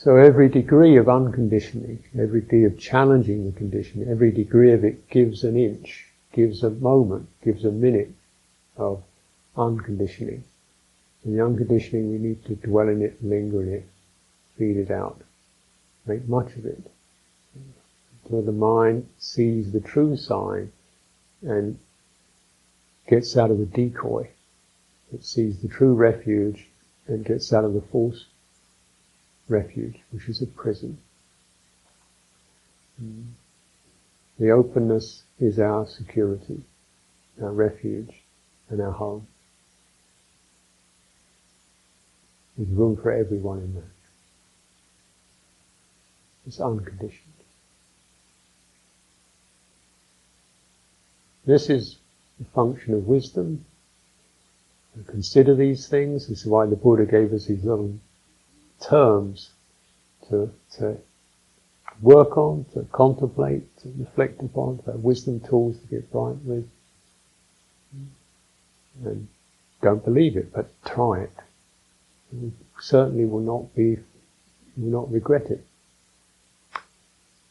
So 0.00 0.14
every 0.14 0.48
degree 0.48 0.96
of 0.96 1.08
unconditioning, 1.08 2.04
every 2.16 2.40
degree 2.42 2.64
of 2.66 2.78
challenging 2.78 3.44
the 3.44 3.58
condition, 3.58 4.08
every 4.08 4.30
degree 4.30 4.72
of 4.72 4.84
it 4.84 5.10
gives 5.10 5.42
an 5.42 5.56
inch, 5.56 6.06
gives 6.32 6.62
a 6.62 6.70
moment, 6.70 7.28
gives 7.42 7.64
a 7.64 7.72
minute 7.72 8.12
of 8.76 9.02
unconditioning. 9.56 10.44
And 11.24 11.36
the 11.36 11.44
unconditioning, 11.44 12.12
we 12.12 12.18
need 12.18 12.44
to 12.44 12.54
dwell 12.54 12.88
in 12.88 13.02
it, 13.02 13.24
linger 13.24 13.60
in 13.60 13.72
it, 13.74 13.88
feed 14.56 14.76
it 14.76 14.92
out, 14.92 15.20
make 16.06 16.28
much 16.28 16.54
of 16.54 16.64
it. 16.64 16.92
Until 18.22 18.42
the 18.42 18.52
mind 18.52 19.08
sees 19.18 19.72
the 19.72 19.80
true 19.80 20.16
sign 20.16 20.70
and 21.42 21.76
gets 23.08 23.36
out 23.36 23.50
of 23.50 23.58
the 23.58 23.66
decoy. 23.66 24.30
It 25.12 25.24
sees 25.24 25.58
the 25.58 25.66
true 25.66 25.94
refuge 25.94 26.68
and 27.08 27.24
gets 27.24 27.52
out 27.52 27.64
of 27.64 27.74
the 27.74 27.80
false 27.80 28.26
refuge, 29.48 29.96
which 30.10 30.28
is 30.28 30.42
a 30.42 30.46
prison. 30.46 30.98
The 34.38 34.50
openness 34.50 35.22
is 35.38 35.58
our 35.58 35.86
security, 35.86 36.62
our 37.40 37.52
refuge, 37.52 38.22
and 38.68 38.80
our 38.80 38.92
home. 38.92 39.26
There's 42.56 42.70
room 42.70 42.96
for 42.96 43.12
everyone 43.12 43.58
in 43.58 43.74
that. 43.74 43.84
It's 46.46 46.60
unconditioned. 46.60 47.22
This 51.44 51.70
is 51.70 51.96
the 52.38 52.44
function 52.46 52.94
of 52.94 53.06
wisdom. 53.06 53.64
Consider 55.06 55.54
these 55.54 55.86
things. 55.86 56.26
This 56.26 56.40
is 56.40 56.46
why 56.46 56.66
the 56.66 56.76
Buddha 56.76 57.06
gave 57.06 57.32
us 57.32 57.46
these 57.46 57.64
little 57.64 57.94
terms 58.80 59.50
to, 60.28 60.50
to 60.78 60.96
work 62.00 62.36
on, 62.36 62.64
to 62.74 62.86
contemplate, 62.92 63.76
to 63.78 63.92
reflect 63.98 64.40
upon, 64.42 64.78
to 64.78 64.92
have 64.92 65.00
wisdom 65.00 65.40
tools 65.40 65.78
to 65.78 65.86
get 65.86 66.10
bright 66.12 66.36
with. 66.44 66.68
And 69.04 69.28
don't 69.82 70.04
believe 70.04 70.36
it, 70.36 70.52
but 70.52 70.70
try 70.84 71.22
it. 71.22 71.32
You 72.32 72.52
certainly 72.80 73.24
will 73.24 73.40
not 73.40 73.74
be, 73.74 73.96
will 74.76 74.90
not 75.00 75.10
regret 75.12 75.50
it. 75.50 75.64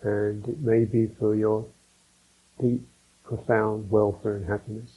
And 0.02 0.48
it 0.48 0.60
may 0.60 0.86
be 0.86 1.08
for 1.08 1.36
your 1.36 1.66
deep, 2.62 2.88
profound 3.24 3.90
welfare 3.90 4.36
and 4.36 4.46
happiness. 4.46 4.97